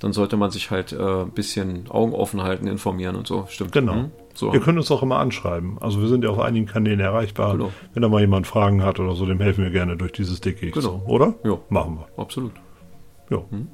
[0.00, 3.46] dann sollte man sich halt äh, ein bisschen Augen offen halten, informieren und so.
[3.48, 3.72] Stimmt.
[3.72, 3.94] Genau.
[3.94, 4.10] Mhm.
[4.34, 4.52] So.
[4.52, 5.78] Ihr könnt uns auch immer anschreiben.
[5.80, 7.52] Also wir sind ja auf einigen Kanälen erreichbar.
[7.52, 7.72] Genau.
[7.94, 10.74] Wenn da mal jemand Fragen hat oder so, dem helfen wir gerne durch dieses Dickicht.
[10.74, 11.02] Genau.
[11.06, 11.34] Oder?
[11.44, 11.58] Ja.
[11.70, 12.22] Machen wir.
[12.22, 12.52] Absolut.
[13.30, 13.38] Ja.
[13.50, 13.68] Mhm.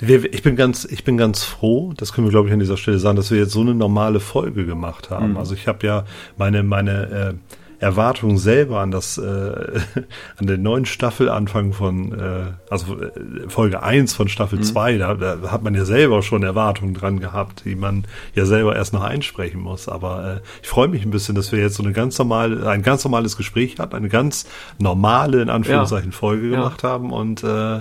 [0.00, 2.98] Ich bin ganz, ich bin ganz froh, das können wir glaube ich an dieser Stelle
[2.98, 5.30] sagen, dass wir jetzt so eine normale Folge gemacht haben.
[5.30, 5.36] Mhm.
[5.36, 6.04] Also ich habe ja
[6.36, 9.22] meine, meine äh, Erwartung selber an das, äh,
[10.36, 13.10] an den neuen Staffelanfang von, äh, also äh,
[13.48, 14.62] Folge 1 von Staffel mhm.
[14.62, 18.06] 2, da, da hat man ja selber schon Erwartungen dran gehabt, die man
[18.36, 19.88] ja selber erst noch einsprechen muss.
[19.88, 22.82] Aber äh, ich freue mich ein bisschen, dass wir jetzt so eine ganz normale, ein
[22.82, 24.46] ganz normales Gespräch hatten, eine ganz
[24.78, 26.16] normale, in Anführungszeichen, ja.
[26.16, 26.56] Folge ja.
[26.56, 27.80] gemacht haben und äh,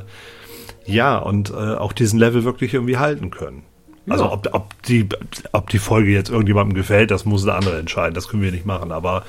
[0.85, 3.61] ja, und äh, auch diesen Level wirklich irgendwie halten können.
[4.11, 5.07] Also ob, ob, die,
[5.53, 8.13] ob die Folge jetzt irgendjemandem gefällt, das muss der andere entscheiden.
[8.13, 8.91] Das können wir nicht machen.
[8.91, 9.23] Aber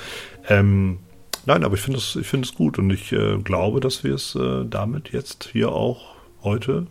[0.49, 0.99] ähm,
[1.47, 4.64] nein, aber ich finde es find gut und ich äh, glaube, dass wir es äh,
[4.64, 6.89] damit jetzt hier auch heute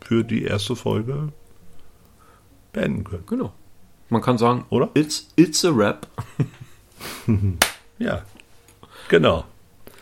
[0.00, 1.32] für die erste Folge
[2.72, 3.24] beenden können.
[3.26, 3.52] Genau.
[4.08, 4.88] Man kann sagen, oder?
[4.94, 6.06] It's, it's a rap.
[7.98, 8.22] ja,
[9.08, 9.44] genau.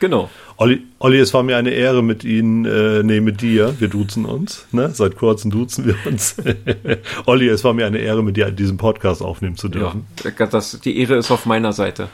[0.02, 0.28] Genau.
[0.56, 4.24] Olli, Olli, es war mir eine Ehre mit Ihnen, äh, nee, mit dir, wir duzen
[4.24, 4.90] uns, ne?
[4.92, 6.34] Seit kurzem duzen wir uns.
[7.26, 10.04] Olli, es war mir eine Ehre, mit dir diesen Podcast aufnehmen zu dürfen.
[10.24, 12.08] Ja, das, die Ehre ist auf meiner Seite.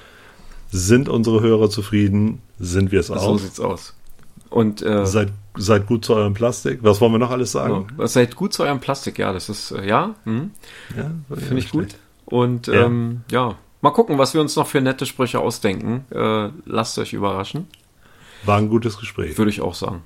[0.70, 2.42] Sind unsere Hörer zufrieden?
[2.58, 3.22] Sind wir es auch?
[3.22, 3.94] So sieht's aus.
[4.50, 6.80] Und äh, seid, seid gut zu eurem Plastik.
[6.82, 7.86] Was wollen wir noch alles sagen?
[7.88, 8.06] Genau.
[8.06, 10.50] Seid gut zu eurem Plastik, ja, das ist, äh, ja, hm.
[10.94, 11.94] ja finde ich gut.
[12.26, 12.84] Und ja.
[12.84, 16.04] Ähm, ja, mal gucken, was wir uns noch für nette Sprüche ausdenken.
[16.10, 17.66] Äh, lasst euch überraschen.
[18.44, 19.36] War ein gutes Gespräch.
[19.38, 20.02] Würde ich auch sagen.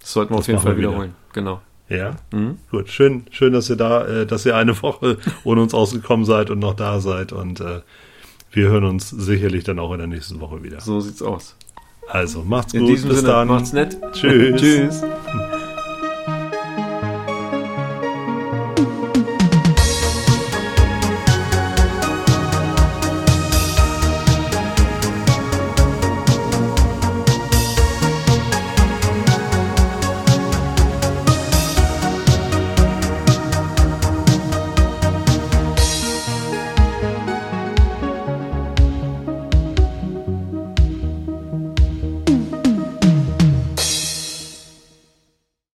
[0.00, 1.10] Das sollten wir das auf jeden Fall wiederholen.
[1.10, 1.32] Wieder.
[1.32, 1.60] Genau.
[1.88, 2.58] Ja, mhm.
[2.70, 2.90] gut.
[2.90, 6.58] Schön, schön, dass ihr da, äh, dass ihr eine Woche ohne uns ausgekommen seid und
[6.58, 7.80] noch da seid und äh,
[8.50, 10.80] wir hören uns sicherlich dann auch in der nächsten Woche wieder.
[10.80, 11.56] So sieht's aus.
[12.08, 12.92] Also, macht's in gut.
[12.92, 13.48] Bis Sinne, dann.
[13.48, 13.98] macht's nett.
[14.12, 14.60] Tschüss.
[14.60, 15.02] Tschüss.